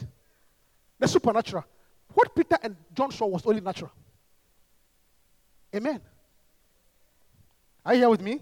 The 0.99 1.07
supernatural. 1.07 1.65
What 2.13 2.35
Peter 2.35 2.57
and 2.61 2.75
John 2.93 3.11
saw 3.11 3.25
was 3.25 3.45
only 3.45 3.61
natural. 3.61 3.91
Amen. 5.75 5.99
Are 7.85 7.93
you 7.93 8.01
here 8.01 8.09
with 8.09 8.21
me? 8.21 8.41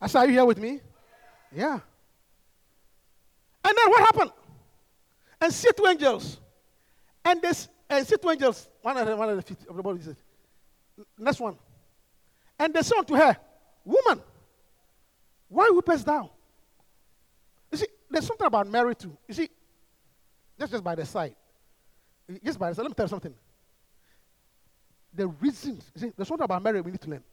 I 0.00 0.06
said, 0.06 0.20
Are 0.20 0.26
you 0.26 0.32
here 0.32 0.44
with 0.44 0.58
me? 0.58 0.80
Yeah. 1.54 1.80
And 3.64 3.76
then 3.76 3.90
what 3.90 4.00
happened? 4.00 4.30
And 5.40 5.52
see 5.52 5.70
two 5.76 5.86
angels. 5.86 6.38
And 7.24 7.40
this 7.40 7.68
and 7.88 8.06
see 8.06 8.16
two 8.16 8.30
angels. 8.30 8.68
One 8.80 8.96
of 8.96 9.06
the 9.06 9.16
one 9.16 9.28
of 9.28 9.36
the 9.36 9.42
feet 9.42 9.58
of 9.68 9.76
the 9.76 9.82
body 9.82 10.00
it. 10.00 10.16
Next 11.18 11.40
one. 11.40 11.56
And 12.58 12.72
they 12.72 12.82
said 12.82 12.98
unto 12.98 13.14
her, 13.14 13.36
Woman, 13.84 14.22
why 15.48 15.70
weepest 15.72 16.04
thou? 16.04 16.30
You 17.70 17.78
see, 17.78 17.86
there's 18.10 18.26
something 18.26 18.46
about 18.46 18.66
Mary 18.68 18.94
too. 18.94 19.16
You 19.26 19.34
see, 19.34 19.48
that's 20.56 20.70
just 20.70 20.84
by 20.84 20.94
the 20.94 21.04
side. 21.04 21.34
Just 22.44 22.58
by 22.58 22.70
the 22.70 22.74
side. 22.74 22.82
Let 22.82 22.90
me 22.90 22.94
tell 22.94 23.06
you 23.06 23.10
something. 23.10 23.34
The 25.14 25.26
reasons, 25.28 25.90
you 25.94 26.00
see, 26.00 26.12
there's 26.16 26.28
something 26.28 26.44
about 26.44 26.62
Mary 26.62 26.80
we 26.80 26.92
need 26.92 27.00
to 27.00 27.10
learn. 27.10 27.24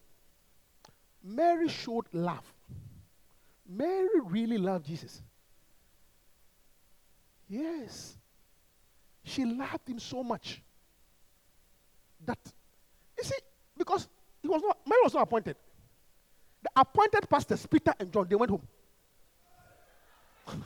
Mary 1.22 1.68
showed 1.68 2.06
love. 2.12 2.44
Mary 3.68 4.20
really 4.24 4.58
loved 4.58 4.86
Jesus. 4.86 5.22
Yes. 7.50 8.16
She 9.24 9.44
loved 9.44 9.88
him 9.88 9.98
so 9.98 10.22
much 10.22 10.62
that, 12.24 12.38
you 13.18 13.24
see, 13.24 13.34
because 13.76 14.08
he 14.40 14.46
was 14.48 14.62
not, 14.62 14.78
Mary 14.86 15.00
was 15.02 15.12
not 15.14 15.24
appointed. 15.24 15.56
The 16.62 16.70
appointed 16.76 17.28
pastors, 17.28 17.66
Peter 17.66 17.92
and 17.98 18.12
John, 18.12 18.28
they 18.28 18.36
went 18.36 18.50
home. 18.50 18.62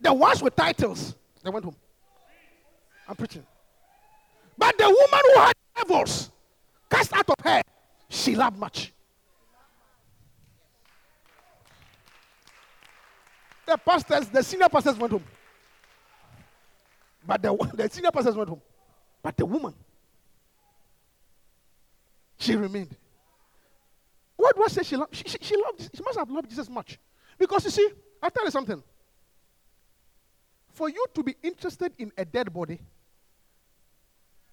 the 0.00 0.12
ones 0.12 0.42
with 0.42 0.54
titles, 0.54 1.16
they 1.42 1.48
went 1.50 1.64
home. 1.64 1.76
I'm 3.08 3.16
preaching. 3.16 3.46
But 4.58 4.76
the 4.76 4.84
woman 4.84 5.20
who 5.34 5.40
had 5.40 5.54
devils 5.76 6.30
cast 6.90 7.12
out 7.14 7.28
of 7.28 7.36
her, 7.42 7.62
she 8.08 8.36
loved 8.36 8.58
much. 8.58 8.92
The 13.66 13.76
pastors, 13.78 14.28
the 14.28 14.42
senior 14.42 14.68
pastors 14.68 14.96
went 14.96 15.12
home. 15.12 15.24
But 17.26 17.42
the, 17.42 17.70
the 17.74 17.88
senior 17.90 18.10
pastors 18.10 18.36
went 18.36 18.48
home. 18.48 18.60
But 19.22 19.36
the 19.36 19.46
woman, 19.46 19.74
she 22.36 22.56
remained. 22.56 22.94
What 24.36 24.58
was 24.58 24.76
it 24.76 24.86
she 24.86 24.96
loved? 24.96 25.14
She, 25.14 25.24
she, 25.26 25.38
she 25.40 25.56
loved, 25.56 25.90
she 25.94 26.02
must 26.02 26.18
have 26.18 26.30
loved 26.30 26.50
Jesus 26.50 26.68
much. 26.68 26.98
Because 27.38 27.64
you 27.64 27.70
see, 27.70 27.88
I'll 28.22 28.30
tell 28.30 28.44
you 28.44 28.50
something. 28.50 28.82
For 30.72 30.88
you 30.88 31.04
to 31.14 31.22
be 31.22 31.36
interested 31.42 31.92
in 31.98 32.12
a 32.18 32.24
dead 32.24 32.52
body, 32.52 32.80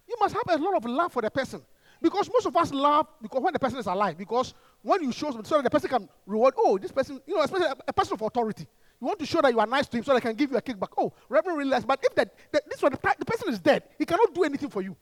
you 0.08 0.16
must 0.20 0.34
have 0.34 0.60
a 0.60 0.62
lot 0.62 0.76
of 0.76 0.84
love 0.84 1.12
for 1.12 1.20
the 1.20 1.30
person. 1.30 1.62
Because 2.00 2.28
most 2.32 2.46
of 2.46 2.56
us 2.56 2.72
love 2.72 3.06
because 3.20 3.40
when 3.42 3.52
the 3.52 3.58
person 3.58 3.78
is 3.78 3.86
alive. 3.86 4.18
Because 4.18 4.54
when 4.82 5.02
you 5.02 5.12
show 5.12 5.30
so 5.42 5.62
the 5.62 5.70
person 5.70 5.88
can 5.88 6.08
reward, 6.26 6.54
oh, 6.56 6.76
this 6.78 6.90
person, 6.90 7.20
you 7.26 7.36
know, 7.36 7.42
especially 7.42 7.66
a, 7.66 7.76
a 7.86 7.92
person 7.92 8.14
of 8.14 8.22
authority. 8.22 8.66
You 9.02 9.06
want 9.06 9.18
to 9.18 9.26
show 9.26 9.40
that 9.40 9.52
you 9.52 9.58
are 9.58 9.66
nice 9.66 9.88
to 9.88 9.96
him 9.96 10.04
so 10.04 10.14
they 10.14 10.20
can 10.20 10.36
give 10.36 10.52
you 10.52 10.56
a 10.56 10.62
kickback. 10.62 10.90
Oh, 10.96 11.12
Reverend 11.28 11.58
really 11.58 11.70
nice. 11.70 11.84
But 11.84 11.98
if 12.04 12.14
that, 12.14 12.32
that 12.52 12.70
this 12.70 12.80
one, 12.80 12.92
the, 12.92 12.98
person 12.98 13.48
is 13.48 13.58
dead, 13.58 13.82
he 13.98 14.04
cannot 14.04 14.32
do 14.32 14.44
anything 14.44 14.70
for 14.70 14.80
you. 14.80 14.96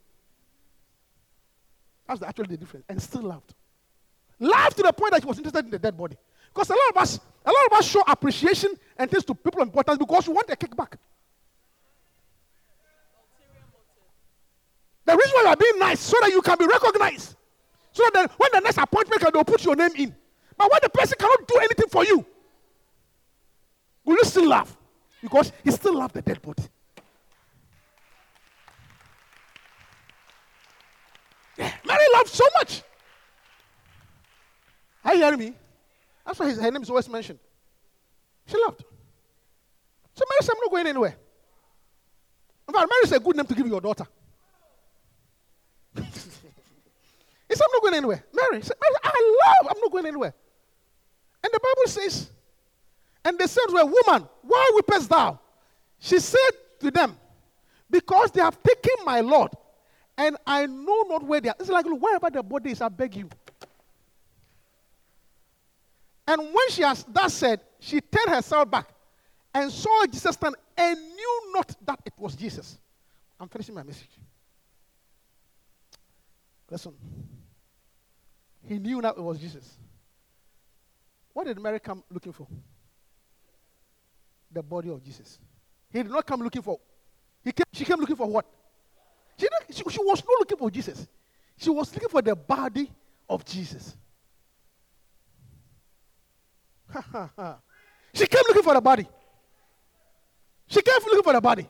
That's 2.09 2.23
actually 2.23 2.47
the 2.47 2.57
difference. 2.57 2.87
And 2.89 3.03
still 3.03 3.21
loved. 3.21 3.53
Loved 4.39 4.79
to 4.79 4.85
the 4.85 4.93
point 4.95 5.13
that 5.13 5.23
he 5.23 5.29
was 5.29 5.37
interested 5.37 5.67
in 5.67 5.71
the 5.71 5.79
dead 5.79 5.99
body. 5.99 6.17
Because 6.49 6.71
a 6.71 6.73
lot 6.73 6.81
of 6.89 6.97
us, 6.97 7.21
a 7.45 7.51
lot 7.51 7.67
of 7.71 7.73
us 7.79 7.87
show 7.87 8.03
appreciation 8.09 8.73
and 8.97 9.11
things 9.11 9.23
to 9.27 9.35
people 9.35 9.61
importance 9.61 9.99
because 9.99 10.27
we 10.27 10.33
want 10.33 10.49
a 10.49 10.57
kickback. 10.57 10.95
The 15.05 15.13
reason 15.15 15.33
why 15.35 15.43
you 15.43 15.49
are 15.49 15.57
being 15.57 15.79
nice 15.79 16.01
so 16.01 16.17
that 16.23 16.31
you 16.31 16.41
can 16.41 16.57
be 16.57 16.67
recognized. 16.67 17.37
So 17.93 18.09
that 18.15 18.31
when 18.39 18.49
the 18.55 18.61
next 18.61 18.79
appointment 18.79 19.21
comes, 19.21 19.35
they'll 19.35 19.45
put 19.45 19.63
your 19.63 19.77
name 19.77 19.93
in. 19.95 20.17
But 20.57 20.71
when 20.71 20.81
the 20.83 20.89
person 20.89 21.17
cannot 21.19 21.47
do 21.47 21.59
anything 21.59 21.89
for 21.91 22.03
you, 22.03 22.25
will 24.11 24.17
you 24.17 24.25
still 24.25 24.49
laugh? 24.49 24.77
Because 25.23 25.53
he 25.63 25.71
still 25.71 25.97
loved 25.97 26.15
the 26.15 26.23
dead 26.23 26.43
body. 26.43 26.65
Yeah, 31.57 31.73
Mary 31.87 32.05
loved 32.15 32.29
so 32.29 32.45
much. 32.59 32.83
Are 35.05 35.15
you 35.15 35.23
hearing 35.23 35.39
me? 35.39 35.55
That's 36.27 36.39
why 36.39 36.49
his, 36.49 36.61
her 36.61 36.71
name 36.71 36.83
is 36.83 36.91
always 36.91 37.09
mentioned. 37.09 37.39
She 38.47 38.57
loved. 38.67 38.85
So 40.15 40.25
Mary 40.29 40.41
said, 40.43 40.53
I'm 40.55 40.61
not 40.61 40.71
going 40.71 40.87
anywhere. 40.87 41.17
In 42.69 42.75
fact, 42.75 42.89
Mary 42.91 43.05
is 43.05 43.13
a 43.13 43.21
good 43.21 43.37
name 43.37 43.47
to 43.47 43.55
give 43.55 43.67
your 43.67 43.81
daughter. 43.81 44.07
he 45.95 46.03
said, 46.03 47.65
I'm 47.65 47.73
not 47.73 47.83
going 47.83 47.95
anywhere. 47.95 48.25
Mary 48.33 48.63
said, 48.63 48.77
I 48.83 49.39
love, 49.47 49.73
I'm 49.75 49.81
not 49.81 49.93
going 49.93 50.07
anywhere. 50.07 50.35
And 51.43 51.53
the 51.53 51.61
Bible 51.61 51.89
says, 51.91 52.31
and 53.25 53.39
they 53.39 53.47
said 53.47 53.67
to 53.69 53.77
her, 53.77 53.85
Woman, 53.85 54.29
why 54.43 54.71
weepest 54.75 55.09
thou? 55.09 55.39
She 55.99 56.19
said 56.19 56.51
to 56.81 56.91
them, 56.91 57.17
Because 57.91 58.31
they 58.31 58.41
have 58.41 58.63
taken 58.63 59.05
my 59.05 59.21
Lord, 59.21 59.51
and 60.17 60.37
I 60.47 60.67
know 60.67 61.05
not 61.09 61.23
where 61.25 61.41
they 61.41 61.49
are. 61.49 61.55
It's 61.59 61.71
like, 61.71 61.87
look, 61.87 62.01
wherever 62.01 62.31
the 62.31 62.43
body 62.43 62.71
is, 62.73 62.81
I 62.83 62.89
beg 62.89 63.17
you. 63.17 63.29
And 66.27 66.43
when 66.43 66.71
she 66.71 66.83
has 66.83 67.05
that 67.05 67.31
said, 67.31 67.61
she 67.79 68.01
turned 68.01 68.29
herself 68.29 68.71
back 68.71 68.89
and 69.55 69.73
saw 69.73 70.05
Jesus 70.07 70.35
stand 70.35 70.55
and 70.77 70.99
knew 70.99 71.53
not 71.55 71.75
that 71.85 72.01
it 72.05 72.13
was 72.19 72.37
Jesus. 72.37 72.79
I'm 73.39 73.49
finishing 73.49 73.75
my 73.75 73.83
message. 73.83 74.11
Listen. 76.71 76.93
He 78.63 78.79
knew 78.79 79.01
that 79.01 79.17
it 79.17 79.23
was 79.23 79.39
Jesus. 79.39 79.69
What 81.33 81.47
did 81.47 81.59
Mary 81.59 81.81
come 81.81 82.05
looking 82.11 82.33
for? 82.33 82.47
The 84.51 84.63
body 84.63 84.91
of 84.91 85.03
Jesus. 85.03 85.39
He 85.93 86.03
did 86.03 86.11
not 86.11 86.27
come 86.27 86.41
looking 86.41 86.63
for. 86.63 86.79
He 87.43 87.53
came, 87.53 87.65
she 87.73 87.85
came 87.85 87.99
looking 87.99 88.17
for 88.17 88.27
what? 88.27 88.47
She, 89.39 89.47
she, 89.71 89.83
she 89.89 90.03
was 90.03 90.23
not 90.25 90.39
looking 90.41 90.59
for 90.59 90.71
Jesus. 90.71 91.07
She 91.57 91.71
was 91.71 91.93
looking 91.95 92.09
for 92.09 92.23
the 92.23 92.35
body 92.37 92.91
of 93.29 93.45
Jesus. 93.45 93.97
she 98.15 98.27
came 98.27 98.43
looking 98.49 98.63
for 98.63 98.75
the 98.75 98.81
body. 98.81 99.07
She 100.67 100.83
came 100.83 100.95
looking 101.07 101.23
for 101.23 101.33
the 101.33 101.41
body. 101.41 101.67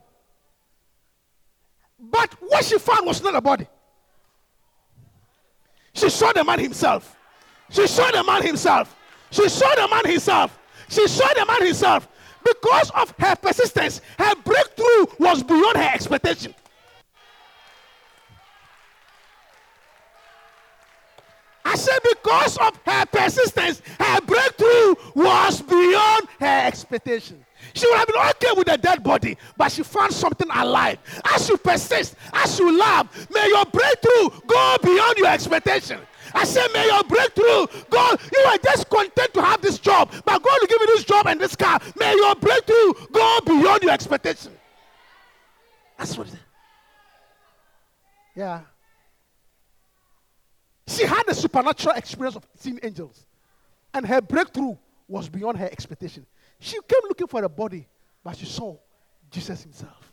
But 1.98 2.34
what 2.40 2.64
she 2.64 2.78
found 2.78 3.06
was 3.06 3.22
not 3.22 3.34
a 3.34 3.40
body. 3.40 3.66
She 5.92 6.08
saw 6.08 6.32
the 6.32 6.44
man 6.44 6.58
himself. 6.58 7.16
She 7.68 7.86
saw 7.86 8.10
the 8.10 8.24
man 8.24 8.42
himself. 8.42 8.96
She 9.30 9.48
saw 9.48 9.74
the 9.74 9.88
man 9.88 10.06
himself. 10.10 10.58
She 10.88 11.06
saw 11.06 11.28
the 11.34 11.44
man 11.46 11.66
himself. 11.66 12.08
Because 12.44 12.90
of 12.90 13.14
her 13.18 13.36
persistence, 13.36 14.00
her 14.18 14.34
breakthrough 14.44 15.06
was 15.18 15.42
beyond 15.42 15.76
her 15.76 15.90
expectation. 15.94 16.54
I 21.64 21.76
said, 21.76 21.98
because 22.02 22.56
of 22.56 22.80
her 22.84 23.06
persistence, 23.06 23.82
her 24.00 24.20
breakthrough 24.22 24.94
was 25.14 25.62
beyond 25.62 26.26
her 26.40 26.66
expectation. 26.66 27.44
She 27.74 27.86
would 27.86 27.98
have 27.98 28.08
been 28.08 28.16
okay 28.16 28.52
with 28.56 28.72
a 28.72 28.78
dead 28.78 29.04
body, 29.04 29.36
but 29.56 29.70
she 29.70 29.82
found 29.82 30.12
something 30.12 30.48
alive. 30.52 30.98
As 31.32 31.48
you 31.48 31.56
persist, 31.58 32.16
as 32.32 32.58
you 32.58 32.76
love, 32.76 33.08
may 33.30 33.46
your 33.48 33.64
breakthrough 33.66 34.30
go 34.46 34.76
beyond 34.82 35.18
your 35.18 35.28
expectation. 35.28 36.00
I 36.34 36.44
said, 36.44 36.68
may 36.72 36.86
your 36.86 37.04
breakthrough 37.04 37.66
go. 37.90 38.16
You 38.36 38.44
are 38.46 38.58
just 38.58 38.88
content 38.88 39.34
to 39.34 39.42
have 39.42 39.60
this 39.60 39.78
job, 39.78 40.10
but 40.24 40.42
God 40.42 40.58
will 40.60 40.66
give 40.66 40.80
you 40.80 40.86
this 40.86 41.04
job 41.04 41.26
and 41.26 41.40
this 41.40 41.56
car. 41.56 41.80
May 41.96 42.14
your 42.14 42.34
breakthrough 42.36 42.92
go 43.12 43.40
beyond 43.46 43.82
your 43.82 43.92
expectation. 43.92 44.52
That's 45.98 46.16
what 46.16 46.28
it 46.28 46.34
is. 46.34 46.40
Yeah. 48.36 48.60
She 50.86 51.04
had 51.04 51.24
a 51.28 51.34
supernatural 51.34 51.96
experience 51.96 52.36
of 52.36 52.46
seeing 52.56 52.80
angels, 52.82 53.26
and 53.94 54.06
her 54.06 54.20
breakthrough 54.20 54.76
was 55.08 55.28
beyond 55.28 55.58
her 55.58 55.66
expectation. 55.66 56.26
She 56.58 56.78
came 56.88 57.02
looking 57.08 57.26
for 57.26 57.42
a 57.42 57.48
body, 57.48 57.86
but 58.22 58.36
she 58.36 58.46
saw 58.46 58.76
Jesus 59.30 59.62
himself. 59.62 60.12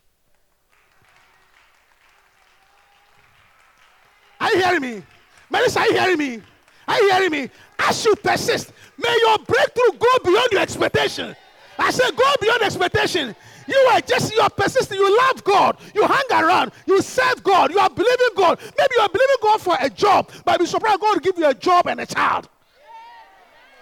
Are 4.39 4.51
you 4.51 4.63
hearing 4.63 4.81
me? 4.81 5.03
Melissa, 5.49 5.79
are 5.79 5.87
you 5.87 5.99
hearing 5.99 6.17
me? 6.17 6.41
Are 6.87 7.01
you 7.01 7.11
hearing 7.11 7.31
me? 7.31 7.49
As 7.79 8.03
you 8.05 8.15
persist, 8.15 8.71
may 8.97 9.17
your 9.21 9.37
breakthrough 9.39 9.97
go 9.97 10.07
beyond 10.23 10.47
your 10.51 10.61
expectation. 10.61 11.35
I 11.79 11.91
said, 11.91 12.15
go 12.15 12.33
beyond 12.41 12.63
expectation. 12.63 13.35
You 13.67 13.75
are 13.91 14.01
just, 14.01 14.33
you 14.33 14.39
are 14.39 14.49
persistent. 14.49 14.99
You 14.99 15.17
love 15.17 15.43
God. 15.43 15.77
You 15.93 16.07
hang 16.07 16.25
around. 16.31 16.71
You 16.85 17.01
serve 17.01 17.43
God. 17.43 17.71
You 17.71 17.79
are 17.79 17.89
believing 17.89 18.29
God. 18.35 18.59
Maybe 18.77 18.93
you 18.95 19.01
are 19.01 19.09
believing 19.09 19.35
God 19.41 19.61
for 19.61 19.77
a 19.79 19.89
job, 19.89 20.31
but 20.45 20.59
be 20.59 20.65
surprised 20.65 21.01
God 21.01 21.15
will 21.15 21.21
give 21.21 21.37
you 21.37 21.47
a 21.47 21.53
job 21.53 21.87
and 21.87 21.99
a 21.99 22.05
child, 22.05 22.47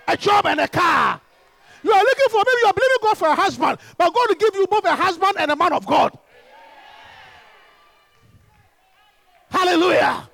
a 0.08 0.18
job 0.18 0.48
and 0.48 0.60
a 0.60 0.68
car. 0.68 1.22
You 1.84 1.92
are 1.92 2.04
looking 2.04 2.26
for, 2.32 2.38
maybe 2.38 2.62
you 2.64 2.68
are 2.68 2.74
believing 2.74 2.98
God 3.04 3.18
for 3.18 3.28
a 3.28 3.36
husband, 3.36 3.78
but 3.98 4.14
God 4.14 4.26
will 4.28 4.36
give 4.36 4.56
you 4.56 4.66
both 4.66 4.86
a 4.86 4.96
husband 4.96 5.36
and 5.38 5.52
a 5.52 5.56
man 5.56 5.72
of 5.72 5.86
God. 5.86 6.18
Hallelujah. 9.52 10.28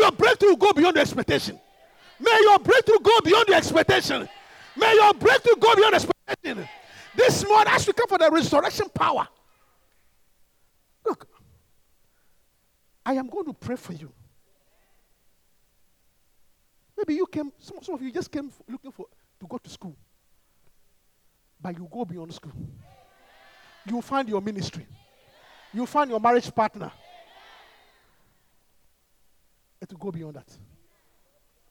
Your 0.00 0.12
breakthrough 0.12 0.56
go 0.56 0.72
beyond 0.72 0.96
your 0.96 1.02
expectation. 1.02 1.60
May 2.18 2.38
your 2.42 2.58
breakthrough 2.58 3.00
go 3.00 3.20
beyond 3.20 3.48
your 3.48 3.56
expectation. 3.58 4.28
May 4.76 4.94
your 4.94 5.12
breakthrough 5.14 5.56
go 5.56 5.74
beyond 5.74 5.94
expectation. 5.94 6.68
This 7.14 7.46
morning, 7.46 7.72
as 7.74 7.86
we 7.86 7.92
come 7.92 8.08
for 8.08 8.16
the 8.16 8.30
resurrection 8.30 8.88
power, 8.94 9.28
look, 11.04 11.28
I 13.04 13.14
am 13.14 13.28
going 13.28 13.44
to 13.46 13.52
pray 13.52 13.76
for 13.76 13.92
you. 13.92 14.10
Maybe 16.96 17.14
you 17.14 17.26
came, 17.26 17.52
some, 17.58 17.78
some 17.82 17.94
of 17.94 18.02
you 18.02 18.12
just 18.12 18.30
came 18.30 18.50
looking 18.68 18.92
for 18.92 19.06
to 19.40 19.46
go 19.46 19.58
to 19.58 19.70
school, 19.70 19.96
but 21.60 21.76
you 21.76 21.88
go 21.90 22.04
beyond 22.04 22.32
school. 22.32 22.52
You 23.86 24.00
find 24.02 24.28
your 24.28 24.40
ministry. 24.40 24.86
You 25.72 25.86
find 25.86 26.10
your 26.10 26.20
marriage 26.20 26.54
partner. 26.54 26.90
It 29.80 29.90
will 29.90 29.98
go 29.98 30.10
beyond 30.10 30.34
that. 30.34 30.48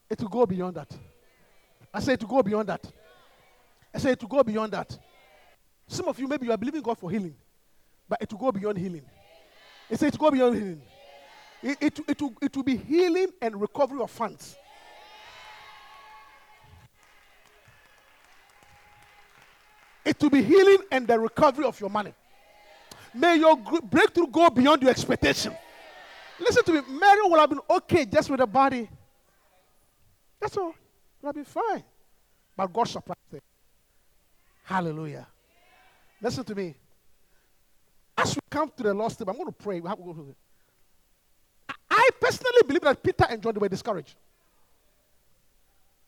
It 0.10 0.20
will 0.22 0.30
go 0.30 0.46
beyond 0.46 0.76
that. 0.76 0.92
I 1.94 2.00
say 2.00 2.14
it 2.14 2.22
will 2.22 2.30
go 2.30 2.44
beyond 2.44 2.70
that. 2.70 2.86
I 3.94 3.98
say 4.00 4.12
it 4.12 4.22
will 4.22 4.30
go 4.30 4.44
beyond 4.44 4.74
that. 4.74 4.98
Some 5.88 6.08
of 6.08 6.20
you, 6.20 6.28
maybe 6.28 6.46
you 6.46 6.52
are 6.52 6.58
believing 6.58 6.82
God 6.82 6.98
for 6.98 7.10
healing, 7.10 7.36
but 8.08 8.22
it 8.22 8.32
will 8.32 8.40
go 8.40 8.52
beyond 8.52 8.78
healing. 8.78 9.04
I 9.90 9.96
say 9.96 10.08
it 10.08 10.20
will 10.20 10.30
go 10.30 10.32
beyond 10.32 10.56
healing. 10.56 10.82
It, 11.62 11.78
it, 11.82 12.00
it, 12.08 12.22
will, 12.22 12.34
it 12.42 12.56
will 12.56 12.64
be 12.64 12.78
healing 12.78 13.28
and 13.42 13.60
recovery 13.60 14.02
of 14.02 14.10
funds. 14.12 14.56
It 20.06 20.22
will 20.22 20.30
be 20.30 20.42
healing 20.42 20.80
and 20.92 21.08
the 21.08 21.20
recovery 21.20 21.66
of 21.66 21.80
your 21.80 21.90
money. 21.90 22.14
May 23.14 23.38
your 23.38 23.58
breakthrough 23.58 24.28
go 24.28 24.50
beyond 24.50 24.82
your 24.82 24.92
expectation. 24.92 25.54
Listen 26.40 26.64
to 26.64 26.74
me. 26.74 26.82
Mary 27.00 27.22
would 27.24 27.40
have 27.40 27.50
been 27.50 27.60
okay 27.70 28.06
just 28.06 28.30
with 28.30 28.40
the 28.40 28.48
body. 28.48 28.90
That's 30.40 30.56
all. 30.58 30.74
Would 31.22 31.28
have 31.28 31.36
been 31.36 31.46
fine. 31.46 31.84
But 32.56 32.72
God 32.72 32.88
surprised 32.88 33.20
her. 33.32 33.40
Hallelujah. 34.64 35.28
Listen 36.22 36.44
to 36.44 36.56
me. 36.56 36.76
As 38.18 38.36
we 38.36 38.42
come 38.50 38.72
to 38.76 38.84
the 38.84 38.94
Lord's 38.94 39.16
table, 39.16 39.32
I'm 39.32 39.38
going 39.38 39.48
to 39.48 39.52
pray. 39.54 39.80
We 39.80 39.88
have 39.88 39.98
to 39.98 40.04
go 40.04 40.12
it. 40.30 40.36
I- 41.90 42.10
personally 42.20 42.62
believe 42.68 42.82
that 42.82 43.02
Peter 43.02 43.26
and 43.30 43.42
John 43.42 43.56
were 43.56 43.70
discouraged. 43.70 44.16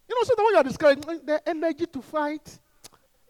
You 0.09 0.15
know, 0.15 0.23
so 0.23 0.33
the 0.35 0.43
when 0.43 0.53
you 0.53 0.57
are 0.57 0.63
discouraged, 0.63 1.01
mm, 1.03 1.25
the 1.25 1.49
energy 1.49 1.85
to 1.85 2.01
fight, 2.01 2.59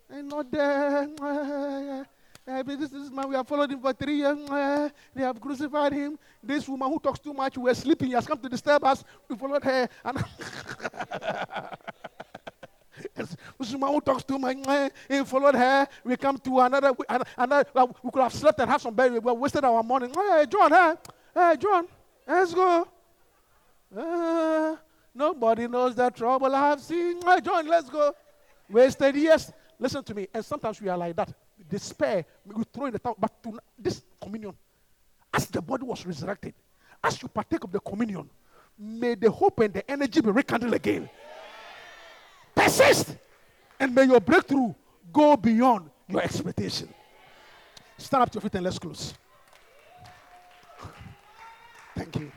and 0.09 0.29
not 0.29 0.51
there. 0.51 2.07
Uh, 2.47 2.63
this, 2.63 2.89
this 2.89 3.11
man, 3.11 3.29
we 3.29 3.35
have 3.35 3.47
followed 3.47 3.71
him 3.71 3.79
for 3.79 3.93
three 3.93 4.15
years. 4.15 4.37
Uh, 4.49 4.89
they 5.13 5.21
have 5.21 5.39
crucified 5.39 5.93
him. 5.93 6.17
This 6.41 6.67
woman 6.67 6.89
who 6.89 6.99
talks 6.99 7.19
too 7.19 7.33
much, 7.33 7.55
we 7.55 7.63
were 7.63 7.73
sleeping. 7.73 8.07
He 8.07 8.15
has 8.15 8.25
come 8.25 8.39
to 8.39 8.49
disturb 8.49 8.83
us. 8.83 9.03
We 9.29 9.35
followed 9.35 9.63
her. 9.63 9.87
And 10.03 10.17
this 13.15 13.37
woman 13.73 13.93
who 13.93 14.01
talks 14.01 14.23
too 14.23 14.39
much, 14.39 14.57
uh, 14.65 14.89
he 15.07 15.23
followed 15.23 15.53
her. 15.53 15.87
We 16.03 16.17
come 16.17 16.39
to 16.39 16.59
another. 16.61 16.93
another, 17.37 17.65
we 18.01 18.11
could 18.11 18.23
have 18.23 18.33
slept 18.33 18.59
and 18.59 18.71
have 18.71 18.81
some 18.81 18.95
bed. 18.95 19.11
We 19.11 19.19
wasted 19.19 19.63
our 19.63 19.83
morning. 19.83 20.11
Hey, 20.11 20.45
John, 20.49 20.71
hey, 20.71 20.93
hey, 21.35 21.55
John, 21.59 21.87
let's 22.27 22.55
go. 22.55 22.87
Uh, 23.95 24.77
nobody 25.13 25.67
knows 25.67 25.93
the 25.93 26.09
trouble 26.09 26.55
I 26.55 26.69
have 26.69 26.81
seen. 26.81 27.21
Hey, 27.21 27.39
John, 27.41 27.67
let's 27.67 27.87
go. 27.87 28.15
Wasted 28.67 29.15
years. 29.15 29.53
Listen 29.77 30.03
to 30.03 30.15
me. 30.15 30.27
And 30.33 30.43
sometimes 30.43 30.81
we 30.81 30.89
are 30.89 30.97
like 30.97 31.15
that. 31.15 31.31
Despair, 31.71 32.25
we 32.45 32.63
throw 32.65 32.87
in 32.87 32.93
the 32.93 32.99
towel. 32.99 33.15
But 33.17 33.41
to, 33.43 33.57
this 33.79 34.01
communion, 34.21 34.53
as 35.33 35.47
the 35.47 35.61
body 35.61 35.85
was 35.85 36.05
resurrected, 36.05 36.53
as 37.01 37.21
you 37.21 37.29
partake 37.29 37.63
of 37.63 37.71
the 37.71 37.79
communion, 37.79 38.29
may 38.77 39.15
the 39.15 39.31
hope 39.31 39.59
and 39.59 39.73
the 39.73 39.89
energy 39.89 40.19
be 40.19 40.29
rekindled 40.31 40.73
again. 40.73 41.09
Persist. 42.53 43.15
And 43.79 43.95
may 43.95 44.03
your 44.03 44.19
breakthrough 44.19 44.73
go 45.13 45.37
beyond 45.37 45.89
your 46.09 46.21
expectation. 46.21 46.89
Stand 47.97 48.23
up 48.23 48.29
to 48.31 48.35
your 48.35 48.41
feet 48.41 48.55
and 48.55 48.65
let's 48.65 48.77
close. 48.77 49.13
Thank 51.95 52.17
you. 52.17 52.31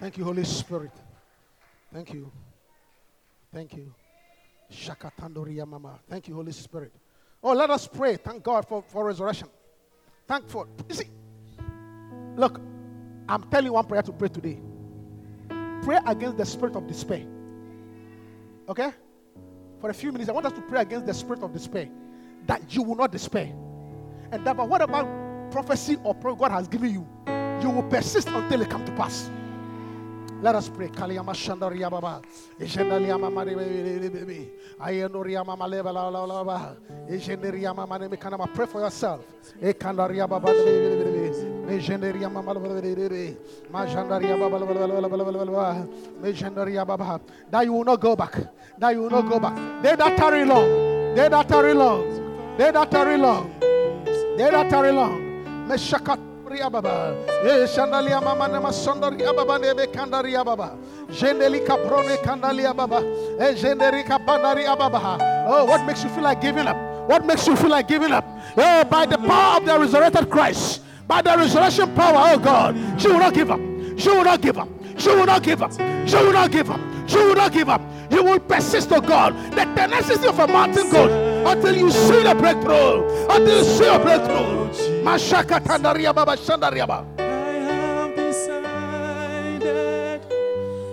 Thank 0.00 0.16
you, 0.16 0.24
Holy 0.24 0.44
Spirit. 0.44 0.92
Thank 1.92 2.14
you. 2.14 2.32
Thank 3.52 3.74
you. 3.74 3.94
Mama. 5.66 6.00
Thank 6.08 6.28
you, 6.28 6.34
Holy 6.34 6.52
Spirit. 6.52 6.92
Oh, 7.42 7.52
let 7.52 7.70
us 7.70 7.86
pray. 7.86 8.16
Thank 8.16 8.42
God 8.42 8.66
for, 8.66 8.82
for 8.82 9.04
resurrection. 9.04 9.48
Thank 10.26 10.48
for 10.48 10.68
you 10.88 10.94
see. 10.94 11.08
Look, 12.36 12.60
I'm 13.28 13.42
telling 13.50 13.66
you 13.66 13.72
one 13.72 13.84
prayer 13.84 14.02
to 14.02 14.12
pray 14.12 14.28
today. 14.28 14.60
Pray 15.82 15.98
against 16.06 16.36
the 16.36 16.46
spirit 16.46 16.76
of 16.76 16.86
despair. 16.86 17.24
Okay? 18.68 18.90
For 19.80 19.90
a 19.90 19.94
few 19.94 20.12
minutes, 20.12 20.30
I 20.30 20.32
want 20.32 20.46
us 20.46 20.52
to 20.52 20.60
pray 20.62 20.80
against 20.80 21.06
the 21.06 21.14
spirit 21.14 21.42
of 21.42 21.52
despair. 21.52 21.88
That 22.46 22.74
you 22.74 22.82
will 22.82 22.94
not 22.94 23.10
despair. 23.10 23.52
And 24.30 24.44
that, 24.46 24.56
but 24.56 24.68
what 24.68 24.80
about 24.80 25.06
prophecy 25.50 25.98
or 26.04 26.14
prayer 26.14 26.36
God 26.36 26.52
has 26.52 26.68
given 26.68 26.92
you? 26.92 27.06
You 27.60 27.70
will 27.70 27.82
persist 27.84 28.28
until 28.28 28.62
it 28.62 28.70
come 28.70 28.84
to 28.84 28.92
pass. 28.92 29.28
Let 30.42 30.56
us 30.56 30.68
pray. 30.68 30.88
Pray 30.88 31.16
for 38.66 38.80
yourself. 38.80 39.20
That 47.50 47.64
you 47.64 47.72
will 47.72 47.84
not 47.84 48.00
go 48.00 48.16
back. 48.16 48.36
That 48.78 48.94
you 48.94 49.02
will 49.02 49.10
not 49.10 49.28
go 49.28 49.38
back. 49.38 49.54
They 49.82 49.94
that 49.94 50.16
tarry 50.16 50.44
long. 50.44 51.14
They 51.14 51.28
that 51.28 51.48
tarry 51.48 51.74
long. 51.74 52.56
They 52.58 52.70
that 52.72 52.90
tarry 52.90 53.16
long. 53.16 53.54
They 54.36 54.50
that 54.50 54.68
tarry 54.70 54.90
long. 54.90 55.20
Meshakat 55.68 56.18
Ria 56.52 56.68
baba. 56.68 57.16
Eh, 57.44 57.64
e 57.64 57.66
shandalia 57.66 58.20
mama 58.22 58.46
ne 58.46 58.58
masondaria 58.58 59.34
baba 59.34 59.58
ne 59.58 59.72
be 59.72 59.86
kandaria 59.86 60.44
baba. 60.44 60.76
Jendelika 61.08 61.76
prone 61.86 62.18
kandalia 62.18 62.76
baba. 62.76 62.98
Eh, 63.40 63.52
e 63.52 63.54
jenderika 63.54 64.18
bandaria 64.18 64.76
baba. 64.76 65.16
Oh, 65.48 65.64
what 65.64 65.86
makes 65.86 66.04
you 66.04 66.10
feel 66.10 66.24
like 66.24 66.42
giving 66.42 66.66
up? 66.66 66.76
What 67.08 67.24
makes 67.24 67.46
you 67.46 67.56
feel 67.56 67.70
like 67.70 67.88
giving 67.88 68.12
up? 68.12 68.24
Oh, 68.56 68.84
by 68.84 69.06
the 69.06 69.16
power 69.16 69.60
of 69.60 69.64
the 69.64 69.78
resurrected 69.78 70.28
Christ, 70.28 70.82
by 71.08 71.22
the 71.22 71.36
resurrection 71.36 71.94
power, 71.94 72.34
oh 72.34 72.38
God, 72.38 72.76
she 73.00 73.08
will 73.08 73.18
not 73.18 73.32
give 73.32 73.50
up. 73.50 73.60
She 73.96 74.10
will 74.10 74.24
not 74.24 74.42
give 74.42 74.58
up. 74.58 74.68
She 74.98 75.08
will 75.08 75.26
not 75.26 75.42
give 75.42 75.62
up. 75.62 75.72
She 76.06 76.16
will 76.16 76.32
not 76.32 76.52
give 76.52 76.70
up. 76.70 76.80
She 77.06 77.16
will 77.16 77.34
not 77.34 77.52
give 77.52 77.68
up. 77.70 77.80
You 78.10 78.22
will 78.22 78.40
persist, 78.40 78.92
oh 78.92 79.00
God. 79.00 79.34
The 79.52 79.64
tenacity 79.74 80.26
of 80.26 80.38
a 80.38 80.46
mountain 80.46 80.90
goat 80.90 81.31
until 81.46 81.76
you 81.76 81.90
see 81.90 82.22
the 82.22 82.34
breakthrough. 82.34 83.04
Until 83.28 83.58
you 83.58 83.64
see 83.64 83.86
a 83.86 83.98
breakthrough. 83.98 84.36
Oh, 84.36 84.70
Mashaka 85.04 85.60
tandaria 85.60 86.12
baba. 86.14 86.32
I 86.32 86.34
have 87.68 88.14
decided 88.16 89.62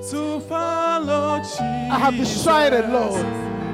to 0.09 0.39
follow 0.41 1.38
Jesus. 1.39 1.59
I 1.59 1.97
have 1.99 2.15
decided, 2.17 2.89
Lord. 2.89 3.26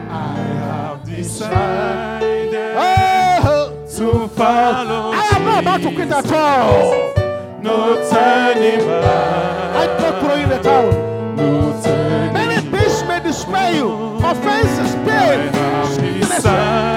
I 0.09 0.37
have 0.63 1.03
decided 1.05 2.53
Oh, 2.77 3.69
to 3.97 4.27
follow 4.35 5.11
I 5.13 5.15
am 5.35 5.43
not 5.45 5.61
about 5.63 5.81
to 5.81 5.91
quit 5.95 6.11
at 6.11 6.31
all. 6.31 7.13
No 7.61 7.95
turning 8.09 8.85
back. 8.87 9.75
I'm 9.75 9.97
not 10.01 10.19
throwing 10.21 10.49
the 10.49 10.59
towel. 10.59 10.91
No 11.35 11.81
turning 11.83 12.33
Many 12.33 12.61
things 12.69 13.03
may 13.07 13.19
despair 13.23 13.71
you. 13.75 13.89
Offenses, 14.23 14.93
pain, 15.05 15.49
sickness. 15.87 16.43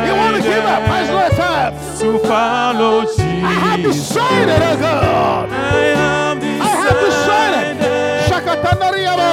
You 0.06 0.15
want 0.16 0.36
to 0.36 0.43
give 0.43 0.65
up. 0.65 0.82
No 1.09 1.28
time. 1.36 1.73
to 1.98 2.19
follow 2.27 3.02
Jesus. 3.02 3.20
I 3.20 3.52
have 3.52 3.82
decided, 3.82 4.62
oh 4.62 4.77
God. 4.81 5.48
I 5.51 5.55
have 5.97 6.43
I 6.43 6.69
have 6.82 6.98
decided. 7.06 7.77
decided 7.78 8.28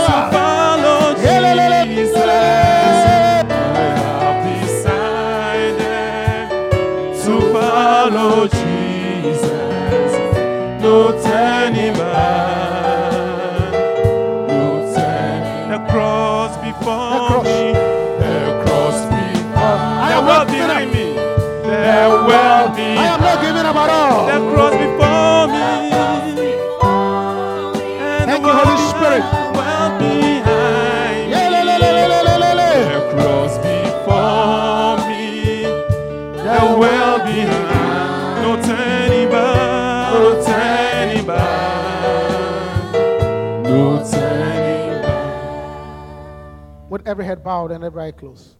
to 0.05 0.19
follow. 0.35 1.15
Jesus. 1.15 2.15
I 2.15 2.19
have 4.25 4.39
decided 4.61 5.89
to 7.23 7.33
follow 7.53 8.47
Jesus. 8.47 8.74
The 21.95 22.01
world 22.11 22.75
I 22.75 23.05
am 23.13 23.19
not 23.21 23.37
giving 23.41 23.65
up 23.65 23.75
at 23.75 23.89
all. 23.89 24.25
the 24.27 24.39
cross 24.51 24.73
before 24.83 25.47
me. 25.53 25.63
And 28.03 28.25
Thank 28.29 28.43
the 28.43 28.49
you, 28.49 28.55
Holy 28.59 28.77
Spirit. 28.91 29.23
behind- 29.23 29.55
world 29.55 29.93
behind. 29.99 31.31
The 32.91 32.99
cross 33.13 33.53
before 33.67 34.95
me. 35.07 35.23
The 36.47 36.59
world 36.81 37.21
behind. 37.23 38.35
No 38.43 38.51
turning 38.67 39.27
back. 39.29 40.13
No 40.13 40.21
turning 40.45 41.25
back. 41.25 42.93
No 43.63 43.83
turning 44.11 45.01
back. 45.01 46.89
With 46.89 47.03
every 47.07 47.25
head 47.25 47.39
bowed 47.43 47.71
and 47.71 47.83
every 47.85 48.03
eye 48.03 48.11
closed. 48.11 48.55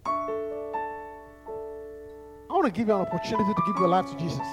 Want 2.66 2.74
to 2.74 2.82
give 2.82 2.88
you 2.88 2.96
an 2.96 3.02
opportunity 3.02 3.54
to 3.54 3.62
give 3.68 3.78
your 3.78 3.88
life 3.88 4.10
to 4.10 4.18
Jesus. 4.18 4.48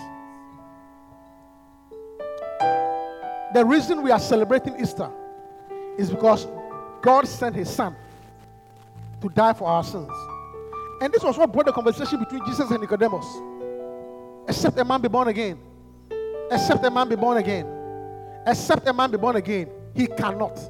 The 3.54 3.64
reason 3.64 4.02
we 4.02 4.10
are 4.10 4.20
celebrating 4.20 4.78
Easter 4.78 5.10
is 5.96 6.10
because 6.10 6.46
God 7.00 7.26
sent 7.26 7.56
his 7.56 7.70
son 7.70 7.96
to 9.22 9.30
die 9.30 9.54
for 9.54 9.66
our 9.66 9.82
sins. 9.82 10.10
And 11.00 11.10
this 11.10 11.22
was 11.22 11.38
what 11.38 11.54
brought 11.54 11.64
the 11.64 11.72
conversation 11.72 12.18
between 12.18 12.44
Jesus 12.44 12.70
and 12.70 12.80
Nicodemus. 12.82 13.24
Except 14.46 14.78
a 14.78 14.84
man 14.84 15.00
be 15.00 15.08
born 15.08 15.28
again. 15.28 15.58
Except 16.50 16.84
a 16.84 16.90
man 16.90 17.08
be 17.08 17.16
born 17.16 17.38
again. 17.38 17.66
Except 18.46 18.86
a 18.86 18.92
man 18.92 19.10
be 19.10 19.16
born 19.16 19.36
again, 19.36 19.70
he 19.94 20.06
cannot. 20.06 20.60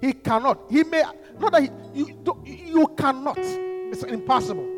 He 0.00 0.14
cannot. 0.14 0.62
He 0.70 0.82
may 0.82 1.02
not 1.38 1.52
that 1.52 1.62
he, 1.62 1.70
you 1.92 2.42
you 2.46 2.86
cannot. 2.96 3.36
It's 3.36 4.02
impossible. 4.04 4.73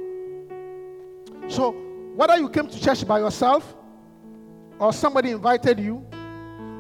So 1.49 1.73
whether 2.15 2.37
you 2.39 2.49
came 2.49 2.69
to 2.69 2.81
church 2.81 3.07
by 3.07 3.21
yourself 3.21 3.75
or 4.79 4.93
somebody 4.93 5.31
invited 5.31 5.79
you 5.79 6.05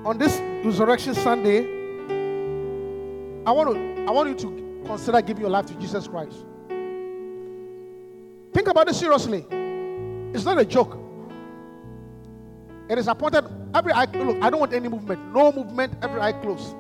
on 0.05 0.19
this 0.19 0.41
resurrection 0.65 1.15
Sunday, 1.15 1.61
I 3.45 3.53
want 3.53 3.75
to 3.75 4.05
I 4.07 4.11
want 4.11 4.29
you 4.29 4.35
to 4.37 4.83
consider 4.87 5.21
giving 5.21 5.43
your 5.43 5.51
life 5.51 5.67
to 5.67 5.75
Jesus 5.75 6.07
Christ. 6.09 6.37
Think 8.53 8.69
about 8.69 8.89
it 8.89 8.95
seriously. 8.95 9.45
It's 10.35 10.45
not 10.45 10.59
a 10.59 10.65
joke. 10.65 10.99
It 12.89 12.99
is 12.99 13.09
appointed 13.09 13.45
every 13.75 13.93
eye. 13.93 14.07
Look, 14.15 14.43
I 14.43 14.51
don't 14.51 14.61
want 14.61 14.73
any 14.73 14.89
movement. 14.89 15.35
No 15.35 15.53
movement. 15.53 15.95
Every 16.03 16.21
eye 16.21 16.33
closed. 16.33 16.75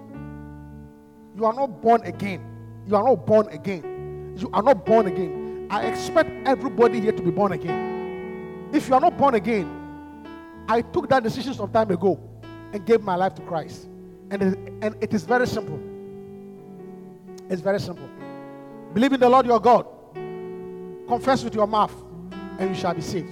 You 1.36 1.44
are 1.44 1.52
not 1.52 1.82
born 1.82 2.02
again. 2.02 2.40
You 2.86 2.96
are 2.96 3.02
not 3.02 3.26
born 3.26 3.48
again. 3.48 4.34
You 4.38 4.48
are 4.52 4.62
not 4.62 4.86
born 4.86 5.06
again. 5.06 5.45
I 5.70 5.86
expect 5.86 6.30
everybody 6.46 7.00
here 7.00 7.12
to 7.12 7.22
be 7.22 7.30
born 7.30 7.52
again. 7.52 8.68
If 8.72 8.88
you 8.88 8.94
are 8.94 9.00
not 9.00 9.16
born 9.16 9.34
again, 9.34 9.68
I 10.68 10.82
took 10.82 11.08
that 11.08 11.22
decision 11.22 11.54
some 11.54 11.70
time 11.70 11.90
ago 11.90 12.20
and 12.72 12.84
gave 12.84 13.02
my 13.02 13.16
life 13.16 13.34
to 13.36 13.42
Christ. 13.42 13.88
And 14.30 14.42
it, 14.42 14.58
and 14.82 14.96
it 15.00 15.14
is 15.14 15.24
very 15.24 15.46
simple. 15.46 15.80
It's 17.48 17.62
very 17.62 17.80
simple. 17.80 18.08
Believe 18.92 19.12
in 19.12 19.20
the 19.20 19.28
Lord 19.28 19.46
your 19.46 19.60
God. 19.60 19.86
Confess 21.06 21.44
with 21.44 21.54
your 21.54 21.66
mouth, 21.66 21.94
and 22.58 22.70
you 22.70 22.74
shall 22.74 22.94
be 22.94 23.00
saved. 23.00 23.30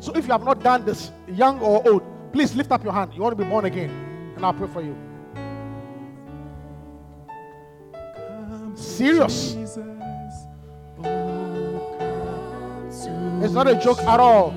So 0.00 0.12
if 0.12 0.26
you 0.26 0.32
have 0.32 0.42
not 0.44 0.60
done 0.60 0.84
this, 0.84 1.12
young 1.28 1.60
or 1.60 1.86
old, 1.88 2.32
please 2.32 2.54
lift 2.56 2.72
up 2.72 2.82
your 2.82 2.92
hand. 2.92 3.12
You 3.14 3.22
want 3.22 3.38
to 3.38 3.44
be 3.44 3.48
born 3.48 3.64
again, 3.64 3.90
and 4.34 4.44
I'll 4.44 4.52
pray 4.52 4.68
for 4.68 4.82
you. 4.82 4.96
Serious. 8.74 9.56
It's 13.42 13.52
not 13.52 13.66
a 13.68 13.74
joke 13.74 13.98
at 14.00 14.20
all. 14.20 14.54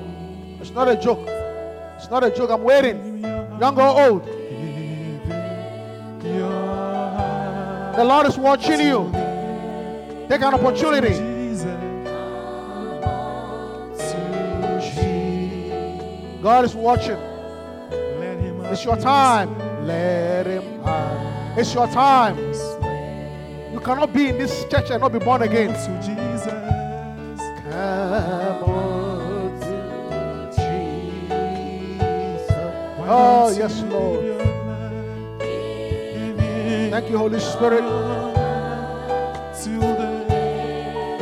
It's 0.60 0.70
not 0.70 0.88
a 0.88 0.96
joke. 0.96 1.26
It's 1.96 2.10
not 2.10 2.22
a 2.24 2.30
joke. 2.30 2.50
I'm 2.50 2.62
waiting. 2.62 3.22
Young 3.22 3.78
or 3.78 4.00
old. 4.06 4.24
The 7.96 8.04
Lord 8.04 8.26
is 8.26 8.38
watching 8.38 8.80
you. 8.80 9.10
Take 10.28 10.42
an 10.42 10.54
opportunity. 10.54 11.14
God 16.40 16.64
is 16.64 16.74
watching. 16.74 17.18
It's 18.70 18.84
your 18.84 18.96
time. 18.96 19.58
Let 19.86 20.46
him. 20.46 20.62
It's 21.58 21.74
your 21.74 21.88
time. 21.88 22.36
You 23.72 23.80
cannot 23.80 24.12
be 24.12 24.28
in 24.28 24.38
this 24.38 24.64
church 24.70 24.90
and 24.90 25.00
not 25.00 25.12
be 25.12 25.18
born 25.18 25.42
again. 25.42 25.74
Oh, 33.10 33.48
yes, 33.56 33.80
Lord. 33.84 34.38
Thank 36.90 37.08
you, 37.08 37.16
Holy 37.16 37.40
Spirit. 37.40 37.82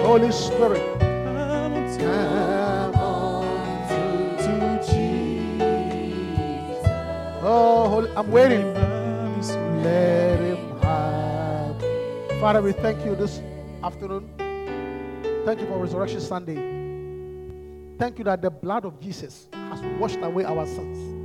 Holy 0.01 0.33
Spirit. 0.33 0.83
Oh, 7.49 7.89
Holy, 7.89 8.11
I'm 8.17 8.33
waiting. 8.33 8.75
Let 9.85 10.41
him 10.41 10.81
have. 10.81 11.81
Father, 12.41 12.63
we 12.63 12.73
thank 12.73 13.05
you 13.05 13.15
this 13.15 13.41
afternoon. 13.85 14.29
Thank 15.45 15.61
you 15.61 15.67
for 15.69 15.79
Resurrection 15.79 16.21
Sunday. 16.21 16.57
Thank 17.97 18.19
you 18.19 18.25
that 18.25 18.43
the 18.43 18.51
blood 18.51 18.85
of 18.85 18.99
Jesus 18.99 19.49
has 19.53 19.81
washed 20.01 20.19
away 20.21 20.45
our 20.45 20.67
sins. 20.67 21.16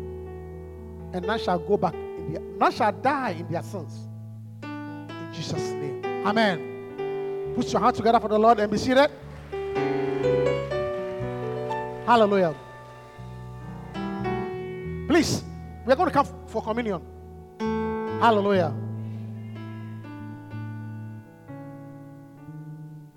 And 1.14 1.26
none 1.26 1.40
shall 1.40 1.60
go 1.60 1.78
back 1.78 1.94
in 1.94 2.34
their, 2.34 2.42
none 2.42 2.72
shall 2.72 2.92
die 2.92 3.32
in 3.32 3.52
their 3.52 3.64
sins. 3.64 4.08
In 4.64 5.30
Jesus' 5.34 5.72
name. 5.72 6.04
Amen. 6.26 7.54
Put 7.56 7.72
your 7.72 7.82
hands 7.82 7.98
together 7.98 8.20
for 8.20 8.30
the 8.30 8.40
Lord 8.40 8.60
and 8.60 8.72
be 8.72 8.78
seated. 8.78 9.10
Hallelujah. 12.06 12.56
Please, 15.08 15.44
we 15.86 15.92
are 15.92 15.96
going 15.96 16.10
to 16.10 16.14
come 16.14 16.28
for 16.48 16.62
communion. 16.62 17.02
Hallelujah. 17.60 18.74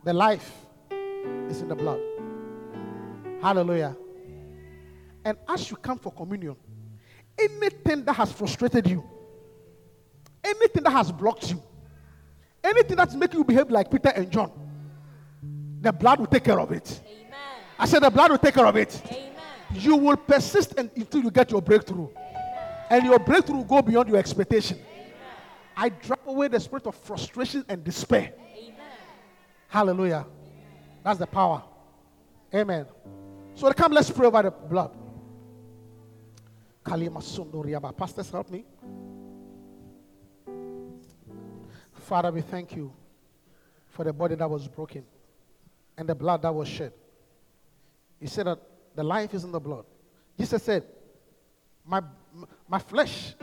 The 0.03 0.13
life 0.13 0.53
is 1.49 1.63
in 1.63 1.69
the 1.69 1.75
blood. 1.75 2.01
Hallelujah. 3.41 3.97
And 5.25 5.39
as 5.49 5.71
you 5.71 5.77
come 5.77 5.99
for 5.99 6.13
communion, 6.13 6.57
anything 7.39 8.05
that 8.05 8.15
has 8.15 8.33
frustrated 8.33 8.89
you, 8.89 9.05
anything 10.43 10.83
that 10.83 10.91
has 10.91 11.11
blocked 11.11 11.51
you, 11.51 11.63
anything 12.63 12.97
that's 12.97 13.15
making 13.15 13.39
you 13.39 13.45
behave 13.45 13.71
like 13.71 13.91
Peter 13.91 14.11
and 14.11 14.31
John, 14.31 14.53
the 15.81 15.93
blood 15.93 16.21
will 16.21 16.27
take 16.27 16.45
care 16.45 16.59
of 16.59 16.73
it. 16.73 17.01
Amen. 17.07 17.39
I 17.79 17.87
said 17.87 18.03
the 18.03 18.11
blood 18.11 18.31
will 18.31 18.39
take 18.39 18.55
care 18.55 18.67
of 18.67 18.77
it. 18.77 19.01
Amen. 19.07 19.31
You 19.73 19.97
will 19.97 20.17
persist 20.17 20.75
until 20.79 21.23
you 21.23 21.31
get 21.31 21.51
your 21.51 21.61
breakthrough. 21.61 22.09
And 22.91 23.05
your 23.05 23.19
breakthrough 23.19 23.57
will 23.57 23.65
go 23.65 23.83
beyond 23.83 24.09
your 24.09 24.19
expectation. 24.19 24.79
I 25.77 25.89
drive 25.89 26.27
away 26.27 26.49
the 26.49 26.61
spirit 26.61 26.87
of 26.87 26.95
frustration 26.95 27.65
and 27.69 27.83
despair. 27.83 28.33
Amen. 28.57 28.77
Hallelujah. 29.69 30.27
That's 31.03 31.19
the 31.19 31.27
power. 31.27 31.63
Amen. 32.55 32.87
So 33.55 33.71
come, 33.73 33.93
let's 33.93 34.11
pray 34.11 34.27
over 34.27 34.43
the 34.43 34.51
blood. 34.51 34.97
Kalima. 36.85 37.97
Pastors, 37.97 38.31
help 38.31 38.51
me. 38.51 38.65
Father, 41.93 42.31
we 42.31 42.43
thank 42.43 42.77
you 42.77 42.93
for 43.89 44.05
the 44.05 44.13
body 44.13 44.35
that 44.35 44.49
was 44.49 44.69
broken 44.69 45.05
and 45.97 46.09
the 46.09 46.15
blood 46.15 46.43
that 46.43 46.55
was 46.55 46.69
shed. 46.69 46.93
He 48.21 48.27
said 48.27 48.47
that 48.47 48.59
the 48.95 49.03
life 49.03 49.33
is 49.33 49.45
in 49.45 49.53
the 49.53 49.61
blood. 49.61 49.85
Jesus 50.39 50.63
said, 50.63 50.85
My, 51.85 52.03
my 52.69 52.79
flesh 52.79 53.35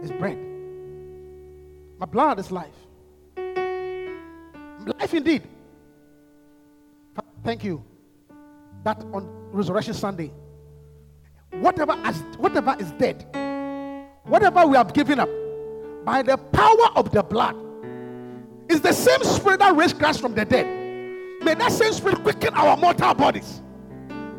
is 0.00 0.12
bread, 0.12 0.38
my 1.98 2.06
blood 2.06 2.38
is 2.38 2.52
life. 2.52 2.74
Life 3.36 5.14
indeed. 5.14 5.42
Thank 7.42 7.64
you 7.64 7.84
that 8.84 9.02
on 9.12 9.28
Resurrection 9.50 9.94
Sunday, 9.94 10.32
whatever, 11.60 11.94
has, 11.96 12.22
whatever 12.38 12.76
is 12.78 12.90
dead, 12.92 13.24
whatever 14.24 14.66
we 14.66 14.76
have 14.76 14.92
given 14.92 15.20
up, 15.20 15.28
by 16.04 16.22
the 16.22 16.36
power 16.36 16.88
of 16.96 17.10
the 17.10 17.22
blood, 17.22 17.56
is 18.68 18.80
the 18.80 18.92
same 18.92 19.22
spirit 19.22 19.60
that 19.60 19.74
raised 19.76 19.98
Christ 19.98 20.20
from 20.20 20.34
the 20.34 20.44
dead. 20.44 20.66
May 21.44 21.54
that 21.54 21.70
same 21.72 21.92
spirit 21.92 22.22
quicken 22.22 22.54
our 22.54 22.76
mortal 22.76 23.14
bodies 23.14 23.62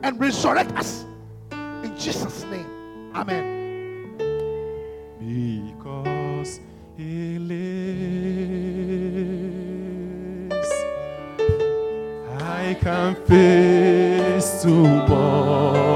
and 0.03 0.19
resurrect 0.19 0.71
us. 0.73 1.05
In 1.51 1.95
Jesus' 1.97 2.43
name. 2.45 2.67
Amen. 3.15 3.55
Because 5.19 6.59
he 6.95 7.39
lives, 7.39 7.61
I 12.39 12.75
can 12.79 13.15
face 13.25 14.61
tomorrow. 14.61 15.86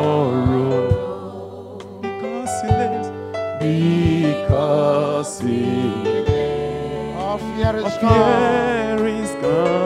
Because 5.22 5.39
he 5.41 7.14
All 7.15 7.38
fear 7.38 7.76
is 7.77 7.84
All 7.84 8.02
gone. 8.02 8.98
fear 8.98 9.07
is 9.07 9.30
gone. 9.35 9.80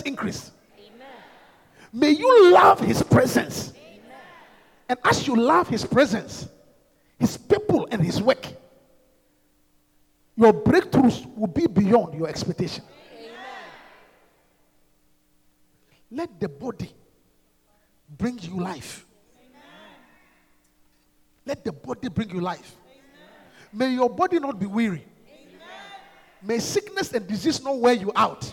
Increase. 0.00 0.50
May 1.92 2.10
you 2.10 2.52
love 2.52 2.80
His 2.80 3.02
presence. 3.02 3.72
And 4.88 4.98
as 5.04 5.26
you 5.26 5.36
love 5.36 5.68
His 5.68 5.84
presence, 5.84 6.48
His 7.18 7.36
people, 7.36 7.86
and 7.90 8.02
His 8.02 8.20
work, 8.20 8.46
your 10.36 10.52
breakthroughs 10.52 11.26
will 11.36 11.46
be 11.46 11.66
beyond 11.66 12.14
your 12.14 12.28
expectation. 12.28 12.82
Let 16.10 16.40
the 16.40 16.48
body 16.48 16.92
bring 18.08 18.38
you 18.40 18.58
life. 18.58 19.06
Let 21.44 21.64
the 21.64 21.72
body 21.72 22.08
bring 22.08 22.30
you 22.30 22.40
life. 22.40 22.76
May 23.72 23.94
your 23.94 24.10
body 24.10 24.38
not 24.38 24.58
be 24.58 24.66
weary. 24.66 25.04
May 26.42 26.58
sickness 26.58 27.12
and 27.12 27.26
disease 27.26 27.62
not 27.62 27.78
wear 27.78 27.94
you 27.94 28.12
out. 28.14 28.52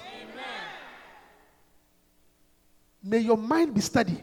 May 3.03 3.19
your 3.19 3.37
mind 3.37 3.73
be 3.73 3.81
steady 3.81 4.21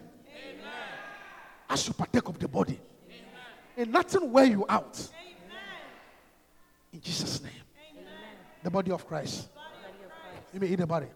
as 1.69 1.87
you 1.89 1.95
partake 1.95 2.29
of 2.29 2.39
the 2.39 2.49
body. 2.49 2.79
And 3.77 3.93
nothing 3.93 4.31
wear 4.31 4.45
you 4.47 4.65
out. 4.69 4.99
In 6.93 7.01
Jesus' 7.01 7.43
name. 7.43 7.53
The 8.63 8.71
body 8.71 8.91
of 8.91 9.07
Christ. 9.07 9.49
You 10.53 10.61
may 10.61 10.69
eat 10.69 10.77
the 10.77 10.87
body. 10.87 11.07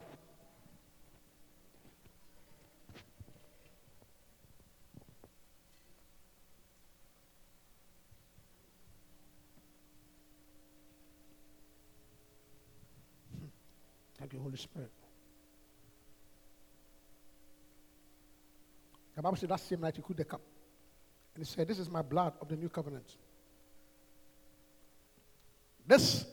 Hmm. 13.32 13.46
Thank 14.18 14.32
you, 14.34 14.40
Holy 14.40 14.56
Spirit. 14.56 14.99
The 19.20 19.24
Bible 19.24 19.36
said 19.36 19.50
that 19.50 19.60
same 19.60 19.82
night 19.82 19.96
he 19.96 20.00
took 20.00 20.16
the 20.16 20.24
cup. 20.24 20.40
And 21.34 21.44
he 21.44 21.46
said, 21.46 21.68
This 21.68 21.78
is 21.78 21.90
my 21.90 22.00
blood 22.00 22.32
of 22.40 22.48
the 22.48 22.56
new 22.56 22.70
covenant. 22.70 23.04
This 25.86 26.24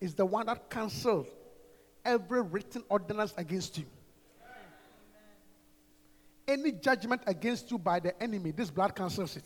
is 0.00 0.14
the 0.14 0.24
one 0.24 0.46
that 0.46 0.70
cancels 0.70 1.26
every 2.06 2.40
written 2.40 2.84
ordinance 2.88 3.34
against 3.36 3.76
you. 3.76 3.84
Any 6.46 6.72
judgment 6.72 7.20
against 7.26 7.70
you 7.70 7.76
by 7.76 8.00
the 8.00 8.18
enemy, 8.22 8.50
this 8.52 8.70
blood 8.70 8.96
cancels 8.96 9.36
it. 9.36 9.44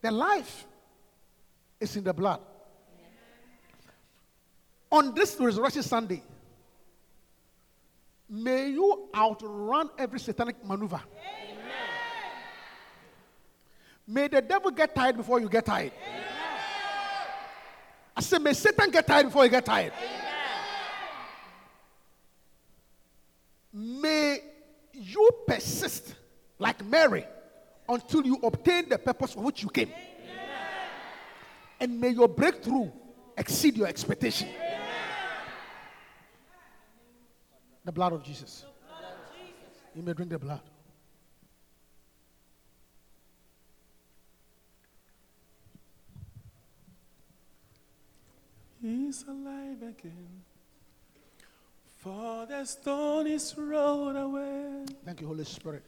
The 0.00 0.10
life 0.10 0.64
is 1.78 1.94
in 1.94 2.04
the 2.04 2.14
blood. 2.14 2.40
On 4.90 5.14
this 5.14 5.36
Resurrection 5.38 5.82
Sunday, 5.82 6.22
may 8.32 8.70
you 8.70 9.10
outrun 9.14 9.90
every 9.98 10.18
satanic 10.18 10.64
maneuver. 10.64 11.00
May 14.06 14.28
the 14.28 14.40
devil 14.40 14.70
get 14.70 14.94
tired 14.94 15.18
before 15.18 15.38
you 15.38 15.48
get 15.50 15.66
tired. 15.66 15.92
I 18.16 18.20
said, 18.20 18.40
may 18.42 18.54
Satan 18.54 18.90
get 18.90 19.06
tired 19.06 19.26
before 19.26 19.44
you 19.44 19.50
get 19.50 19.64
tired. 19.64 19.92
May 23.72 24.40
you 24.92 25.30
persist 25.46 26.14
like 26.58 26.84
Mary 26.84 27.26
until 27.88 28.24
you 28.24 28.38
obtain 28.42 28.88
the 28.88 28.98
purpose 28.98 29.34
for 29.34 29.40
which 29.40 29.62
you 29.62 29.68
came. 29.68 29.90
And 31.78 32.00
may 32.00 32.10
your 32.10 32.28
breakthrough 32.28 32.90
exceed 33.36 33.76
your 33.76 33.88
expectation. 33.88 34.48
The 37.84 37.92
blood 37.92 38.12
of 38.12 38.22
Jesus. 38.22 38.64
You 39.94 40.02
may 40.02 40.12
drink 40.12 40.30
the 40.30 40.38
blood. 40.38 40.60
He's 48.80 49.24
alive 49.28 49.82
again. 49.82 50.42
For 51.98 52.46
the 52.46 52.64
stone 52.64 53.28
is 53.28 53.54
rolled 53.56 54.16
away. 54.16 54.84
Thank 55.04 55.20
you, 55.20 55.28
Holy 55.28 55.44
Spirit. 55.44 55.84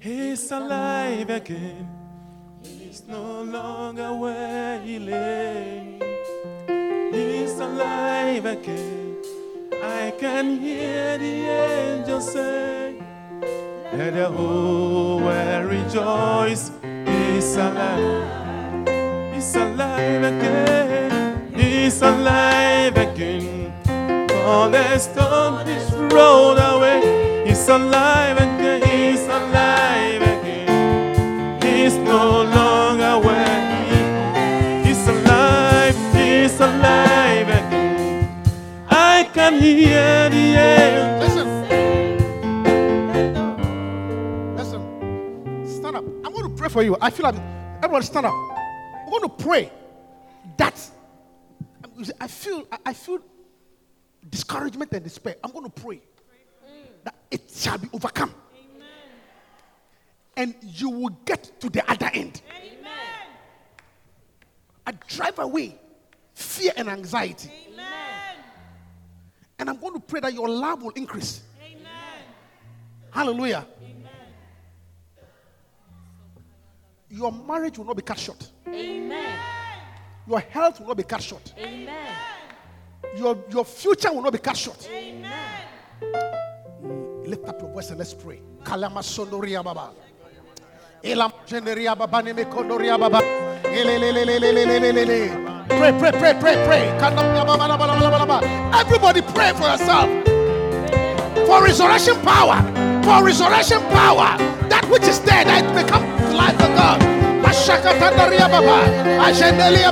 He's 0.00 0.50
alive 0.50 1.30
again. 1.30 1.88
He's 2.64 3.04
no 3.06 3.42
longer 3.42 4.12
where 4.14 4.80
he 4.80 4.98
lay. 4.98 6.00
He's 7.12 7.52
alive 7.60 8.44
again. 8.44 9.11
I 9.84 10.12
can 10.16 10.60
hear 10.60 11.18
the 11.18 11.48
angels 11.48 12.32
say, 12.32 12.94
Let 13.92 14.14
the 14.14 14.28
whole 14.28 15.18
world 15.18 15.66
rejoice. 15.66 16.70
He's 17.04 17.56
alive. 17.56 18.86
He's 19.34 19.56
alive 19.56 20.22
again. 20.22 21.52
He's 21.52 22.00
alive 22.00 22.96
again. 22.96 23.72
All 24.46 24.70
the 24.70 24.98
storm 24.98 25.66
is 25.66 25.92
rolled 26.14 26.58
away. 26.58 27.44
He's 27.44 27.68
alive 27.68 28.36
again. 28.36 28.51
I 39.62 39.64
can 39.64 39.76
hear 39.76 40.28
the 40.28 40.58
angels. 40.58 41.36
Listen. 41.36 41.48
Listen. 44.56 44.82
Stand 45.80 45.94
up. 45.96 46.04
I'm 46.04 46.32
going 46.32 46.50
to 46.50 46.56
pray 46.56 46.68
for 46.68 46.82
you. 46.82 46.96
I 47.00 47.10
feel 47.10 47.22
like 47.22 47.36
everyone 47.76 48.02
stand 48.02 48.26
up. 48.26 48.32
I'm 48.34 49.08
going 49.08 49.22
to 49.22 49.28
pray 49.28 49.70
that 50.56 50.90
um, 51.84 51.92
I 52.20 52.26
feel 52.26 52.66
I- 52.72 52.78
I 52.86 52.92
feel 52.92 53.20
discouragement 54.28 54.90
and 54.94 55.04
despair. 55.04 55.36
I'm 55.44 55.52
going 55.52 55.70
to 55.70 55.80
pray 55.80 56.00
that 57.04 57.14
it 57.30 57.42
shall 57.48 57.78
be 57.78 57.88
overcome. 57.92 58.34
And 60.36 60.56
you 60.60 60.90
will 60.90 61.16
get 61.24 61.52
to 61.60 61.70
the 61.70 61.88
other 61.88 62.10
end. 62.12 62.42
I 64.84 64.90
drive 65.06 65.38
away 65.38 65.78
fear 66.34 66.72
and 66.76 66.88
anxiety. 66.88 67.52
And 69.62 69.70
I'm 69.70 69.78
going 69.78 69.94
to 69.94 70.00
pray 70.00 70.18
that 70.18 70.34
your 70.34 70.48
love 70.48 70.82
will 70.82 70.90
increase. 70.90 71.40
Amen. 71.64 72.24
Hallelujah. 73.12 73.64
Your 77.08 77.30
marriage 77.30 77.78
will 77.78 77.84
not 77.84 77.94
be 77.94 78.02
cut 78.02 78.18
short. 78.18 78.50
Amen. 78.66 79.38
Your 80.26 80.40
health 80.40 80.80
will 80.80 80.88
not 80.88 80.96
be 80.96 81.04
cut 81.04 81.22
short. 81.22 81.54
Amen. 81.56 82.12
Your, 83.16 83.38
your 83.50 83.64
future 83.64 84.12
will 84.12 84.22
not 84.22 84.32
be 84.32 84.40
cut 84.40 84.56
short. 84.56 84.84
Amen. 84.90 85.30
Lift 87.24 87.44
up 87.46 87.60
your 87.60 87.70
voice 87.70 87.90
and 87.90 88.00
let's 88.00 88.14
pray. 88.14 88.40
Kalama 88.64 88.98
sondoria 88.98 89.62
baba. 89.62 89.90
Elam 91.04 91.30
generia 91.46 91.96
baba 91.96 92.20
neme 92.20 92.50
kondoria 92.50 92.98
baba. 92.98 93.20
Elelelelelelelelele. 93.62 95.51
Pray, 95.78 95.92
pray, 95.98 96.12
pray, 96.12 96.34
pray, 96.38 96.56
pray. 96.66 96.84
Everybody 98.78 99.22
pray 99.22 99.52
for 99.52 99.66
yourself. 99.66 100.08
For 101.46 101.62
resurrection 101.64 102.16
power. 102.22 102.56
For 103.02 103.24
resurrection 103.24 103.80
power. 103.90 104.36
That 104.68 104.84
which 104.90 105.02
is 105.04 105.18
dead, 105.20 105.46
it 105.48 105.66
become 105.74 106.04
life 106.34 106.60
of 106.60 106.74
God. 106.76 107.00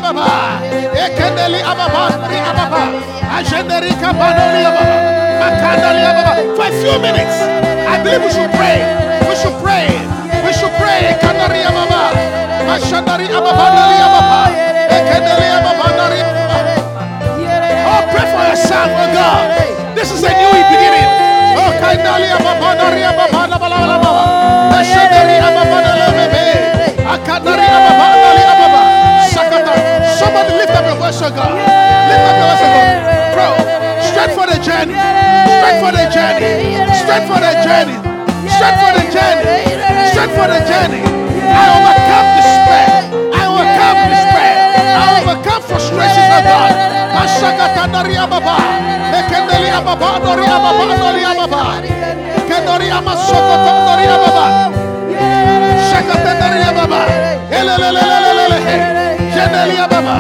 Baba. 0.01 0.31
Ekendeli 0.95 1.61
ababa. 1.63 2.03
For 6.57 6.67
a 6.67 6.73
few 6.81 6.99
minutes, 7.01 7.37
I 7.89 8.03
believe 8.03 8.23
we 8.23 8.31
should 8.31 8.51
pray. 8.53 8.79
We 9.29 9.35
should 9.37 9.57
pray. 9.63 9.89
We 10.45 10.53
should 10.53 10.73
pray. 10.79 11.17
Baba. 11.21 12.01
Ababa. 14.07 14.80
Oh, 17.91 18.03
pray 18.13 18.27
for 18.31 18.43
yourself, 18.51 18.91
oh 18.91 19.09
God. 19.15 19.43
This 19.97 20.11
is 20.13 20.23
a 20.23 20.31
new 20.31 20.53
beginning. 20.71 21.09
Oh, 21.59 21.71
Kandalia 21.83 22.39
baba. 22.39 22.69
Naria 22.79 23.11
baba. 23.17 23.41
La 23.51 23.59
bala 23.59 23.77
bala 23.83 23.97
baba. 23.99 24.23
Ashandari 24.79 25.37
ababa. 25.39 25.79
Nalia 28.23 28.55
baba. 28.61 28.83
Sakata. 29.33 29.75
Somebody 30.19 30.53
lift 30.59 30.75
up 30.75 30.85
your 30.87 30.97
voice, 30.97 31.21
oh 31.23 31.31
God. 31.31 31.55
Lift 32.11 32.25
up 32.31 32.37
your 32.39 32.47
voice, 32.51 32.63
oh 32.67 32.71
God. 32.75 32.89
Bro, 33.35 33.49
straight 34.09 34.33
for 34.37 34.47
the 34.47 34.59
journey. 34.63 34.97
Straight 35.59 35.79
for 35.83 35.91
the 35.93 36.05
journey. 36.15 36.51
Straight 36.95 37.25
for 37.31 37.39
the 37.41 37.53
journey. 37.67 37.97
Straight 38.55 38.77
for 38.83 38.91
the 38.95 39.05
journey. 39.11 39.45
Straight 40.11 40.33
for 40.37 40.47
the 40.51 40.61
journey. 40.71 41.03
I 41.51 41.63
overcome 41.75 42.29
despair. 42.37 42.50
Overcome 45.31 45.63
frustrations 45.63 46.31
of 46.35 46.43
oh 46.43 46.51
God. 46.51 46.71
Ashakata 47.23 47.85
Naria 47.95 48.27
Baba. 48.27 48.57
Ekendelia 49.15 49.79
Baba. 49.85 50.19
Noria 50.19 50.57
Baba. 50.59 50.85
Noria 50.99 51.33
Baba. 51.39 51.63
Kendoria 52.49 52.99
Masokota 52.99 53.73
Noria 53.87 54.17
Baba. 54.23 54.45
Shakata 55.89 56.33
Naria 56.41 56.71
Baba. 56.75 57.01
Elelelelelelele. 57.51 58.61
Jenelia 59.35 59.87
Baba. 59.87 60.15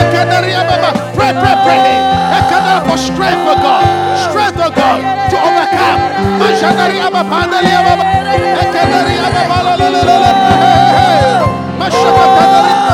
Ekenderia 0.00 0.62
Baba. 0.66 0.90
Pray, 1.14 1.32
pray, 1.32 1.56
pray. 1.64 1.92
For 2.82 2.98
strength, 2.98 3.46
oh 3.46 3.54
God. 3.62 3.84
Strength, 4.28 4.58
oh 4.58 4.70
God, 4.74 4.98
to 5.30 5.36
overcome. 5.38 6.00
Mashandaria 6.40 7.10
Baba. 7.12 7.22
Baba. 12.12 12.91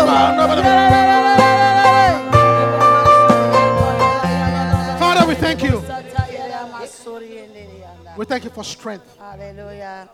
Thank 8.29 8.45
you 8.45 8.51
for 8.51 8.63
strength. 8.63 9.17
Hallelujah. 9.19 10.11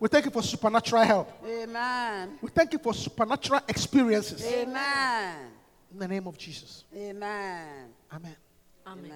We 0.00 0.08
thank 0.08 0.24
you 0.26 0.30
for 0.30 0.42
supernatural 0.42 1.02
help. 1.02 1.44
Amen. 1.44 2.38
We 2.40 2.50
thank 2.50 2.72
you 2.72 2.78
for 2.78 2.94
supernatural 2.94 3.60
experiences. 3.66 4.44
Amen. 4.46 5.50
In 5.92 5.98
the 5.98 6.06
name 6.06 6.26
of 6.28 6.38
Jesus. 6.38 6.84
Amen. 6.96 7.88
Amen. 8.12 8.36
Amen. 8.86 9.12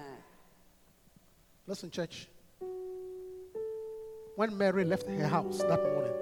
Listen, 1.65 1.89
church. 1.89 2.27
When 4.35 4.57
Mary 4.57 4.83
left 4.83 5.07
her 5.07 5.27
house 5.27 5.59
that 5.59 5.81
morning 5.93 6.13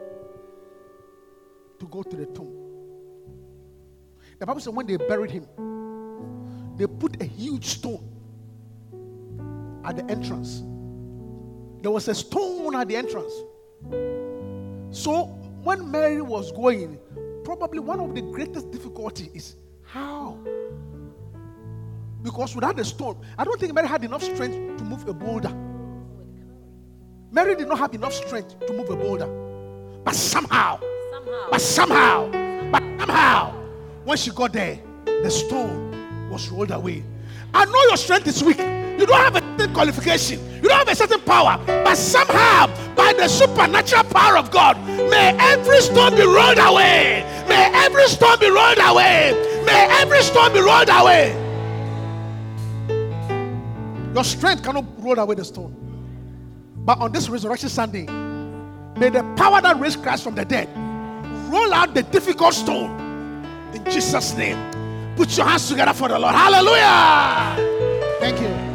to 1.80 1.88
go 1.88 2.04
to 2.04 2.16
the 2.16 2.26
tomb, 2.28 2.54
the 4.38 4.46
Bible 4.46 4.60
says 4.60 4.74
when 4.74 4.86
they 4.86 4.98
buried 4.98 5.32
him, 5.32 5.48
they 6.78 6.86
put 6.86 7.20
a 7.22 7.26
huge 7.26 7.66
stone 7.66 8.08
at 9.84 9.96
the 9.96 10.06
entrance. 10.12 10.64
There 11.82 11.92
was 11.92 12.08
a 12.08 12.16
stone 12.16 12.76
at 12.76 12.88
the 12.88 12.96
entrance. 12.96 13.34
So 14.92 15.24
when 15.64 15.90
Mary 15.90 16.22
was 16.22 16.52
going, 16.52 17.00
probably 17.44 17.80
one 17.80 18.00
of 18.00 18.14
the 18.14 18.22
greatest 18.22 18.72
difficulty 18.72 19.30
is 19.34 19.56
how 19.84 20.38
because 22.24 22.54
without 22.54 22.76
the 22.78 22.86
stone, 22.86 23.18
I 23.38 23.44
don't 23.44 23.60
think 23.60 23.74
Mary 23.74 23.88
had 23.88 24.04
enough 24.04 24.22
strength 24.22 24.78
to 24.78 24.84
move 24.84 25.08
a 25.08 25.14
boulder. 25.14 25.52
Mary 27.32 27.56
did 27.56 27.68
not 27.68 27.80
have 27.80 27.94
enough 27.96 28.14
strength 28.14 28.60
to 28.68 28.74
move 28.74 28.90
a 28.92 28.96
boulder. 28.96 29.26
But 30.04 30.14
somehow, 30.16 30.80
Somehow. 31.12 31.48
but 31.50 31.62
somehow, 31.62 32.32
but 32.72 32.84
somehow, 33.00 33.54
when 34.04 34.18
she 34.18 34.30
got 34.32 34.54
there, 34.54 34.80
the 35.06 35.32
stone 35.32 36.30
was 36.30 36.48
rolled 36.50 36.70
away. 36.72 37.04
I 37.54 37.66
know 37.66 37.84
your 37.88 37.98
strength 37.98 38.28
is 38.28 38.44
weak. 38.44 38.58
You 39.00 39.06
don't 39.06 39.20
have 39.20 39.36
a 39.36 39.40
certain 39.40 39.74
qualification. 39.74 40.40
You 40.62 40.70
don't 40.70 40.78
have 40.78 40.88
a 40.88 40.96
certain 40.96 41.22
power. 41.22 41.62
But 41.66 41.96
somehow, 41.96 42.68
by 42.96 43.14
the 43.14 43.28
supernatural 43.28 44.04
power 44.06 44.38
of 44.38 44.52
God, 44.52 44.78
may 44.86 45.36
every 45.40 45.82
stone 45.82 46.16
be 46.16 46.24
rolled 46.24 46.60
away. 46.60 47.26
May 47.48 47.72
every 47.74 48.08
stone 48.08 48.40
be 48.40 48.50
rolled 48.50 48.78
away. 48.78 49.34
May 49.66 49.88
every 50.02 50.22
stone 50.22 50.54
be 50.54 50.60
rolled 50.60 50.90
away. 50.90 51.36
Your 54.14 54.24
strength 54.24 54.64
cannot 54.64 54.86
roll 55.02 55.18
away 55.18 55.36
the 55.36 55.46
stone. 55.46 55.76
But 56.78 57.00
on 57.00 57.12
this 57.12 57.30
resurrection 57.30 57.70
Sunday, 57.70 58.06
may 59.00 59.10
the 59.10 59.24
power 59.38 59.62
that 59.62 59.80
raised 59.80 60.02
Christ 60.02 60.24
from 60.24 60.36
the 60.36 60.46
dead 60.46 60.68
roll 61.52 61.74
out 61.74 61.94
the 61.94 62.04
difficult 62.04 62.54
stone 62.54 63.02
in 63.74 63.84
Jesus' 63.86 64.36
name. 64.36 64.58
Put 65.16 65.36
your 65.38 65.46
hands 65.46 65.68
together 65.68 65.94
for 65.94 66.08
the 66.08 66.18
Lord. 66.18 66.34
Hallelujah. 66.34 67.56
Thank 68.20 68.42
you. 68.42 68.71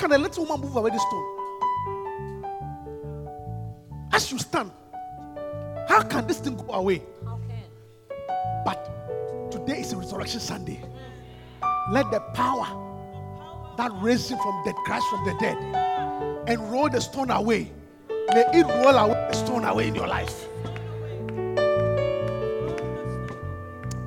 Can 0.00 0.12
a 0.12 0.16
little 0.16 0.46
woman 0.46 0.66
move 0.66 0.76
away 0.76 0.90
the 0.92 0.98
stone? 0.98 1.26
As 4.10 4.32
you 4.32 4.38
stand, 4.38 4.70
how 5.88 6.02
can 6.04 6.26
this 6.26 6.38
thing 6.38 6.56
go 6.56 6.72
away? 6.72 7.02
But 8.64 9.50
today 9.50 9.80
is 9.80 9.92
a 9.92 9.98
resurrection 9.98 10.40
Sunday. 10.40 10.82
Let 11.90 12.10
the 12.10 12.20
power 12.32 12.66
that 13.76 13.90
raised 13.96 14.30
him 14.30 14.38
from 14.38 14.64
dead, 14.64 14.74
Christ 14.86 15.06
from 15.10 15.22
the 15.26 15.34
dead, 15.38 15.58
and 16.48 16.72
roll 16.72 16.88
the 16.88 17.02
stone 17.02 17.30
away. 17.30 17.70
May 18.08 18.44
it 18.54 18.66
roll 18.66 18.96
away 18.96 19.28
the 19.30 19.34
stone 19.34 19.66
away 19.66 19.88
in 19.88 19.94
your 19.94 20.08
life. 20.08 20.46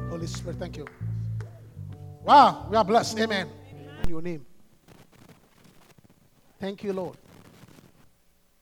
Holy 0.09 0.25
Spirit, 0.25 0.57
thank 0.57 0.75
you. 0.75 0.87
Wow, 2.23 2.65
we 2.67 2.77
are 2.77 2.83
blessed. 2.83 3.19
Amen. 3.19 3.47
In 4.05 4.09
your 4.09 4.23
name. 4.23 4.43
Thank 6.63 6.81
you, 6.81 6.93
Lord. 6.93 7.17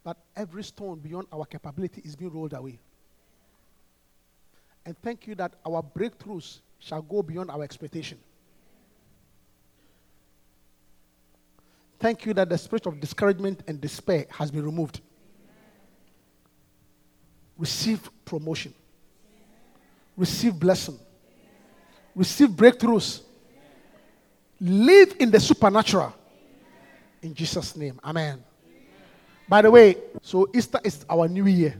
That 0.03 0.17
every 0.35 0.63
stone 0.63 0.97
beyond 0.97 1.27
our 1.31 1.45
capability 1.45 2.01
is 2.03 2.15
being 2.15 2.33
rolled 2.33 2.53
away. 2.53 2.79
And 4.87 4.97
thank 5.03 5.27
you 5.27 5.35
that 5.35 5.53
our 5.63 5.83
breakthroughs 5.83 6.61
shall 6.79 7.03
go 7.03 7.21
beyond 7.21 7.51
our 7.51 7.61
expectation. 7.61 8.17
Thank 11.99 12.25
you 12.25 12.33
that 12.33 12.49
the 12.49 12.57
spirit 12.57 12.87
of 12.87 12.99
discouragement 12.99 13.61
and 13.67 13.79
despair 13.79 14.25
has 14.31 14.49
been 14.49 14.65
removed. 14.65 14.99
Receive 17.55 18.09
promotion. 18.25 18.73
Receive 20.17 20.59
blessing. 20.59 20.97
Receive 22.15 22.49
breakthroughs. 22.49 23.21
Live 24.59 25.17
in 25.19 25.29
the 25.29 25.39
supernatural. 25.39 26.15
In 27.21 27.33
Jesus' 27.33 27.75
name. 27.75 27.99
Amen. 28.03 28.33
Amen. 28.33 28.43
By 29.47 29.61
the 29.61 29.71
way, 29.71 29.95
so 30.21 30.47
Easter 30.53 30.79
is 30.83 31.05
our 31.09 31.27
new 31.27 31.45
year. 31.45 31.75